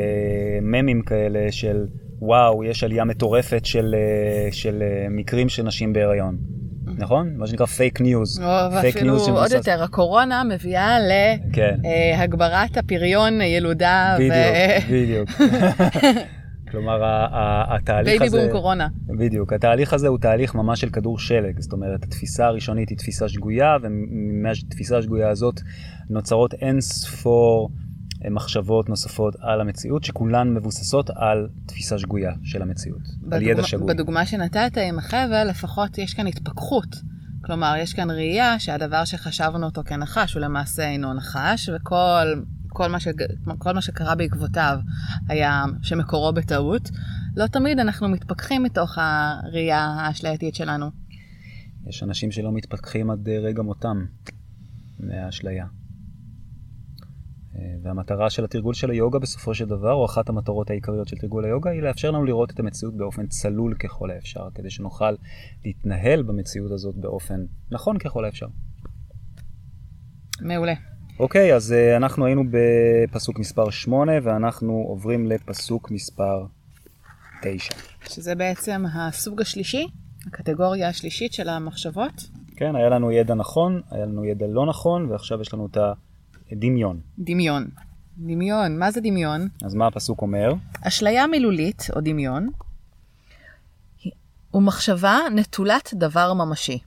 ממים 0.63 1.03
כאלה 1.03 1.53
של 1.53 1.87
וואו, 2.25 2.65
יש 2.65 2.85
עלייה 2.85 3.05
מטורפת 3.05 3.65
של, 3.65 3.95
אה, 3.95 4.53
של 4.53 4.83
אה, 4.83 5.07
מקרים 5.11 5.49
של 5.49 5.63
נשים 5.63 5.93
בהיריון. 5.93 6.37
נכון? 6.99 7.35
מה 7.37 7.47
שנקרא 7.47 7.67
fake 7.67 8.01
news. 8.01 8.41
או, 8.41 8.45
ואפילו 8.73 9.19
עוד 9.19 9.51
יותר, 9.53 9.83
הקורונה 9.83 10.45
מביאה 10.45 10.97
כן, 11.53 11.77
להגברת 12.19 12.77
הפריון, 12.77 13.41
ילודה, 13.41 14.17
בדיוק, 14.19 14.89
בדיוק. 14.93 15.29
כלומר, 16.71 17.01
התהליך 17.69 18.09
baby 18.09 18.27
הזה... 18.27 18.41
בום 18.41 18.51
קורונה. 18.53 18.89
בדיוק, 19.19 19.53
התהליך 19.53 19.93
הזה 19.93 20.09
הוא 20.09 20.19
תהליך 20.19 20.55
ממש 20.55 20.81
של 20.81 20.91
כדור 20.91 21.19
שלג, 21.19 21.61
זאת 21.61 21.73
אומרת, 21.73 22.05
התפיסה 22.05 22.47
הראשונית 22.47 22.89
היא 22.89 22.99
תפיסה 22.99 23.29
שגויה, 23.29 23.77
ומהתפיסה 23.83 24.99
השגויה 24.99 25.29
הזאת 25.29 25.61
נוצרות 26.11 26.55
אין 26.55 26.81
ספור 26.81 27.71
אה, 27.71 27.92
מחשבות 28.31 28.89
נוספות 28.89 29.37
על 29.41 29.61
המציאות, 29.61 30.05
שכולן 30.05 30.55
מבוססות 30.55 31.11
על 31.15 31.49
תפיסה 31.67 31.99
שגויה 31.99 32.33
של 32.45 32.63
המציאות, 32.63 33.01
על 33.33 33.43
ידע 33.43 33.53
בדוגמה- 33.53 33.69
שגוי. 33.69 33.95
בדוגמה 33.95 34.27
שנתת 34.27 34.79
עם 34.89 34.99
החבל, 34.99 35.47
לפחות 35.49 35.99
יש 35.99 36.15
כאן 36.15 36.27
התפכחות. 36.27 36.97
כלומר, 37.45 37.75
יש 37.79 37.95
כאן 37.95 38.11
ראייה 38.11 38.59
שהדבר 38.59 39.05
שחשבנו 39.05 39.67
אותו 39.67 39.83
כנחש 39.85 40.35
הוא 40.35 40.41
למעשה 40.41 40.83
אינו 40.89 41.15
נחש, 41.15 41.69
וכל 41.77 42.43
כל 42.75 42.89
מה, 42.89 43.01
שג... 43.01 43.13
כל 43.59 43.73
מה 43.73 43.81
שקרה 43.81 44.15
בעקבותיו 44.15 44.79
היה 45.29 45.65
שמקורו 45.83 46.33
בטעות. 46.33 46.91
לא 47.37 47.47
תמיד 47.47 47.79
אנחנו 47.79 48.09
מתפכחים 48.09 48.63
מתוך 48.63 48.99
הראייה 49.01 49.79
האשלייתית 49.79 50.55
שלנו. 50.55 50.87
יש 51.87 52.03
אנשים 52.03 52.31
שלא 52.31 52.53
מתפתחים 52.53 53.11
עד 53.11 53.29
אה, 53.29 53.39
רגע 53.39 53.63
מותם 53.63 54.05
מהאשליה. 55.01 55.67
אה, 57.57 57.75
והמטרה 57.83 58.31
של 58.31 58.45
התרגול 58.45 58.75
של 58.75 58.91
היוגה 58.91 59.19
בסופו 59.19 59.55
של 59.55 59.67
דבר, 59.67 59.93
או 59.93 60.05
אחת 60.05 60.29
המטרות 60.29 60.71
העיקריות 60.71 61.09
של 61.09 61.17
תרגול 61.17 61.45
היוגה, 61.45 61.71
היא 61.71 61.83
לאפשר 61.83 62.11
לנו 62.11 62.25
לראות 62.25 62.51
את 62.51 62.61
המציאות 62.61 62.97
באופן 62.97 63.27
צלול 63.27 63.75
ככל 63.75 64.11
האפשר, 64.11 64.49
כדי 64.55 64.71
שנוכל 64.71 65.15
להתנהל 65.65 66.23
במציאות 66.23 66.73
הזאת 66.73 66.95
באופן 66.97 67.45
נכון 67.71 67.99
ככל 67.99 68.25
האפשר. 68.25 68.47
מעולה. 70.41 70.75
אוקיי, 71.19 71.55
אז 71.55 71.73
אה, 71.73 71.97
אנחנו 71.97 72.27
היינו 72.27 72.43
בפסוק 72.51 73.39
מספר 73.39 73.71
8, 73.71 74.13
ואנחנו 74.23 74.73
עוברים 74.73 75.27
לפסוק 75.27 75.91
מספר 75.91 76.47
9. 77.43 77.75
שזה 78.09 78.35
בעצם 78.35 78.85
הסוג 78.95 79.41
השלישי, 79.41 79.87
הקטגוריה 80.27 80.89
השלישית 80.89 81.33
של 81.33 81.49
המחשבות. 81.49 82.13
כן, 82.57 82.77
היה 82.77 82.89
לנו 82.89 83.13
ידע 83.13 83.35
נכון, 83.35 83.81
היה 83.91 84.07
לנו 84.07 84.25
ידע 84.25 84.47
לא 84.47 84.67
נכון, 84.67 85.11
ועכשיו 85.11 85.41
יש 85.41 85.55
לנו 85.55 85.67
את 85.67 85.77
הדמיון. 85.77 86.12
דמיון. 87.19 87.71
דמיון, 88.19 88.79
מה 88.79 88.91
זה 88.91 89.01
דמיון? 89.01 89.49
אז 89.65 89.75
מה 89.75 89.87
הפסוק 89.87 90.23
אומר? 90.23 90.53
אשליה 90.83 91.27
מילולית, 91.27 91.87
או 91.97 92.01
דמיון, 92.01 92.49
הוא 94.51 94.63
מחשבה 94.63 95.19
נטולת 95.35 95.91
דבר 95.95 96.33
ממשי. 96.35 96.79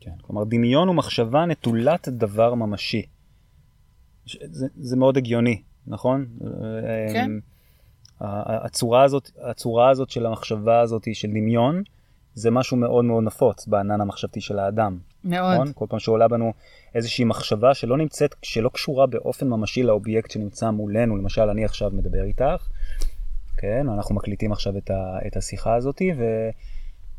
כן, 0.00 0.10
כלומר 0.22 0.44
דמיון 0.44 0.88
הוא 0.88 0.96
מחשבה 0.96 1.46
נטולת 1.46 2.08
דבר 2.08 2.54
ממשי. 2.54 3.02
זה, 4.50 4.66
זה 4.76 4.96
מאוד 4.96 5.16
הגיוני, 5.16 5.62
נכון? 5.86 6.26
כן. 7.12 7.30
ה- 8.20 8.64
הצורה 8.66 9.02
הזאת, 9.04 9.30
הצורה 9.50 9.90
הזאת 9.90 10.10
של 10.10 10.26
המחשבה 10.26 10.80
הזאת 10.80 11.08
של 11.12 11.28
דמיון, 11.28 11.82
זה 12.38 12.50
משהו 12.50 12.76
מאוד 12.76 13.04
מאוד 13.04 13.24
נפוץ 13.24 13.66
בענן 13.66 14.00
המחשבתי 14.00 14.40
של 14.40 14.58
האדם. 14.58 14.98
מאוד. 15.24 15.54
נכון? 15.54 15.72
כל 15.74 15.86
פעם 15.88 15.98
שעולה 15.98 16.28
בנו 16.28 16.52
איזושהי 16.94 17.24
מחשבה 17.24 17.74
שלא 17.74 17.96
נמצאת, 17.96 18.34
שלא 18.42 18.68
קשורה 18.68 19.06
באופן 19.06 19.48
ממשי 19.48 19.82
לאובייקט 19.82 20.30
שנמצא 20.30 20.70
מולנו, 20.70 21.16
למשל 21.16 21.42
אני 21.42 21.64
עכשיו 21.64 21.90
מדבר 21.90 22.22
איתך, 22.22 22.68
כן, 23.56 23.86
אנחנו 23.88 24.14
מקליטים 24.14 24.52
עכשיו 24.52 24.78
את, 24.78 24.90
ה, 24.90 25.18
את 25.26 25.36
השיחה 25.36 25.74
הזאתי, 25.74 26.12
ו, 26.18 26.24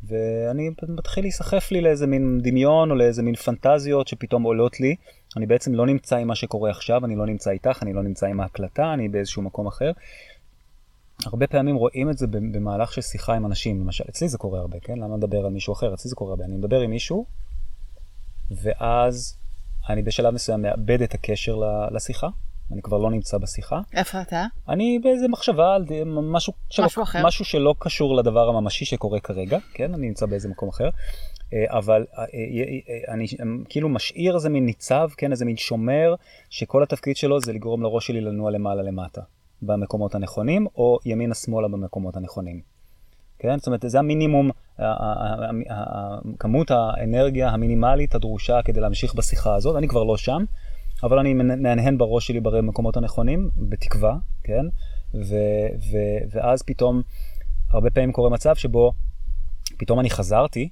ואני 0.03 0.69
מתחיל 0.87 1.23
להיסחף 1.23 1.71
לי 1.71 1.81
לאיזה 1.81 2.07
מין 2.07 2.39
דמיון 2.41 2.91
או 2.91 2.95
לאיזה 2.95 3.23
מין 3.23 3.35
פנטזיות 3.35 4.07
שפתאום 4.07 4.43
עולות 4.43 4.79
לי. 4.79 4.95
אני 5.37 5.45
בעצם 5.45 5.73
לא 5.73 5.85
נמצא 5.85 6.15
עם 6.15 6.27
מה 6.27 6.35
שקורה 6.35 6.69
עכשיו, 6.69 7.05
אני 7.05 7.15
לא 7.15 7.25
נמצא 7.25 7.51
איתך, 7.51 7.79
אני 7.81 7.93
לא 7.93 8.03
נמצא 8.03 8.27
עם 8.27 8.39
ההקלטה, 8.39 8.93
אני 8.93 9.09
באיזשהו 9.09 9.41
מקום 9.41 9.67
אחר. 9.67 9.91
הרבה 11.25 11.47
פעמים 11.47 11.75
רואים 11.75 12.09
את 12.09 12.17
זה 12.17 12.27
במהלך 12.27 12.93
של 12.93 13.01
שיחה 13.01 13.33
עם 13.33 13.45
אנשים, 13.45 13.81
למשל, 13.81 14.03
אצלי 14.09 14.29
זה 14.29 14.37
קורה 14.37 14.59
הרבה, 14.59 14.79
כן? 14.79 14.97
למה 14.97 15.17
לדבר 15.17 15.45
על 15.45 15.51
מישהו 15.51 15.73
אחר? 15.73 15.93
אצלי 15.93 16.09
זה 16.09 16.15
קורה 16.15 16.31
הרבה. 16.31 16.45
אני 16.45 16.55
מדבר 16.55 16.79
עם 16.79 16.89
מישהו, 16.91 17.25
ואז 18.51 19.37
אני 19.89 20.01
בשלב 20.01 20.33
מסוים 20.33 20.61
מאבד 20.61 21.01
את 21.01 21.13
הקשר 21.13 21.61
לשיחה, 21.91 22.27
אני 22.71 22.81
כבר 22.81 22.97
לא 22.97 23.11
נמצא 23.11 23.37
בשיחה. 23.37 23.81
איפה 23.93 24.21
אתה? 24.21 24.45
אני 24.69 24.99
באיזה 25.03 25.27
מחשבה 25.27 25.75
על 25.75 25.85
משהו, 26.05 26.53
שלא, 26.69 26.85
משהו 26.85 27.03
אחר. 27.03 27.25
משהו 27.25 27.45
שלא 27.45 27.75
קשור 27.79 28.15
לדבר 28.15 28.49
הממשי 28.49 28.85
שקורה 28.85 29.19
כרגע, 29.19 29.57
כן? 29.73 29.93
אני 29.93 30.07
נמצא 30.07 30.25
באיזה 30.25 30.49
מקום 30.49 30.69
אחר. 30.69 30.89
אה, 31.53 31.77
אבל 31.77 32.05
אה, 32.17 32.23
אה, 32.23 33.13
אני 33.13 33.25
כאילו 33.69 33.89
משאיר 33.89 34.35
איזה 34.35 34.49
מין 34.49 34.65
ניצב, 34.65 35.09
כן? 35.17 35.31
איזה 35.31 35.45
מין 35.45 35.57
שומר, 35.57 36.15
שכל 36.49 36.83
התפקיד 36.83 37.17
שלו 37.17 37.39
זה 37.39 37.53
לגרום 37.53 37.83
לראש 37.83 38.07
שלי 38.07 38.21
לנוע 38.21 38.51
למעלה 38.51 38.83
למטה, 38.83 39.21
במקומות 39.61 40.15
הנכונים, 40.15 40.67
או 40.75 40.99
ימינה 41.05 41.35
שמאלה 41.35 41.67
במקומות 41.67 42.17
הנכונים. 42.17 42.61
כן? 43.39 43.57
זאת 43.57 43.67
אומרת, 43.67 43.83
זה 43.87 43.99
המינימום, 43.99 44.51
כמות 46.39 46.71
האנרגיה 46.71 47.49
המינימלית 47.49 48.15
הדרושה 48.15 48.61
כדי 48.65 48.79
להמשיך 48.79 49.15
בשיחה 49.15 49.55
הזאת. 49.55 49.75
אני 49.75 49.87
כבר 49.87 50.03
לא 50.03 50.17
שם, 50.17 50.43
אבל 51.03 51.19
אני 51.19 51.33
מהנהן 51.33 51.97
בראש 51.97 52.27
שלי 52.27 52.39
במקומות 52.39 52.97
הנכונים, 52.97 53.49
בתקווה, 53.57 54.17
כן? 54.43 54.65
ו- 55.13 55.67
ו- 55.91 56.21
ואז 56.31 56.63
פתאום 56.63 57.01
הרבה 57.69 57.89
פעמים 57.89 58.11
קורה 58.11 58.29
מצב 58.29 58.55
שבו 58.55 58.91
פתאום 59.77 59.99
אני 59.99 60.09
חזרתי, 60.09 60.69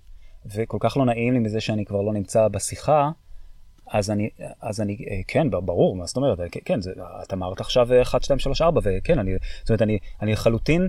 וכל 0.55 0.77
כך 0.79 0.97
לא 0.97 1.05
נעים 1.05 1.33
לי 1.33 1.39
מזה 1.39 1.61
שאני 1.61 1.85
כבר 1.85 2.01
לא 2.01 2.13
נמצא 2.13 2.47
בשיחה, 2.47 3.11
אז 3.91 4.11
אני, 4.11 4.29
אז 4.61 4.81
אני, 4.81 4.97
אה, 5.09 5.19
כן, 5.27 5.49
ברור, 5.49 5.95
מה 5.95 6.05
זאת 6.05 6.17
אומרת, 6.17 6.39
כן, 6.51 6.59
כן 6.65 6.81
זה, 6.81 6.91
את 7.23 7.33
אמרת 7.33 7.61
עכשיו 7.61 8.01
1, 8.01 8.23
2, 8.23 8.39
3, 8.39 8.61
4, 8.61 8.81
וכן, 8.83 9.19
אני, 9.19 9.31
זאת 9.59 9.69
אומרת, 9.69 9.81
אני, 9.81 9.99
אני 10.21 10.31
לחלוטין, 10.31 10.87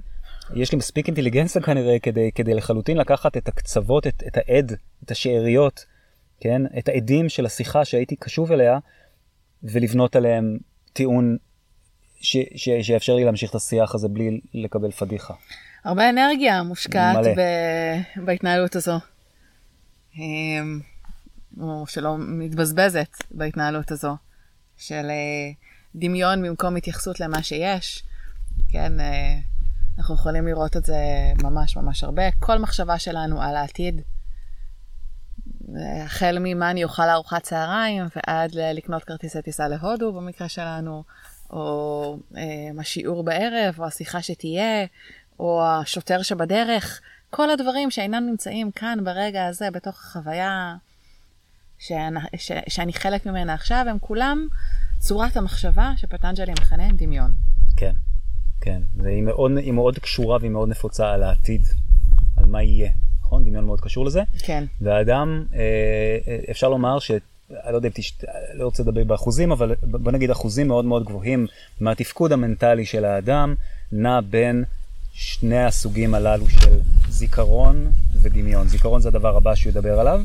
יש 0.55 0.73
לי 0.73 0.79
מספיק 0.79 1.07
אינטליגנציה 1.07 1.63
כנראה 1.63 1.99
כדי, 1.99 2.31
כדי 2.35 2.55
לחלוטין 2.55 2.97
לקחת 2.97 3.37
את 3.37 3.49
הקצוות, 3.49 4.07
את, 4.07 4.23
את 4.27 4.37
העד, 4.37 4.73
את 5.05 5.11
השאריות, 5.11 5.85
כן, 6.41 6.63
את 6.79 6.89
העדים 6.89 7.29
של 7.29 7.47
השיחה 7.47 7.85
שהייתי 7.85 8.17
קשוב 8.17 8.53
אליה, 8.53 8.79
ולבנות 9.63 10.17
עליהם 10.17 10.59
טיעון 10.93 11.37
ש, 12.21 12.37
ש, 12.57 12.69
שיאפשר 12.83 13.15
לי 13.15 13.25
להמשיך 13.25 13.51
את 13.51 13.55
השיח 13.55 13.95
הזה 13.95 14.09
בלי 14.09 14.41
לקבל 14.55 14.91
פדיחה. 14.91 15.35
הרבה 15.85 16.11
אנרגיה 16.11 16.63
מושקעת 16.63 17.27
ב... 17.37 17.41
בהתנהלות 18.25 18.77
הזו. 18.77 18.99
או 21.61 21.85
שלא 21.87 22.17
מתבזבזת 22.19 23.17
בהתנהלות 23.31 23.91
הזו, 23.91 24.17
של 24.77 25.07
אה, 25.11 25.53
דמיון 25.95 26.43
במקום 26.43 26.77
התייחסות 26.77 27.21
למה 27.21 27.43
שיש. 27.43 28.03
כן, 28.69 29.01
אה, 29.01 29.39
אנחנו 29.99 30.15
יכולים 30.15 30.47
לראות 30.47 30.77
את 30.77 30.85
זה 30.85 30.97
ממש 31.43 31.77
ממש 31.77 32.05
הרבה. 32.05 32.23
כל 32.41 32.59
מחשבה 32.59 32.99
שלנו 32.99 33.43
על 33.43 33.57
העתיד, 33.57 34.01
החל 36.05 36.37
ממה 36.41 36.71
אני 36.71 36.85
אוכל 36.85 37.07
לארוחת 37.07 37.43
צהריים 37.43 38.05
ועד 38.17 38.51
לקנות 38.55 39.05
כרטיסי 39.05 39.43
טיסה 39.43 39.69
להודו 39.69 40.13
במקרה 40.13 40.49
שלנו, 40.49 41.05
או 41.51 42.19
אה, 42.37 42.81
השיעור 42.81 43.25
בערב, 43.25 43.75
או 43.79 43.87
השיחה 43.87 44.23
שתהיה, 44.23 44.87
או 45.39 45.63
השוטר 45.67 46.23
שבדרך, 46.23 47.01
כל 47.31 47.51
הדברים 47.51 47.91
שאינם 47.91 48.27
נמצאים 48.27 48.71
כאן 48.71 48.99
ברגע 49.05 49.47
הזה 49.47 49.71
בתוך 49.71 49.95
החוויה 49.95 50.77
שאני, 51.79 52.21
ש, 52.37 52.53
שאני 52.69 52.93
חלק 52.93 53.27
ממנה 53.27 53.55
עכשיו, 53.55 53.87
הם 53.91 53.97
כולם 54.01 54.49
צורת 54.99 55.37
המחשבה 55.37 55.93
שפטנג'לי 55.97 56.53
מכנה 56.53 56.93
דמיון. 56.93 57.33
כן, 57.77 57.93
כן, 58.61 58.83
והיא 58.97 59.23
מאוד, 59.23 59.51
מאוד 59.73 59.99
קשורה 59.99 60.39
והיא 60.41 60.51
מאוד 60.51 60.69
נפוצה 60.69 61.13
על 61.13 61.23
העתיד, 61.23 61.67
על 62.37 62.47
מה 62.47 62.63
יהיה. 62.63 62.91
נכון? 63.21 63.45
דמיון 63.45 63.65
מאוד 63.65 63.81
קשור 63.81 64.07
לזה. 64.07 64.23
כן. 64.39 64.65
והאדם, 64.81 65.45
אה, 65.55 65.59
אה, 66.29 66.39
אפשר 66.51 66.69
לומר 66.69 66.99
ש... 66.99 67.11
אני 67.11 67.73
לא 67.73 67.77
יודע 67.77 67.89
אם 67.89 67.93
תש... 67.95 68.19
לא 68.55 68.65
רוצה 68.65 68.83
לדבר 68.83 69.05
באחוזים, 69.05 69.53
אבל 69.53 69.75
בוא 69.83 70.13
נגיד 70.13 70.31
אחוזים 70.31 70.69
מאוד 70.69 70.85
מאוד 70.85 71.05
גבוהים 71.05 71.47
מהתפקוד 71.81 72.33
המנטלי 72.33 72.85
של 72.85 73.05
האדם, 73.05 73.55
נע 73.93 74.21
בין 74.21 74.65
שני 75.13 75.65
הסוגים 75.65 76.15
הללו 76.15 76.49
של 76.49 76.81
זיכרון 77.09 77.91
ודמיון. 78.23 78.69
זיכרון 78.69 79.01
זה 79.01 79.09
הדבר 79.09 79.37
הבא 79.37 79.55
שהוא 79.55 79.71
ידבר 79.71 80.01
עליו. 80.01 80.23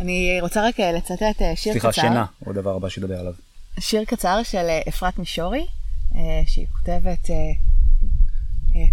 אני 0.00 0.38
רוצה 0.40 0.68
רק 0.68 0.80
אה, 0.80 0.92
לצטט 0.92 1.42
שיר 1.54 1.72
סליחה, 1.72 1.88
קצר. 1.88 1.92
סליחה, 1.92 2.08
שינה 2.08 2.26
הוא 2.38 2.50
הדבר 2.50 2.76
הבא 2.76 2.88
שהוא 2.88 3.04
ידבר 3.04 3.20
עליו. 3.20 3.32
שיר 3.80 4.04
קצר 4.04 4.42
של 4.42 4.66
אפרת 4.88 5.18
מישורי, 5.18 5.66
שהיא 6.46 6.66
כותבת, 6.72 7.30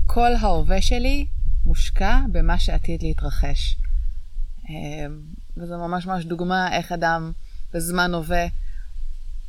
כל 0.05 0.35
ההווה 0.41 0.81
שלי 0.81 1.25
מושקע 1.65 2.17
במה 2.31 2.59
שעתיד 2.59 3.03
להתרחש. 3.03 3.77
וזו 5.57 5.77
ממש 5.77 6.05
ממש 6.05 6.25
דוגמה 6.25 6.77
איך 6.77 6.91
אדם 6.91 7.31
בזמן 7.73 8.13
הווה 8.13 8.45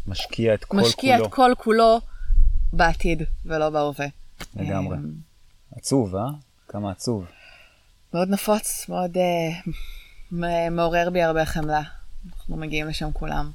משקיע 0.07 0.55
את 0.55 0.64
כל 0.64 0.76
משקיע 0.76 1.16
כולו. 1.16 1.28
את 1.28 1.32
כל 1.32 1.53
כולו 1.59 2.00
בעתיד 2.72 3.22
ולא 3.44 3.70
בהווה. 3.70 4.07
לגמרי. 4.57 4.96
עצוב, 5.76 6.16
אה? 6.16 6.26
כמה 6.68 6.90
עצוב. 6.90 7.26
מאוד 8.14 8.28
נפוץ, 8.28 8.88
מאוד 8.88 9.16
uh, 9.16 9.70
מעורר 10.70 11.11
בי 11.11 11.22
הרבה 11.22 11.45
חמלה. 11.45 11.83
אנחנו 12.33 12.57
מגיעים 12.57 12.87
לשם 12.87 13.09
כולם. 13.12 13.51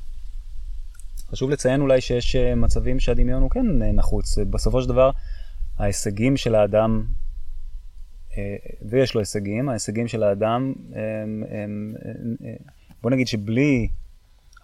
חשוב 1.31 1.49
לציין 1.49 1.81
אולי 1.81 2.01
שיש 2.01 2.35
מצבים 2.35 2.99
שהדמיון 2.99 3.41
הוא 3.41 3.49
כן 3.49 3.65
נחוץ. 3.93 4.37
בסופו 4.49 4.81
של 4.81 4.89
דבר, 4.89 5.11
ההישגים 5.77 6.37
של 6.37 6.55
האדם 6.55 7.05
ויש 8.89 9.13
לו 9.13 9.21
הישגים, 9.21 9.69
ההישגים 9.69 10.07
של 10.07 10.23
האדם, 10.23 10.73
הם, 10.93 11.43
הם, 11.49 11.95
הם, 12.05 12.35
בוא 13.01 13.11
נגיד 13.11 13.27
שבלי 13.27 13.87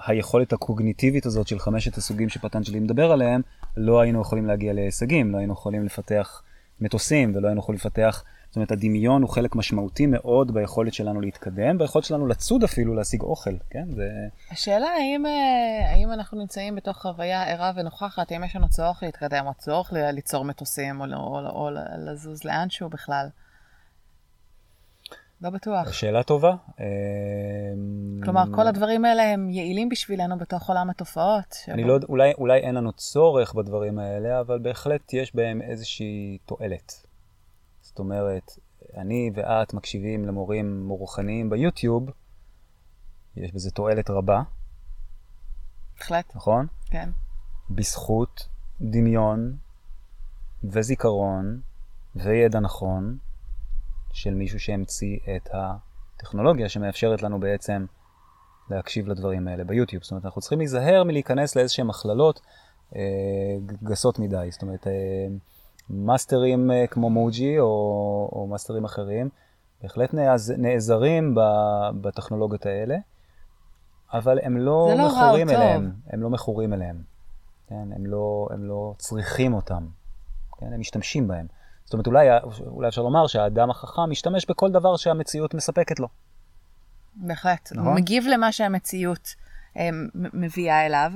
היכולת 0.05 0.53
הקוגניטיבית 0.53 1.25
הזאת 1.25 1.47
של 1.47 1.59
חמשת 1.59 1.97
הסוגים 1.97 2.29
שפטנג'לי 2.29 2.79
מדבר 2.79 3.11
עליהם, 3.11 3.41
לא 3.77 4.01
היינו 4.01 4.21
יכולים 4.21 4.45
להגיע 4.45 4.73
להישגים, 4.73 5.31
לא 5.31 5.37
היינו 5.37 5.53
יכולים 5.53 5.85
לפתח 5.85 6.41
מטוסים 6.81 7.35
ולא 7.35 7.47
היינו 7.47 7.59
יכולים 7.59 7.77
לפתח, 7.77 8.23
זאת 8.53 8.55
אומרת 8.55 8.71
הדמיון 8.71 9.21
הוא 9.21 9.29
חלק 9.29 9.55
משמעותי 9.55 10.05
מאוד 10.05 10.53
ביכולת 10.53 10.93
שלנו 10.93 11.21
להתקדם, 11.21 11.77
ביכולת 11.77 12.05
שלנו 12.05 12.27
לצוד 12.27 12.63
אפילו 12.63 12.93
להשיג 12.93 13.21
אוכל, 13.21 13.51
כן? 13.69 13.91
זה... 13.91 14.09
השאלה 14.51 14.87
האם, 14.87 15.25
האם 15.93 16.11
אנחנו 16.11 16.39
נמצאים 16.39 16.75
בתוך 16.75 16.97
חוויה 16.97 17.43
ערה 17.43 17.71
ונוכחת, 17.75 18.31
האם 18.31 18.43
יש 18.43 18.55
לנו 18.55 18.69
צורך 18.69 19.03
להתקדם, 19.03 19.45
או 19.47 19.53
צורך 19.57 19.93
ליצור 19.93 20.45
מטוסים, 20.45 21.01
או, 21.01 21.05
או, 21.05 21.39
או, 21.39 21.49
או 21.49 21.69
לזוז 21.97 22.43
לאנשהו 22.43 22.89
בכלל. 22.89 23.27
לא 25.41 25.49
בטוח. 25.49 25.91
שאלה 25.91 26.23
טובה. 26.23 26.55
כלומר, 28.23 28.43
כל 28.55 28.67
הדברים 28.67 29.05
האלה 29.05 29.23
הם 29.23 29.49
יעילים 29.49 29.89
בשבילנו 29.89 30.37
בתוך 30.37 30.69
עולם 30.69 30.89
התופעות. 30.89 31.55
אני 31.67 31.81
שבו... 31.81 31.87
לא 31.87 31.93
יודע, 31.93 32.07
אולי, 32.09 32.33
אולי 32.37 32.59
אין 32.59 32.75
לנו 32.75 32.91
צורך 32.91 33.53
בדברים 33.53 33.99
האלה, 33.99 34.39
אבל 34.39 34.59
בהחלט 34.59 35.13
יש 35.13 35.35
בהם 35.35 35.61
איזושהי 35.61 36.37
תועלת. 36.45 37.12
זאת 37.93 37.99
אומרת, 37.99 38.51
אני 38.97 39.31
ואת 39.35 39.73
מקשיבים 39.73 40.25
למורים 40.25 40.89
רוחניים 40.89 41.49
ביוטיוב, 41.49 42.09
יש 43.35 43.51
בזה 43.51 43.71
תועלת 43.71 44.09
רבה. 44.09 44.41
בהחלט. 45.97 46.35
נכון? 46.35 46.67
כן. 46.85 47.09
בזכות 47.69 48.47
דמיון 48.81 49.57
וזיכרון 50.63 51.61
וידע 52.15 52.59
נכון. 52.59 53.17
של 54.13 54.33
מישהו 54.33 54.59
שהמציא 54.59 55.17
את 55.35 55.49
הטכנולוגיה 55.53 56.69
שמאפשרת 56.69 57.21
לנו 57.21 57.39
בעצם 57.39 57.85
להקשיב 58.69 59.07
לדברים 59.07 59.47
האלה 59.47 59.63
ביוטיוב. 59.63 60.03
זאת 60.03 60.11
אומרת, 60.11 60.25
אנחנו 60.25 60.41
צריכים 60.41 60.59
להיזהר 60.59 61.03
מלהיכנס 61.03 61.55
לאיזשהם 61.55 61.89
הכללות 61.89 62.41
אה, 62.95 63.01
גסות 63.83 64.19
מדי. 64.19 64.47
זאת 64.51 64.61
אומרת, 64.61 64.87
אה, 64.87 65.27
מאסטרים 65.89 66.71
אה, 66.71 66.87
כמו 66.87 67.09
מוג'י 67.09 67.59
או, 67.59 67.65
או 68.31 68.47
מאסטרים 68.47 68.85
אחרים 68.85 69.29
בהחלט 69.83 70.13
נעז, 70.13 70.53
נעזרים 70.57 71.35
ב, 71.35 71.39
בטכנולוגיות 72.01 72.65
האלה, 72.65 72.97
אבל 74.13 74.39
הם 74.43 74.57
לא, 74.57 74.89
לא 74.97 75.07
מכורים 75.07 75.49
אליהם. 75.49 75.91
הם 76.09 76.21
לא 76.21 76.29
מכורים 76.29 76.73
אליהם. 76.73 77.01
כן? 77.67 77.91
הם, 77.95 78.05
לא, 78.05 78.47
הם 78.51 78.63
לא 78.63 78.93
צריכים 78.97 79.53
אותם. 79.53 79.87
כן? 80.59 80.73
הם 80.73 80.79
משתמשים 80.79 81.27
בהם. 81.27 81.45
זאת 81.85 81.93
אומרת, 81.93 82.07
אולי, 82.07 82.27
אולי 82.67 82.87
אפשר 82.87 83.01
לומר 83.01 83.27
שהאדם 83.27 83.69
החכם 83.69 84.01
משתמש 84.09 84.45
בכל 84.49 84.71
דבר 84.71 84.95
שהמציאות 84.95 85.53
מספקת 85.53 85.99
לו. 85.99 86.07
בהחלט. 87.15 87.69
נכון? 87.71 87.87
הוא 87.87 87.95
מגיב 87.95 88.25
למה 88.27 88.51
שהמציאות 88.51 89.35
אה, 89.77 89.89
מביאה 90.15 90.85
אליו, 90.85 91.11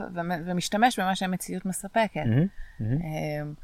ומשתמש 0.45 0.99
במה 0.99 1.15
שהמציאות 1.15 1.65
מספקת. 1.65 2.21
Mm-hmm, 2.23 2.81
mm-hmm. 2.81 3.61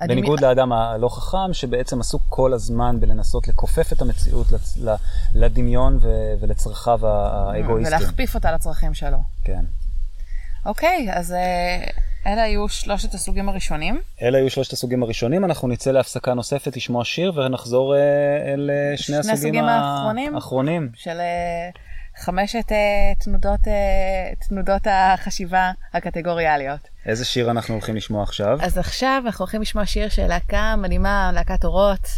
בניגוד 0.00 0.38
הדמי... 0.38 0.48
לאדם 0.48 0.72
הלא 0.72 1.08
חכם, 1.08 1.52
שבעצם 1.52 2.00
עסוק 2.00 2.22
כל 2.28 2.52
הזמן 2.52 3.00
בלנסות 3.00 3.48
לכופף 3.48 3.92
את 3.92 4.02
המציאות 4.02 4.52
לצ... 4.52 4.78
לדמיון 5.34 5.98
ו... 6.00 6.08
ולצרכיו 6.40 7.06
האגואיסטיים. 7.06 8.00
ולהכפיף 8.00 8.34
אותה 8.34 8.52
לצרכים 8.52 8.94
שלו. 8.94 9.18
כן. 9.44 9.64
אוקיי, 10.66 11.08
אז 11.12 11.34
אלה 12.26 12.42
היו 12.42 12.68
שלושת 12.68 13.14
הסוגים 13.14 13.48
הראשונים. 13.48 14.00
אלה 14.22 14.38
היו 14.38 14.50
שלושת 14.50 14.72
הסוגים 14.72 15.02
הראשונים, 15.02 15.44
אנחנו 15.44 15.68
נצא 15.68 15.90
להפסקה 15.90 16.34
נוספת 16.34 16.76
לשמוע 16.76 17.04
שיר 17.04 17.32
ונחזור 17.36 17.96
אל 18.46 18.70
שני, 18.96 19.06
שני 19.06 19.16
הסוגים, 19.16 19.34
הסוגים 19.34 19.64
האחרונים. 19.64 20.34
האחרונים. 20.34 20.90
של 20.94 21.20
חמשת 22.18 22.72
תנודות, 23.18 23.60
תנודות 24.48 24.86
החשיבה 24.90 25.72
הקטגוריאליות. 25.94 26.88
איזה 27.06 27.24
שיר 27.24 27.50
אנחנו 27.50 27.74
הולכים 27.74 27.96
לשמוע 27.96 28.22
עכשיו? 28.22 28.58
אז 28.62 28.78
עכשיו 28.78 29.22
אנחנו 29.26 29.42
הולכים 29.42 29.62
לשמוע 29.62 29.86
שיר 29.86 30.08
של 30.08 30.26
להקה 30.26 30.74
מדהימה, 30.78 31.30
להקת 31.34 31.64
אורות, 31.64 32.08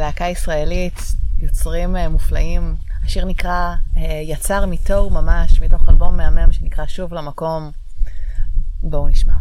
להקה 0.00 0.24
ישראלית, 0.24 0.98
יוצרים 1.38 1.96
מופלאים. 1.96 2.74
השיר 3.04 3.24
נקרא 3.24 3.74
יצר 4.22 4.66
מתוהו 4.66 5.10
ממש, 5.10 5.60
מתוך 5.60 5.88
אלבום 5.88 6.16
מהמם 6.16 6.52
שנקרא 6.52 6.86
שוב 6.86 7.14
למקום. 7.14 7.70
בואו 8.82 9.08
נשמע. 9.08 9.34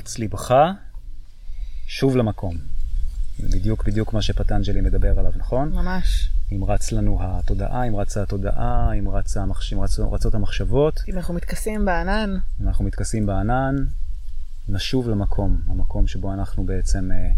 ואמרץ 0.00 0.18
ליבך, 0.18 0.54
שוב 1.86 2.16
למקום. 2.16 2.56
זה 3.38 3.48
בדיוק 3.48 3.84
בדיוק 3.84 4.12
מה 4.12 4.22
שפטנג'לי 4.22 4.80
מדבר 4.80 5.18
עליו, 5.18 5.32
נכון? 5.36 5.72
ממש. 5.72 6.30
אם 6.52 6.64
רץ 6.64 6.92
לנו 6.92 7.18
התודעה, 7.20 7.88
אם 7.88 7.96
רצה 7.96 8.22
התודעה, 8.22 8.92
אם, 8.98 9.08
רצ 9.08 9.36
המחש... 9.36 9.72
אם 9.72 9.80
רצ... 9.80 9.98
רצות 9.98 10.34
המחשבות, 10.34 11.00
אם 11.08 11.16
אנחנו 11.16 11.34
מתכסים 11.34 11.84
בענן, 11.84 12.36
אם 12.60 12.68
אנחנו 12.68 12.84
מתכסים 12.84 13.26
בענן, 13.26 13.76
נשוב 14.68 15.08
למקום, 15.08 15.62
המקום 15.66 16.06
שבו 16.06 16.32
אנחנו 16.32 16.64
בעצם 16.66 17.10
אה, 17.12 17.30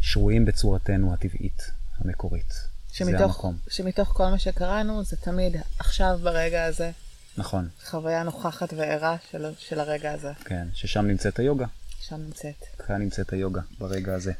שרויים 0.00 0.44
בצורתנו 0.44 1.14
הטבעית, 1.14 1.70
המקורית. 1.98 2.52
זה 2.88 2.96
שמתוך, 2.96 3.22
המקום, 3.36 3.56
שמתוך 3.68 4.08
כל 4.08 4.26
מה 4.26 4.38
שקראנו, 4.38 5.04
זה 5.04 5.16
תמיד 5.16 5.56
עכשיו 5.78 6.18
ברגע 6.22 6.64
הזה, 6.64 6.90
נכון, 7.36 7.68
חוויה 7.84 8.22
נוכחת 8.22 8.72
וערה 8.76 9.16
של, 9.30 9.46
של 9.58 9.80
הרגע 9.80 10.12
הזה. 10.12 10.32
כן, 10.44 10.66
ששם 10.74 11.06
נמצאת 11.06 11.38
היוגה. 11.38 11.66
שם 12.00 12.16
נמצאת. 12.16 12.64
כאן 12.86 12.96
נמצאת 12.96 13.32
היוגה, 13.32 13.60
ברגע 13.78 14.14
הזה. 14.14 14.32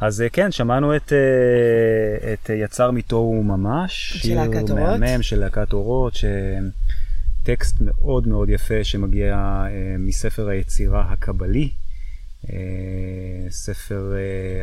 אז 0.00 0.22
אה, 0.22 0.28
כן, 0.28 0.52
שמענו 0.52 0.96
את, 0.96 1.12
אה, 1.12 2.32
את 2.32 2.50
אה, 2.50 2.54
יצר 2.54 2.90
מתוהו 2.90 3.42
ממש. 3.42 4.16
של 4.16 4.34
להקת 4.34 4.66
שיר 4.66 4.78
אורות. 4.78 5.00
מהמם 5.00 5.22
של 5.22 5.38
להקת 5.38 5.72
אורות, 5.72 6.14
שטקסט 6.14 7.76
מאוד 7.80 8.28
מאוד 8.28 8.48
יפה 8.48 8.84
שמגיע 8.84 9.64
מספר 9.98 10.48
היצירה 10.48 11.12
הקבלי. 11.12 11.70
ספר, 13.50 14.12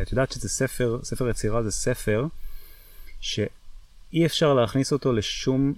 את 0.02 0.12
יודעת 0.12 0.32
שזה 0.32 0.48
ספר, 0.48 0.98
ספר 1.02 1.28
יצירה 1.28 1.62
זה 1.62 1.70
ספר 1.70 2.26
שאי 3.20 4.26
אפשר 4.26 4.54
להכניס 4.54 4.92
אותו 4.92 5.12
לשום 5.12 5.74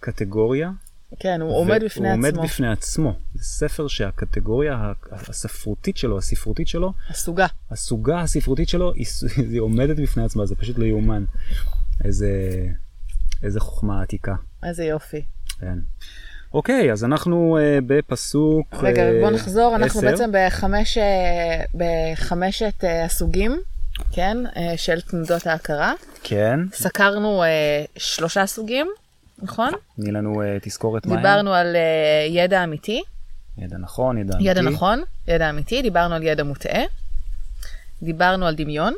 קטגוריה 0.00 0.70
כן, 1.18 1.40
הוא 1.40 1.56
עומד 1.56 1.84
בפני 1.84 2.08
הוא 2.08 2.14
עצמו. 2.18 2.26
עומד 2.26 2.50
בפני 2.50 2.68
עצמו. 2.68 3.12
זה 3.34 3.44
ספר 3.44 3.88
שהקטגוריה 3.88 4.92
הספרותית 5.12 5.96
שלו, 5.96 6.18
הספרותית 6.18 6.68
שלו, 6.68 6.92
הסוגה. 7.10 7.46
הסוגה 7.70 8.20
הספרותית 8.20 8.68
שלו, 8.68 8.92
היא, 8.96 9.60
עומדת 9.60 9.96
בפני 9.96 10.24
עצמה, 10.24 10.46
זה 10.46 10.56
פשוט 10.56 10.78
לא 10.78 10.84
יאומן. 10.84 11.24
איזה, 12.04 12.30
איזה 13.42 13.60
חוכמה 13.60 14.02
עתיקה. 14.02 14.34
איזה 14.64 14.84
יופי. 14.84 15.22
כן. 15.60 15.78
אוקיי, 16.54 16.92
אז 16.92 17.04
אנחנו 17.04 17.58
uh, 17.58 17.84
בפסוק 17.86 18.74
רגע, 18.82 19.02
אה, 19.02 19.20
בוא 19.20 19.30
נחזור, 19.30 19.76
אנחנו 19.76 20.00
עשר. 20.00 20.10
בעצם 20.10 20.30
בחמש, 20.32 20.98
אה, 20.98 21.64
בחמשת 21.74 22.84
אה, 22.84 23.04
הסוגים, 23.04 23.60
כן, 24.12 24.36
אה, 24.56 24.76
של 24.76 25.00
תנודות 25.00 25.46
ההכרה. 25.46 25.92
כן, 26.22 26.60
סקרנו 26.72 27.42
אה, 27.42 27.84
שלושה 27.96 28.46
סוגים, 28.46 28.86
נכון? 29.42 29.72
תני 29.96 30.12
לנו 30.12 30.42
uh, 30.42 30.46
תזכורת 30.62 31.06
מהם. 31.06 31.16
דיברנו 31.16 31.54
על 31.54 31.76
אה, 31.76 32.26
ידע 32.28 32.64
אמיתי, 32.64 33.02
ידע 33.58 33.76
נכון, 33.76 34.18
ידע 34.18 34.36
ידע 34.40 34.60
אמיתי. 34.60 34.74
נכון, 34.74 35.02
ידע 35.28 35.50
אמיתי, 35.50 35.82
דיברנו 35.82 36.14
על 36.14 36.22
ידע 36.22 36.44
מוטעה, 36.44 36.82
דיברנו 38.02 38.46
על 38.46 38.54
דמיון, 38.54 38.94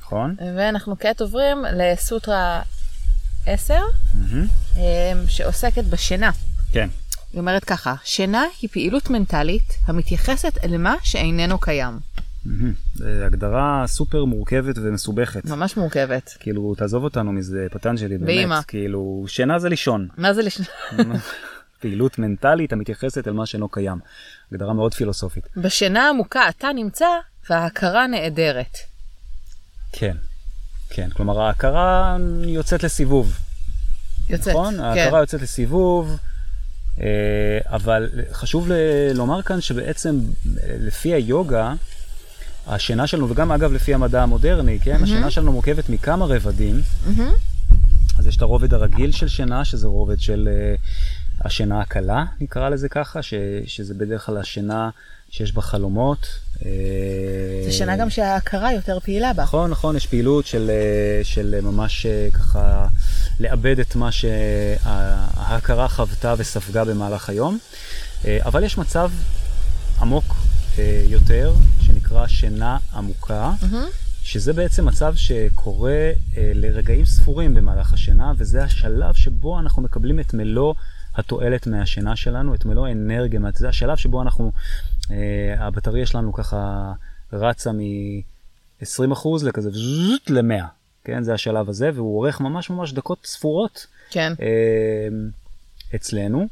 נכון. 0.00 0.36
ואנחנו 0.56 0.98
כעת 0.98 1.20
עוברים 1.20 1.64
לסוטרה 1.72 2.62
10, 3.46 3.74
מהמם. 4.14 4.46
אה, 4.76 5.12
שעוסקת 5.28 5.84
בשינה. 5.84 6.30
כן, 6.72 6.88
היא 7.32 7.40
אומרת 7.40 7.64
ככה, 7.64 7.94
שינה 8.04 8.44
היא 8.60 8.70
פעילות 8.72 9.10
מנטלית 9.10 9.78
המתייחסת 9.86 10.64
אל 10.64 10.76
מה 10.76 10.94
שאיננו 11.02 11.58
קיים. 11.58 11.98
זה 12.94 13.26
הגדרה 13.26 13.84
סופר 13.86 14.24
מורכבת 14.24 14.78
ומסובכת. 14.78 15.44
ממש 15.44 15.76
מורכבת. 15.76 16.36
כאילו, 16.40 16.74
תעזוב 16.74 17.04
אותנו 17.04 17.32
מזה, 17.32 17.66
פטנג'לי, 17.70 18.18
באמת. 18.18 18.26
באמא. 18.26 18.60
כאילו, 18.68 19.24
שינה 19.28 19.58
זה 19.58 19.68
לישון. 19.68 20.08
מה 20.18 20.34
זה 20.34 20.42
לש... 20.42 20.60
פעילות 21.80 22.18
מנטלית 22.18 22.72
המתייחסת 22.72 23.28
אל 23.28 23.32
מה 23.32 23.46
שאינו 23.46 23.68
קיים. 23.68 23.98
הגדרה 24.52 24.72
מאוד 24.72 24.94
פילוסופית. 24.94 25.44
בשינה 25.56 26.08
עמוקה 26.08 26.48
אתה 26.48 26.68
נמצא 26.74 27.06
וההכרה 27.50 28.06
נעדרת. 28.06 28.76
כן, 29.92 30.16
כן. 30.90 31.10
כלומר, 31.10 31.40
ההכרה 31.40 32.16
יוצאת 32.46 32.82
לסיבוב. 32.82 33.38
יוצאת. 34.30 34.48
נכון? 34.48 34.74
כן. 34.74 34.80
ההכרה 34.80 35.20
יוצאת 35.20 35.42
לסיבוב, 35.42 36.18
אה, 37.00 37.58
אבל 37.64 38.10
חשוב 38.32 38.70
לומר 39.14 39.42
כאן 39.42 39.60
שבעצם 39.60 40.20
אה, 40.46 40.76
לפי 40.78 41.14
היוגה, 41.14 41.74
השינה 42.66 43.06
שלנו, 43.06 43.30
וגם 43.30 43.52
אגב 43.52 43.72
לפי 43.72 43.94
המדע 43.94 44.22
המודרני, 44.22 44.78
כן? 44.80 45.02
השינה 45.02 45.30
שלנו 45.30 45.52
מורכבת 45.52 45.88
מכמה 45.88 46.24
רבדים. 46.24 46.80
מהמם. 47.06 47.32
אז 48.18 48.26
יש 48.26 48.36
את 48.36 48.42
הרובד 48.42 48.74
הרגיל 48.74 49.12
של 49.12 49.28
שינה, 49.28 49.64
שזה 49.64 49.86
רובד 49.86 50.20
של 50.20 50.48
uh, 50.48 51.46
השינה 51.46 51.80
הקלה, 51.80 52.24
נקרא 52.40 52.68
לזה 52.68 52.88
ככה, 52.88 53.22
ש, 53.22 53.34
שזה 53.66 53.94
בדרך 53.94 54.26
כלל 54.26 54.36
השינה 54.36 54.90
שיש 55.30 55.52
בה 55.52 55.62
חלומות. 55.62 56.26
אה, 56.64 56.70
זה 57.64 57.72
שינה 57.72 57.96
גם 57.96 58.10
שההכרה 58.10 58.72
יותר 58.72 59.00
פעילה 59.00 59.32
בה. 59.32 59.42
נכון, 59.42 59.70
נכון, 59.70 59.96
יש 59.96 60.06
פעילות 60.06 60.46
של, 60.46 60.70
אה, 60.70 61.24
של 61.24 61.60
ממש 61.62 62.06
ככה 62.32 62.86
לאבד 63.40 63.78
את 63.80 63.96
מה 63.96 64.12
שההכרה 64.12 65.88
חוותה 65.88 66.34
וספגה 66.38 66.84
במהלך 66.84 67.28
היום. 67.28 67.58
אבל 68.24 68.64
יש 68.64 68.78
מצב 68.78 69.10
עמוק 70.00 70.34
יותר, 71.08 71.54
שנקרא 71.80 72.26
שינה 72.26 72.78
עמוקה. 72.94 73.52
מהמם. 73.62 73.86
שזה 74.22 74.52
בעצם 74.52 74.86
מצב 74.86 75.14
שקורה 75.16 76.10
אה, 76.36 76.52
לרגעים 76.54 77.06
ספורים 77.06 77.54
במהלך 77.54 77.92
השינה, 77.92 78.32
וזה 78.36 78.64
השלב 78.64 79.14
שבו 79.14 79.60
אנחנו 79.60 79.82
מקבלים 79.82 80.20
את 80.20 80.34
מלוא 80.34 80.74
התועלת 81.14 81.66
מהשינה 81.66 82.16
שלנו, 82.16 82.54
את 82.54 82.64
מלוא 82.64 82.86
האנרגיה, 82.86 83.40
זה 83.54 83.68
השלב 83.68 83.96
שבו 83.96 84.22
אנחנו, 84.22 84.52
אה, 85.10 85.16
הבטריה 85.58 86.06
שלנו 86.06 86.32
ככה 86.32 86.92
רצה 87.32 87.72
מ-20% 87.72 89.28
לכזה 89.44 89.70
זזזט 89.70 90.30
ל-100, 90.30 90.64
כן? 91.04 91.22
זה 91.22 91.34
השלב 91.34 91.68
הזה, 91.68 91.90
והוא 91.94 92.16
אורך 92.16 92.40
ממש 92.40 92.70
ממש 92.70 92.92
דקות 92.92 93.18
ספורות 93.24 93.86
כן. 94.10 94.32
אה, 94.40 95.08
אצלנו, 95.94 96.40
אה, 96.40 96.46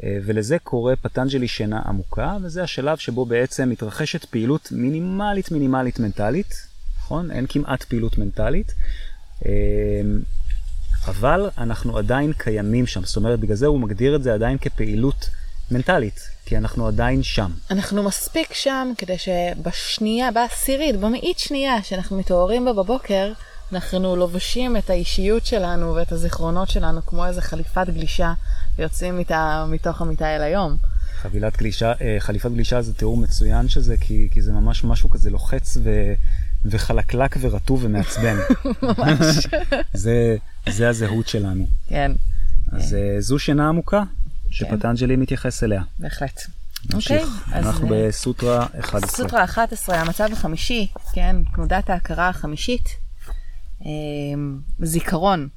ולזה 0.00 0.58
קורא 0.58 0.94
פטנג'לי 1.02 1.48
שינה 1.48 1.82
עמוקה, 1.86 2.36
וזה 2.42 2.62
השלב 2.62 2.98
שבו 2.98 3.24
בעצם 3.26 3.70
מתרחשת 3.70 4.24
פעילות 4.24 4.68
מינימלית 4.72 5.50
מינימלית 5.50 6.00
מנטלית, 6.00 6.66
נכון? 6.98 7.30
אין 7.30 7.46
כמעט 7.48 7.82
פעילות 7.82 8.18
מנטלית, 8.18 8.72
אה, 9.46 9.50
אבל 11.06 11.50
אנחנו 11.58 11.98
עדיין 11.98 12.32
קיימים 12.32 12.86
שם, 12.86 13.04
זאת 13.04 13.16
אומרת, 13.16 13.40
בגלל 13.40 13.56
זה 13.56 13.66
הוא 13.66 13.80
מגדיר 13.80 14.16
את 14.16 14.22
זה 14.22 14.34
עדיין 14.34 14.58
כפעילות 14.58 15.30
מנטלית, 15.70 16.20
כי 16.46 16.56
אנחנו 16.56 16.86
עדיין 16.86 17.22
שם. 17.22 17.50
אנחנו 17.70 18.02
מספיק 18.02 18.52
שם 18.52 18.92
כדי 18.98 19.16
שבשנייה, 19.18 20.30
בעשירית, 20.30 20.96
במאית 21.00 21.38
שנייה 21.38 21.82
שאנחנו 21.82 22.18
מתעוררים 22.18 22.64
בה 22.64 22.72
בבוקר, 22.72 23.32
אנחנו 23.72 24.16
לובשים 24.16 24.76
את 24.76 24.90
האישיות 24.90 25.46
שלנו 25.46 25.94
ואת 25.94 26.12
הזיכרונות 26.12 26.70
שלנו 26.70 27.06
כמו 27.06 27.26
איזה 27.26 27.42
חליפת 27.42 27.86
גלישה 27.88 28.32
ויוצאים 28.78 29.18
איתה 29.18 29.64
מתוך 29.68 30.00
המיטה 30.00 30.36
אל 30.36 30.42
היום. 30.42 30.76
חבילת 31.22 31.56
גלישה, 31.56 31.92
אה, 32.00 32.16
חליפת 32.18 32.50
גלישה 32.50 32.82
זה 32.82 32.94
תיאור 32.94 33.16
מצוין 33.16 33.68
של 33.68 33.80
זה, 33.80 33.96
כי, 33.96 34.28
כי 34.32 34.42
זה 34.42 34.52
ממש 34.52 34.84
משהו 34.84 35.10
כזה 35.10 35.30
לוחץ 35.30 35.76
ו, 35.82 36.12
וחלקלק 36.64 37.36
ורטוב 37.40 37.84
ומעצבן. 37.84 38.36
ממש. 38.82 39.46
זה, 39.94 40.36
זה 40.68 40.88
הזהות 40.88 41.28
שלנו. 41.28 41.66
כן, 41.88 42.12
אז 42.72 42.94
אה, 42.94 43.20
זו 43.20 43.38
שינה 43.38 43.68
עמוקה 43.68 44.02
שפטנג'לי 44.50 45.16
מתייחס 45.16 45.64
אליה. 45.64 45.82
בהחלט. 45.98 46.40
נמשיך. 46.90 47.22
אוקיי, 47.22 47.58
אז, 47.58 47.66
אנחנו 47.66 47.94
אה, 47.94 48.08
בסוטרה 48.08 48.66
11. 48.80 49.08
סוטרה 49.10 49.44
11, 49.44 50.00
המצב 50.00 50.28
החמישי, 50.32 50.86
כן, 51.12 51.36
תנודת 51.54 51.90
ההכרה 51.90 52.28
החמישית, 52.28 53.01
זיכרון. 54.78 55.48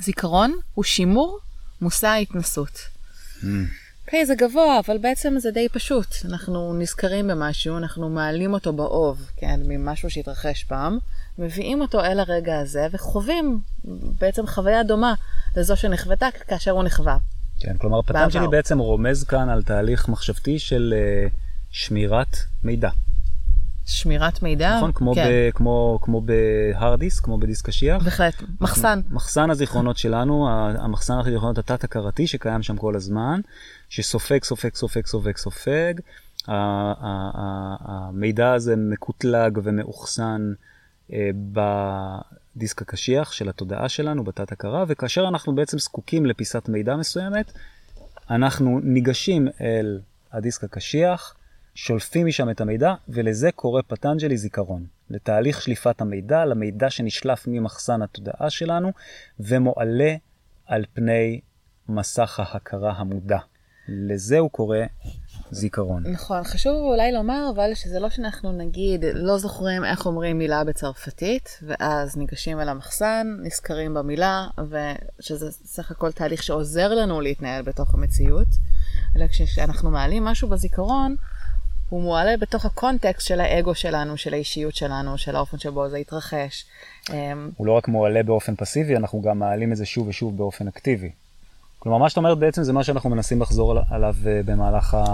זיכרון 0.00 0.54
הוא 0.74 0.84
שימור 0.84 1.38
מושא 1.80 2.06
ההתנסות. 2.06 2.78
Mm. 3.40 3.46
אוקיי, 4.06 4.26
זה 4.26 4.34
גבוה, 4.34 4.80
אבל 4.86 4.98
בעצם 4.98 5.34
זה 5.38 5.50
די 5.50 5.68
פשוט. 5.68 6.06
אנחנו 6.24 6.74
נזכרים 6.78 7.28
במשהו, 7.28 7.76
אנחנו 7.76 8.08
מעלים 8.08 8.52
אותו 8.52 8.72
באוב, 8.72 9.30
כן, 9.36 9.60
ממשהו 9.64 10.10
שהתרחש 10.10 10.64
פעם, 10.64 10.98
מביאים 11.38 11.80
אותו 11.80 12.04
אל 12.04 12.20
הרגע 12.20 12.58
הזה 12.58 12.86
וחווים 12.90 13.60
בעצם 14.20 14.46
חוויה 14.46 14.82
דומה 14.82 15.14
לזו 15.56 15.76
שנחוותה 15.76 16.26
כאשר 16.48 16.70
הוא 16.70 16.84
נחווה. 16.84 17.16
כן, 17.60 17.76
כלומר 17.78 18.02
פטנג'לי 18.02 18.40
בעבר. 18.40 18.50
בעצם 18.50 18.78
רומז 18.78 19.24
כאן 19.24 19.48
על 19.48 19.62
תהליך 19.62 20.08
מחשבתי 20.08 20.58
של 20.58 20.94
אה, 20.96 21.28
שמירת 21.70 22.36
מידע. 22.64 22.90
שמירת 23.88 24.42
מידע, 24.42 24.76
נכון? 24.76 24.92
כמו 24.94 25.14
כן, 25.14 25.26
ב- 25.28 25.50
כמו- 25.54 25.98
כמו 26.02 26.20
בהארד 26.20 27.00
דיסק, 27.00 27.24
כמו 27.24 27.38
בדיסק 27.38 27.66
קשיח. 27.66 28.02
בהחלט, 28.02 28.34
מחסן. 28.60 29.00
מחסן 29.10 29.50
הזיכרונות 29.50 29.96
שלנו, 29.98 30.48
המחסן 30.50 31.14
הזיכרונות 31.18 31.58
התת-הכרתי 31.58 32.26
שקיים 32.26 32.62
שם 32.62 32.76
כל 32.76 32.96
הזמן, 32.96 33.40
שסופג, 33.88 34.44
סופג, 34.44 34.74
סופג, 34.74 35.06
סופג, 35.06 35.36
סופג. 35.36 35.94
המידע 37.80 38.52
הזה 38.52 38.76
מקוטלג 38.76 39.58
ומאוחסן 39.62 40.52
אה, 41.12 41.30
בדיסק 42.56 42.82
הקשיח 42.82 43.32
של 43.32 43.48
התודעה 43.48 43.88
שלנו, 43.88 44.24
בתת-הכרה, 44.24 44.84
וכאשר 44.88 45.28
אנחנו 45.28 45.54
בעצם 45.54 45.78
זקוקים 45.78 46.26
לפיסת 46.26 46.68
מידע 46.68 46.96
מסוימת, 46.96 47.52
אנחנו 48.30 48.80
ניגשים 48.82 49.48
אל 49.60 49.98
הדיסק 50.32 50.64
הקשיח, 50.64 51.34
שולפים 51.80 52.26
משם 52.26 52.50
את 52.50 52.60
המידע, 52.60 52.94
ולזה 53.08 53.52
קורא 53.52 53.82
פטנג'לי 53.86 54.36
זיכרון. 54.36 54.86
לתהליך 55.10 55.62
שליפת 55.62 56.00
המידע, 56.00 56.44
למידע 56.44 56.90
שנשלף 56.90 57.44
ממחסן 57.46 58.02
התודעה 58.02 58.50
שלנו, 58.50 58.92
ומועלה 59.40 60.14
על 60.66 60.84
פני 60.92 61.40
מסך 61.88 62.40
ההכרה 62.40 62.92
המודע. 62.92 63.38
לזה 63.88 64.38
הוא 64.38 64.50
קורא 64.50 64.78
זיכרון. 65.50 66.02
נכון, 66.06 66.44
חשוב 66.44 66.72
אולי 66.74 67.12
לומר 67.12 67.50
אבל 67.54 67.74
שזה 67.74 68.00
לא 68.00 68.10
שאנחנו 68.10 68.52
נגיד 68.52 69.04
לא 69.14 69.38
זוכרים 69.38 69.84
איך 69.84 70.06
אומרים 70.06 70.38
מילה 70.38 70.64
בצרפתית, 70.64 71.58
ואז 71.62 72.16
ניגשים 72.16 72.60
אל 72.60 72.68
המחסן, 72.68 73.26
נזכרים 73.42 73.94
במילה, 73.94 74.46
ושזה 74.68 75.50
סך 75.50 75.90
הכל 75.90 76.12
תהליך 76.12 76.42
שעוזר 76.42 76.94
לנו 76.94 77.20
להתנהל 77.20 77.62
בתוך 77.62 77.94
המציאות, 77.94 78.48
אלא 79.16 79.26
כשאנחנו 79.26 79.90
מעלים 79.90 80.24
משהו 80.24 80.48
בזיכרון, 80.48 81.16
הוא 81.88 82.02
מועלה 82.02 82.36
בתוך 82.36 82.64
הקונטקסט 82.64 83.26
של 83.26 83.40
האגו 83.40 83.74
שלנו, 83.74 84.16
של 84.16 84.34
האישיות 84.34 84.74
שלנו, 84.74 85.18
של 85.18 85.36
האופן 85.36 85.58
שבו 85.58 85.88
זה 85.88 85.96
התרחש. 85.96 86.64
אמ, 87.12 87.50
הוא 87.56 87.66
לא 87.66 87.72
רק 87.72 87.88
מועלה 87.88 88.22
באופן 88.22 88.54
פסיבי, 88.56 88.96
אנחנו 88.96 89.22
גם 89.22 89.38
מעלים 89.38 89.72
את 89.72 89.76
זה 89.76 89.86
שוב 89.86 90.08
ושוב 90.08 90.36
באופן 90.36 90.68
אקטיבי. 90.68 91.10
כלומר, 91.78 91.98
מה 91.98 92.08
שאת 92.08 92.16
אומרת 92.16 92.38
בעצם 92.38 92.62
זה 92.62 92.72
מה 92.72 92.84
שאנחנו 92.84 93.10
מנסים 93.10 93.42
לחזור 93.42 93.70
על- 93.72 93.78
עליו 93.90 94.14
אה, 94.26 94.40
במהלך, 94.44 94.94
ה... 94.94 95.04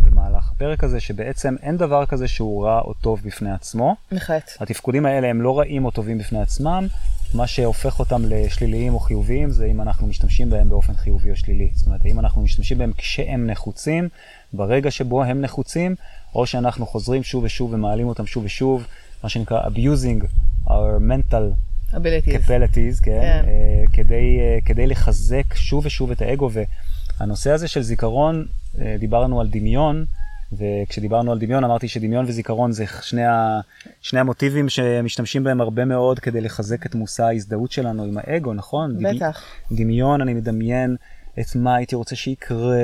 במהלך 0.00 0.50
הפרק 0.52 0.84
הזה, 0.84 1.00
שבעצם 1.00 1.54
אין 1.62 1.76
דבר 1.76 2.06
כזה 2.06 2.28
שהוא 2.28 2.64
רע 2.64 2.80
או 2.80 2.94
טוב 2.94 3.20
בפני 3.24 3.52
עצמו. 3.52 3.96
בהחלט. 4.12 4.50
התפקודים 4.60 5.06
האלה 5.06 5.28
הם 5.28 5.42
לא 5.42 5.58
רעים 5.58 5.84
או 5.84 5.90
טובים 5.90 6.18
בפני 6.18 6.40
עצמם, 6.40 6.86
מה 7.34 7.46
שהופך 7.46 7.98
אותם 7.98 8.22
לשליליים 8.24 8.94
או 8.94 9.00
חיוביים 9.00 9.50
זה 9.50 9.66
אם 9.66 9.80
אנחנו 9.80 10.06
משתמשים 10.06 10.50
בהם 10.50 10.68
באופן 10.68 10.94
חיובי 10.94 11.30
או 11.30 11.36
שלילי. 11.36 11.70
זאת 11.74 11.86
אומרת, 11.86 12.04
האם 12.04 12.18
אנחנו 12.18 12.42
משתמשים 12.42 12.78
בהם 12.78 12.92
כשהם 12.96 13.46
נחוצים, 13.46 14.08
ברגע 14.52 14.90
שבו 14.90 15.24
הם 15.24 15.40
נחוצים, 15.40 15.94
או 16.34 16.46
שאנחנו 16.46 16.86
חוזרים 16.86 17.22
שוב 17.22 17.44
ושוב 17.44 17.72
ומעלים 17.72 18.08
אותם 18.08 18.26
שוב 18.26 18.44
ושוב, 18.44 18.86
מה 19.22 19.28
שנקרא 19.28 19.60
abusing 19.62 20.24
our 20.66 21.00
mental 21.00 21.34
abilities. 21.92 22.28
capabilities, 22.28 23.02
כן, 23.02 23.20
כן. 23.20 23.44
אה, 23.48 23.84
כדי, 23.92 24.38
אה, 24.40 24.58
כדי 24.64 24.86
לחזק 24.86 25.54
שוב 25.54 25.86
ושוב 25.86 26.10
את 26.10 26.22
האגו. 26.22 26.50
והנושא 27.20 27.50
הזה 27.50 27.68
של 27.68 27.82
זיכרון, 27.82 28.46
אה, 28.80 28.96
דיברנו 28.98 29.40
על 29.40 29.48
דמיון, 29.48 30.04
וכשדיברנו 30.52 31.32
על 31.32 31.38
דמיון 31.38 31.64
אמרתי 31.64 31.88
שדמיון 31.88 32.24
וזיכרון 32.28 32.72
זה 32.72 32.84
שני, 33.02 33.24
ה, 33.24 33.60
שני 34.00 34.20
המוטיבים 34.20 34.68
שמשתמשים 34.68 35.44
בהם 35.44 35.60
הרבה 35.60 35.84
מאוד 35.84 36.18
כדי 36.18 36.40
לחזק 36.40 36.86
את 36.86 36.94
מושא 36.94 37.24
ההזדהות 37.24 37.72
שלנו 37.72 38.04
עם 38.04 38.18
האגו, 38.20 38.54
נכון? 38.54 38.96
בטח. 39.02 39.42
דמיון, 39.72 40.20
אני 40.20 40.34
מדמיין 40.34 40.96
את 41.40 41.56
מה 41.56 41.74
הייתי 41.74 41.96
רוצה 41.96 42.16
שיקרה, 42.16 42.76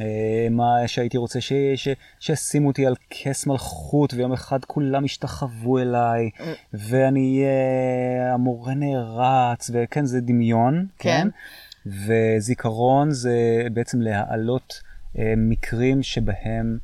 ומה 0.00 0.66
שהייתי 0.86 1.16
רוצה 1.16 1.40
ש... 1.40 1.52
ש... 1.76 1.88
שישימו 2.20 2.68
אותי 2.68 2.86
על 2.86 2.94
כס 3.10 3.46
מלכות, 3.46 4.14
ויום 4.14 4.32
אחד 4.32 4.64
כולם 4.64 5.04
ישתחוו 5.04 5.78
אליי, 5.78 6.30
ואני 6.74 7.44
אהיה 7.44 8.34
המורה 8.34 8.74
נערץ, 8.74 9.70
וכן, 9.72 10.06
זה 10.06 10.20
דמיון, 10.20 10.86
כן. 10.98 11.10
כן? 11.22 11.28
וזיכרון 12.06 13.10
זה 13.10 13.66
בעצם 13.72 14.00
להעלות 14.00 14.80
אה, 14.82 14.85
מקרים 15.36 16.02
שבהם 16.02 16.78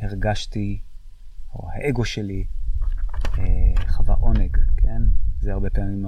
הרגשתי, 0.00 0.80
או 1.54 1.68
האגו 1.70 2.04
שלי, 2.04 2.44
אה, 3.38 3.86
חווה 3.88 4.14
עונג, 4.14 4.56
כן? 4.76 5.02
זה 5.40 5.52
הרבה 5.52 5.70
פעמים 5.70 6.06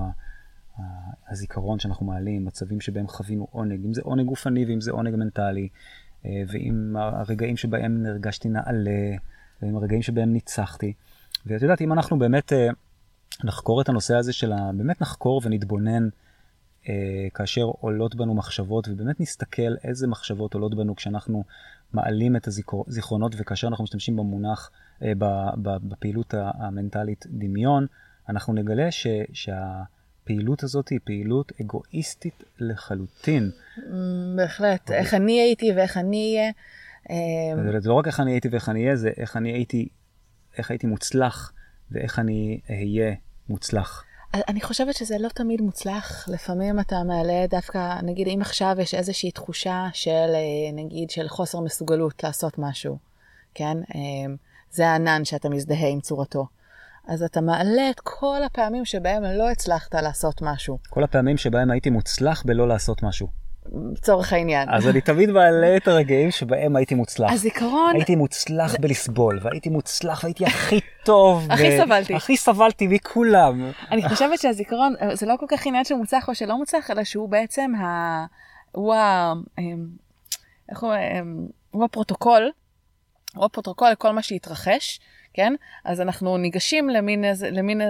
הזיכרון 1.29 1.79
שאנחנו 1.79 2.07
מעלים, 2.07 2.45
מצבים 2.45 2.81
שבהם 2.81 3.07
חווינו 3.09 3.47
עונג, 3.51 3.85
אם 3.85 3.95
זה 3.95 4.01
עונג 4.05 4.27
גופני 4.27 4.65
ואם 4.65 4.81
זה 4.81 4.91
עונג 4.91 5.15
מנטלי, 5.15 5.69
אה, 6.27 6.43
ואם 6.49 6.97
הרגעים 6.97 7.57
שבהם 7.57 8.07
הרגשתי 8.07 8.49
נעלה, 8.49 9.17
ועם 9.63 9.77
הרגעים 9.77 10.03
שבהם 10.03 10.33
ניצחתי. 10.33 10.93
ואת 11.47 11.63
יודעת, 11.63 11.81
אם 11.81 11.93
אנחנו 11.93 12.19
באמת 12.19 12.53
אה, 12.53 12.69
נחקור 13.45 13.81
את 13.81 13.89
הנושא 13.89 14.17
הזה 14.17 14.33
של 14.33 14.53
ה... 14.53 14.71
באמת 14.77 15.01
נחקור 15.01 15.41
ונתבונן 15.45 16.05
אה, 16.05 16.09
כאשר 17.35 17.63
עולות 17.63 18.15
בנו 18.15 18.35
מחשבות, 18.35 18.89
ובאמת 18.89 19.21
נסתכל 19.21 19.75
איזה 19.85 20.07
מחשבות 20.07 20.55
עולות 20.55 20.75
בנו 20.75 20.97
כשאנחנו 20.97 21.45
מעלים 21.93 22.37
את 22.37 22.49
הזיכרונות, 22.49 23.35
וכאשר 23.39 23.69
אנחנו 23.69 23.85
משתמשים 23.85 24.17
במונח, 24.17 24.71
אה, 25.03 25.13
ב, 25.19 25.25
ב, 25.63 25.77
בפעילות 25.89 26.35
המנטלית 26.37 27.27
דמיון, 27.31 27.87
אנחנו 28.29 28.53
נגלה 28.53 28.91
ש, 28.91 29.07
שהפעילות 29.33 30.63
הזאת 30.63 30.89
היא 30.89 30.99
פעילות 31.05 31.53
אגואיסטית 31.61 32.45
לחלוטין. 32.59 33.51
אמ, 33.79 34.37
בהחלט. 34.37 34.91
איך 34.91 35.15
אני 35.15 35.41
הייתי 35.41 35.73
ואיך 35.73 35.97
אני 35.97 36.37
אהיה. 36.39 37.81
זה 37.81 37.89
לא 37.89 37.95
רק 37.95 38.07
איך 38.07 38.21
אני 38.21 38.33
הייתי 38.33 38.49
ואיך 38.49 38.69
אני 38.69 38.85
אהיה, 38.85 38.97
זה 38.97 39.11
איך 39.17 39.37
אני 39.37 39.53
הייתי, 39.53 39.89
איך 40.59 40.71
הייתי 40.71 40.87
מוצלח, 40.87 41.53
ואיך 41.91 42.19
אני 42.19 42.61
אהיה 42.71 43.15
מוצלח. 43.49 44.05
אני 44.35 44.61
חושבת 44.61 44.95
שזה 44.95 45.19
לא 45.19 45.29
תמיד 45.29 45.61
מוצלח. 45.61 46.29
לפעמים 46.29 46.81
אתה 46.81 47.03
מעלה 47.03 47.47
דווקא, 47.51 48.01
נגיד 48.03 48.29
אם 48.29 48.39
עכשיו 48.41 48.77
יש 48.79 48.95
איזושהי 48.95 49.31
תחושה 49.31 49.87
של, 49.93 50.11
אה, 50.11 50.73
נגיד, 50.73 51.11
של 51.11 51.29
חוסר 51.29 51.61
מסוגלות 51.61 52.25
לעשות 52.25 52.59
משהו, 52.59 52.99
כן? 53.55 53.77
אמ, 53.95 54.37
זה 54.71 54.89
הענן 54.89 55.25
שאתה 55.25 55.49
מזדהה 55.49 55.89
עם 55.89 56.01
צורתו. 56.01 56.47
אז 57.07 57.23
אתה 57.23 57.41
מעלה 57.41 57.91
את 57.91 58.01
כל 58.01 58.43
הפעמים 58.47 58.85
שבהם 58.85 59.23
לא 59.23 59.51
הצלחת 59.51 59.95
לעשות 59.95 60.43
משהו, 60.43 60.79
כל 60.91 61.05
הפעמים 61.05 61.37
שבהם 61.37 61.71
הייתי 61.71 61.91
מוצלח 61.91 62.43
בלא 62.47 62.69
לעשות 62.69 63.03
משהו. 63.03 63.44
לצורך 63.73 64.33
העניין. 64.33 64.69
אז 64.71 64.89
אני 64.89 65.01
תמיד 65.01 65.31
מעלה 65.31 65.77
את 65.77 65.89
הרגעים 65.89 66.31
שבהם 66.31 66.77
הייתי 66.77 66.95
מוצלח. 66.95 67.33
הזיכרון, 67.33 67.95
הייתי 67.95 68.17
מוצלח 68.17 68.77
בלסבול, 68.81 69.39
והייתי 69.43 69.69
מוצלח, 69.69 70.25
והייתי 70.25 70.47
הכי 70.47 70.81
טוב. 71.05 71.47
הכי 71.53 71.79
סבלתי. 71.79 72.15
הכי 72.15 72.37
סבלתי 72.37 72.87
מכולם. 72.87 73.71
אני 73.91 74.09
חושבת 74.09 74.39
שהזיכרון, 74.39 74.95
זה 75.13 75.27
לא 75.27 75.35
כל 75.41 75.47
כך 75.49 75.67
עניין 75.67 75.85
של 75.85 75.95
מוצלח 75.95 76.29
או 76.29 76.35
שלא 76.35 76.59
מוצלח, 76.59 76.91
אלא 76.91 77.05
שהוא 77.05 77.29
בעצם 77.29 77.75
ה... 77.75 78.25
הוא 78.73 78.95
ה... 78.95 79.33
אמ, 79.59 79.87
איך 80.71 80.83
הוא... 80.83 80.95
אמ, 80.95 81.47
הוא 81.71 81.85
הפרוטוקול, 81.85 82.51
הוא 83.37 83.45
הפרוטוקול 83.45 83.91
לכל 83.91 84.13
מה 84.13 84.23
שהתרחש, 84.23 85.01
כן? 85.35 85.55
אז 85.85 86.01
אנחנו 86.01 86.37
ניגשים 86.37 86.89
למין 86.89 87.25
איזה, 87.25 87.51
למין, 87.51 87.81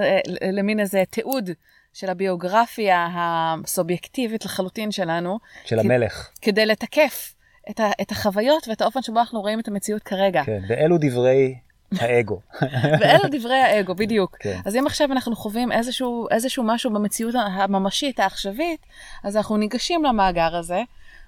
למין 0.52 0.80
איזה 0.80 1.02
תיעוד 1.10 1.50
של 1.94 2.10
הביוגרפיה 2.10 3.08
הסובייקטיבית 3.14 4.44
לחלוטין 4.44 4.92
שלנו, 4.92 5.38
של 5.64 5.80
כי- 5.80 5.86
המלך. 5.86 6.28
כדי 6.42 6.66
לתקף 6.66 7.34
את, 7.70 7.80
ה, 7.80 7.90
את 8.00 8.10
החוויות 8.10 8.68
ואת 8.68 8.80
האופן 8.80 9.02
שבו 9.02 9.18
אנחנו 9.20 9.40
רואים 9.40 9.60
את 9.60 9.68
המציאות 9.68 10.02
כרגע. 10.02 10.42
כן, 10.44 10.60
ואלו 10.68 10.96
דברי 11.00 11.54
האגו. 11.98 12.40
ואלו 13.00 13.24
דברי 13.30 13.56
האגו, 13.56 13.94
בדיוק. 13.94 14.36
כן. 14.40 14.60
אז 14.64 14.76
אם 14.76 14.86
עכשיו 14.86 15.12
אנחנו 15.12 15.36
חווים 15.36 15.72
איזשהו, 15.72 16.26
איזשהו 16.30 16.62
משהו 16.66 16.92
במציאות 16.92 17.34
הממשית, 17.34 18.20
העכשווית, 18.20 18.80
אז 19.24 19.36
אנחנו 19.36 19.56
ניגשים 19.56 20.04
למאגר 20.04 20.56
הזה, 20.56 20.82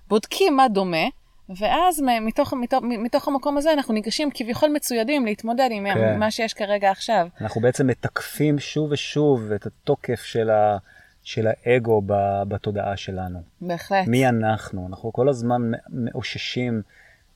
בודקים 0.08 0.56
מה 0.56 0.68
דומה, 0.68 1.06
ואז 1.48 2.02
מתוך, 2.20 2.54
מתוך, 2.54 2.82
מתוך 2.82 3.28
המקום 3.28 3.56
הזה 3.56 3.72
אנחנו 3.72 3.94
ניגשים 3.94 4.30
כביכול 4.34 4.70
מצוידים 4.70 5.26
להתמודד 5.26 5.68
עם 5.72 5.86
כן. 5.94 6.18
מה 6.18 6.30
שיש 6.30 6.54
כרגע 6.54 6.90
עכשיו. 6.90 7.28
אנחנו 7.40 7.60
בעצם 7.60 7.86
מתקפים 7.86 8.58
שוב 8.58 8.92
ושוב 8.92 9.52
את 9.52 9.66
התוקף 9.66 10.22
של, 10.22 10.50
ה, 10.50 10.78
של 11.22 11.46
האגו 11.46 12.02
ב, 12.06 12.12
בתודעה 12.48 12.96
שלנו. 12.96 13.42
בהחלט. 13.60 14.08
מי 14.08 14.28
אנחנו? 14.28 14.86
אנחנו 14.86 15.12
כל 15.12 15.28
הזמן 15.28 15.62
מאוששים, 15.88 16.82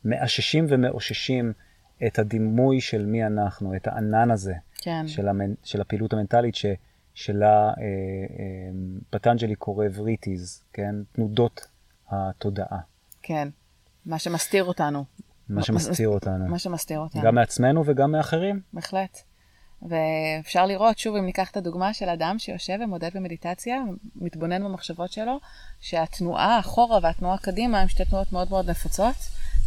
מאששים 0.05 0.67
ומאוששים 0.69 1.53
את 2.07 2.19
הדימוי 2.19 2.81
של 2.81 3.07
מי 3.07 3.27
אנחנו, 3.27 3.77
את 3.77 3.87
הענן 3.87 4.31
הזה 4.31 4.55
כן. 4.81 5.09
של, 5.09 5.29
המנ... 5.29 5.55
של 5.65 5.81
הפעילות 5.81 6.13
המנטלית 6.13 6.55
ש... 6.55 6.67
שלה 7.15 7.69
אה, 7.69 7.73
אה, 7.73 8.71
פטנג'לי 9.11 9.55
קורא 9.55 9.87
וריטיז, 9.95 10.63
כן? 10.73 10.95
תנודות 11.13 11.67
התודעה, 12.11 12.79
כן. 13.23 13.49
מה 14.07 14.19
שמסתיר 14.19 14.65
אותנו. 14.65 15.05
מה 15.49 15.63
שמסתיר 15.63 16.09
אותנו, 16.09 16.47
מה 16.49 16.59
שמסתיר 16.59 16.99
אותנו. 16.99 17.23
גם 17.23 17.35
מעצמנו 17.35 17.83
וגם 17.87 18.13
מאחרים. 18.13 18.61
בהחלט. 18.73 19.19
ואפשר 19.83 20.67
לראות, 20.67 20.99
שוב, 20.99 21.17
אם 21.17 21.27
ניקח 21.27 21.51
את 21.51 21.57
הדוגמה 21.57 21.95
של 21.95 22.09
אדם 22.09 22.39
שיושב 22.39 22.79
ומודד 22.85 23.11
במדיטציה, 23.15 23.77
מתבונן 24.17 24.65
במחשבות 24.65 25.13
שלו, 25.13 25.41
שהתנועה 25.81 26.61
אחורה 26.61 26.99
והתנועה 27.03 27.39
קדימה 27.39 27.81
הם 27.81 27.89
שתי 27.89 28.05
תנועות 28.05 28.33
מאוד 28.33 28.51
מאוד 28.51 28.71
נפוצות, 28.71 29.17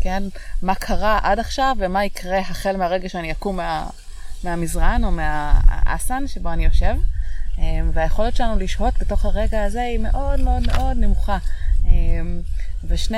כן? 0.01 0.23
מה 0.61 0.75
קרה 0.75 1.19
עד 1.23 1.39
עכשיו 1.39 1.75
ומה 1.79 2.05
יקרה 2.05 2.39
החל 2.39 2.77
מהרגע 2.77 3.09
שאני 3.09 3.31
אקום 3.31 3.57
מה, 3.57 3.89
מהמזרן 4.43 5.01
או 5.03 5.11
מהאסן 5.11 6.27
שבו 6.27 6.49
אני 6.49 6.65
יושב. 6.65 6.95
אמ, 7.57 7.91
והיכולת 7.93 8.35
שלנו 8.35 8.59
לשהות 8.59 8.93
בתוך 9.01 9.25
הרגע 9.25 9.63
הזה 9.63 9.81
היא 9.81 9.99
מאוד 9.99 10.39
מאוד 10.39 10.63
מאוד 10.67 10.97
נמוכה. 10.97 11.37
ושני, 12.87 13.17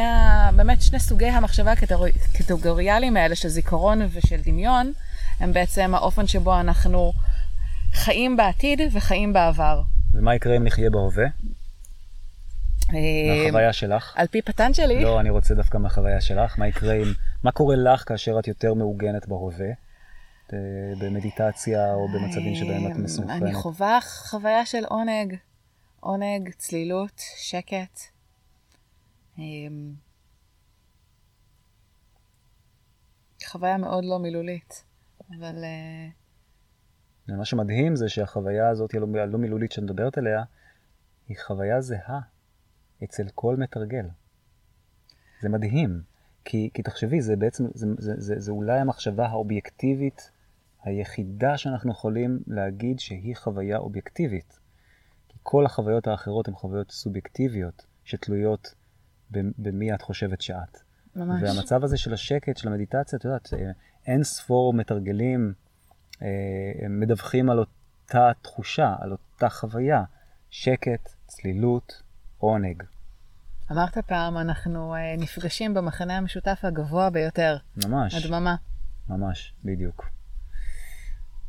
באמת 0.56 0.82
שני 0.82 1.00
סוגי 1.00 1.28
המחשבה 1.28 1.72
הקטגוריאליים 1.72 3.18
האלה 3.18 3.36
של 3.36 3.48
זיכרון 3.48 4.02
ושל 4.12 4.42
דמיון, 4.44 4.92
הם 5.40 5.54
בעצם 5.54 5.96
האופן 5.96 6.28
שבו 6.28 6.60
אנחנו 6.60 7.14
חיים 7.94 8.38
בעתיד 8.38 8.80
וחיים 8.92 9.34
בעבר. 9.34 9.82
ומה 10.14 10.36
יקרה 10.36 10.56
אם 10.56 10.64
נחיה 10.64 10.90
בהווה? 10.90 11.26
אמ, 12.94 12.98
מהחוויה 13.44 13.74
שלך? 13.74 14.14
על 14.16 14.28
פי 14.28 14.42
פטנג'לי, 14.42 15.04
לא, 15.04 15.20
אני 15.20 15.30
רוצה 15.30 15.56
דווקא 15.56 15.78
מהחוויה 15.78 16.22
שלך. 16.22 16.60
מה 16.60 16.68
יקרה 16.68 16.94
אם... 16.94 17.14
מה 17.44 17.52
קורה 17.52 17.76
לך 17.76 18.04
כאשר 18.08 18.40
את 18.40 18.48
יותר 18.48 18.74
מעוגנת 18.74 19.28
בהווה? 19.28 19.68
אה, 20.54 20.58
במדיטציה 21.00 21.94
או 21.94 22.08
במצבים 22.08 22.56
שבהם 22.56 22.92
את 22.92 22.96
אמ, 22.96 23.04
מסונכרנת? 23.04 23.42
אני 23.42 23.54
חווה 23.54 24.00
חוויה 24.02 24.66
של 24.66 24.86
עונג, 24.86 25.36
עונג, 26.00 26.50
צלילות, 26.58 27.22
שקט. 27.38 28.15
אמ, 29.38 29.94
חוויה 33.46 33.78
מאוד 33.78 34.06
לא 34.06 34.20
מילולית, 34.20 34.84
אבל 35.30 35.64
אה, 35.64 36.08
ומה 37.28 37.46
שמדהים 37.46 37.96
זה 37.96 38.10
שהחוויה 38.10 38.70
הזאת, 38.70 38.94
הלא 38.94 39.08
הלא 39.20 39.38
מילולית 39.38 39.72
שאת 39.72 39.84
מדברת 39.84 40.18
עליה, 40.18 40.44
היא 41.28 41.38
חוויה 41.48 41.82
זהה 41.82 42.20
אצל 43.04 43.28
כל 43.36 43.56
מתרגל. 43.56 44.06
זה 45.42 45.50
מדהים, 45.50 46.02
כי, 46.46 46.70
כי 46.74 46.84
תחשבי, 46.84 47.22
זה 47.22 47.36
בעצם, 47.36 47.66
זה, 47.74 47.88
זה, 47.98 48.14
זה, 48.18 48.40
זה 48.40 48.52
אולי 48.52 48.80
המחשבה 48.80 49.28
האובייקטיבית 49.28 50.32
היחידה 50.84 51.58
שאנחנו 51.58 51.92
יכולים 51.92 52.40
להגיד 52.48 53.00
שהיא 53.00 53.36
חוויה 53.36 53.78
אובייקטיבית. 53.78 54.60
כי 55.30 55.38
כל 55.44 55.66
החוויות 55.66 56.08
האחרות 56.08 56.48
הן 56.48 56.54
חוויות 56.54 56.92
סובייקטיביות, 56.92 57.86
שתלויות 58.04 58.74
במי 59.32 59.94
את 59.94 60.02
חושבת 60.02 60.42
שאת. 60.42 60.78
ממש. 61.16 61.42
והמצב 61.44 61.84
הזה 61.84 61.98
של 61.98 62.14
השקט, 62.14 62.58
של 62.58 62.68
המדיטציה, 62.68 63.20
את 63.20 63.26
יודעת, 63.26 63.54
אה, 63.54 63.72
אין 64.08 64.24
ספור 64.24 64.74
מתרגלים 64.74 65.54
אה, 66.22 66.28
מדווחים 66.90 67.50
על 67.50 67.60
אותה 67.60 68.32
תחושה, 68.42 68.96
על 69.00 69.12
אותה 69.12 69.50
חוויה. 69.50 70.04
שקט, 70.56 71.10
צלילות, 71.28 72.02
עונג. 72.38 72.84
אמרת 73.72 73.98
פעם, 73.98 74.38
אנחנו 74.38 74.96
אה, 74.96 75.16
נפגשים 75.18 75.74
במחנה 75.74 76.18
המשותף 76.18 76.60
הגבוה 76.64 77.10
ביותר, 77.10 77.58
ממש, 77.88 78.26
הדממה. 78.26 78.56
ממש, 79.10 79.54
בדיוק. 79.64 80.10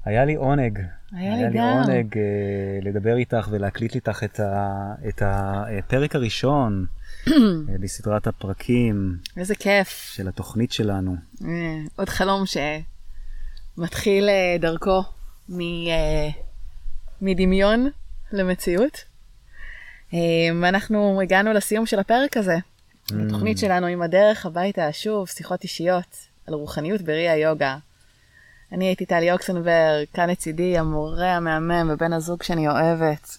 היה 0.05 0.24
לי 0.24 0.35
עונג. 0.35 0.78
היה 1.12 1.36
לי 1.36 1.36
היה 1.36 1.48
לי 1.48 1.59
גם. 1.59 1.65
עונג 1.65 2.19
אה, 2.19 2.78
לדבר 2.82 3.16
איתך 3.16 3.48
ולהקליט 3.51 3.94
איתך 3.94 4.24
את, 4.24 4.40
ה, 4.40 4.94
את 5.09 5.23
הפרק 5.27 6.15
הראשון 6.15 6.86
בסדרת 7.81 8.27
הפרקים 8.27 9.16
איזה 9.36 9.55
כיף. 9.55 10.11
של 10.15 10.28
התוכנית 10.28 10.73
שלנו. 10.73 11.16
אה, 11.44 11.48
עוד 11.97 12.09
חלום 12.09 12.44
שמתחיל 13.77 14.28
אה, 14.28 14.57
דרכו 14.61 15.03
מ, 15.48 15.61
אה, 15.61 16.28
מדמיון 17.23 17.90
למציאות. 18.32 19.05
אה, 20.15 20.19
ואנחנו 20.62 21.20
הגענו 21.23 21.53
לסיום 21.53 21.86
של 21.86 21.98
הפרק 21.98 22.36
הזה. 22.36 22.57
התוכנית 23.11 23.59
שלנו 23.59 23.86
עם 23.86 24.03
הדרך 24.03 24.47
הביתה, 24.47 24.93
שוב, 24.93 25.28
שיחות 25.28 25.62
אישיות 25.62 26.16
על 26.47 26.55
רוחניות 26.55 27.03
בראי 27.03 27.28
היוגה. 27.28 27.77
אני 28.73 28.85
הייתי 28.85 29.07
טלי 29.07 29.32
אוקסנברג, 29.32 30.07
כאן 30.15 30.31
לצידי 30.31 30.78
המורה 30.78 31.36
המהמם 31.36 31.90
ובן 31.93 32.12
הזוג 32.12 32.43
שאני 32.43 32.69
אוהבת, 32.69 33.39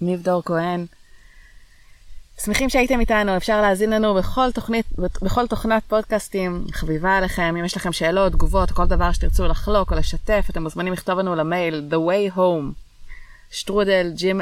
ניב 0.00 0.22
דור 0.22 0.42
כהן. 0.44 0.86
שמחים 2.44 2.68
שהייתם 2.68 3.00
איתנו, 3.00 3.36
אפשר 3.36 3.60
להאזין 3.60 3.90
לנו 3.90 4.14
בכל 4.14 4.52
תוכנית, 4.52 4.86
בכל 4.98 5.46
תוכנת 5.46 5.82
פודקאסטים, 5.88 6.64
חביבה 6.72 7.16
עליכם, 7.16 7.54
אם 7.58 7.64
יש 7.64 7.76
לכם 7.76 7.92
שאלות, 7.92 8.32
תגובות, 8.32 8.70
כל 8.70 8.86
דבר 8.86 9.12
שתרצו 9.12 9.46
לחלוק 9.46 9.92
או 9.92 9.96
לשתף, 9.96 10.46
אתם 10.50 10.62
מוזמנים 10.62 10.92
לכתוב 10.92 11.18
לנו 11.18 11.34
למייל, 11.34 11.88
The 11.90 11.94
way 11.94 12.36
home, 12.36 12.72
שטרודל 13.50 14.12
ג'ימ... 14.14 14.40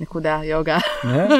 נקודה, 0.00 0.40
יוגה. 0.44 0.78
אה? 1.04 1.26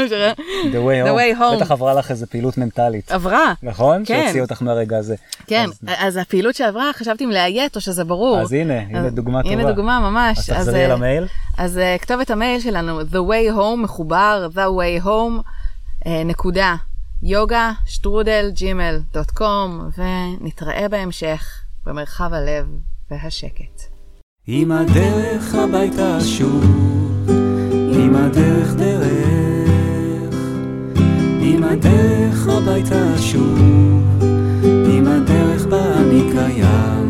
The 0.73 0.85
way 0.87 1.09
The 1.09 1.17
way 1.19 1.39
home. 1.39 1.41
home. 1.41 1.57
בטח 1.57 1.71
עברה 1.71 1.95
לך 1.95 2.11
איזה 2.11 2.27
פעילות 2.27 2.59
מנטלית. 2.59 3.11
עברה. 3.13 3.53
נכון? 3.63 4.03
כן. 4.07 4.23
שהוציא 4.25 4.43
אותך 4.43 4.63
מהרגע 4.63 4.99
הזה. 4.99 5.15
כן, 5.47 5.65
אז- 5.65 5.95
אז 5.99 6.17
הפעילות 6.17 6.55
שעברה, 6.55 6.91
חשבתי 6.95 7.25
אם 7.25 7.31
לאיית 7.31 7.77
או 7.77 7.81
שזה 7.81 8.05
ברור. 8.05 8.41
אז 8.41 8.53
הנה, 8.53 8.81
הנה 8.81 9.07
אז- 9.07 9.13
דוגמה 9.15 9.43
טובה. 9.43 9.55
הנה 9.55 9.73
דוגמה 9.73 10.01
ממש. 10.11 10.39
אז 10.39 10.47
תחזרי 10.57 10.85
על 10.85 10.91
אה, 10.91 10.97
המייל. 10.97 11.27
אז 11.59 11.77
uh, 11.79 12.03
כתובת 12.03 12.31
המייל 12.31 12.61
שלנו, 12.61 13.01
The 13.01 13.15
way 13.15 13.57
home 13.57 13.77
מחובר, 13.77 14.49
The 14.55 14.57
way 14.59 15.05
home, 15.05 15.43
uh, 16.05 16.09
נקודה, 16.25 16.75
יוגה, 17.23 17.73
שטרודל, 17.87 18.51
ג'ימל, 18.55 19.01
דוט 19.13 19.31
קום, 19.31 19.89
ונתראה 19.99 20.89
בהמשך 20.89 21.49
במרחב 21.87 22.33
הלב 22.33 22.67
והשקט. 23.11 23.83
עם 24.47 24.73
הדרך 24.73 25.55
הביתה 25.55 26.19
שוב, 26.21 26.65
הדרך 28.19 28.75
דרך, 28.75 29.71
עם 31.41 31.65
הדרך 31.65 32.49
הביתה 32.49 33.19
שוב, 33.19 33.59
עם 34.63 35.07
הדרך 35.07 35.67
בה 35.67 35.95
אני 35.95 36.23
קיים, 36.33 37.08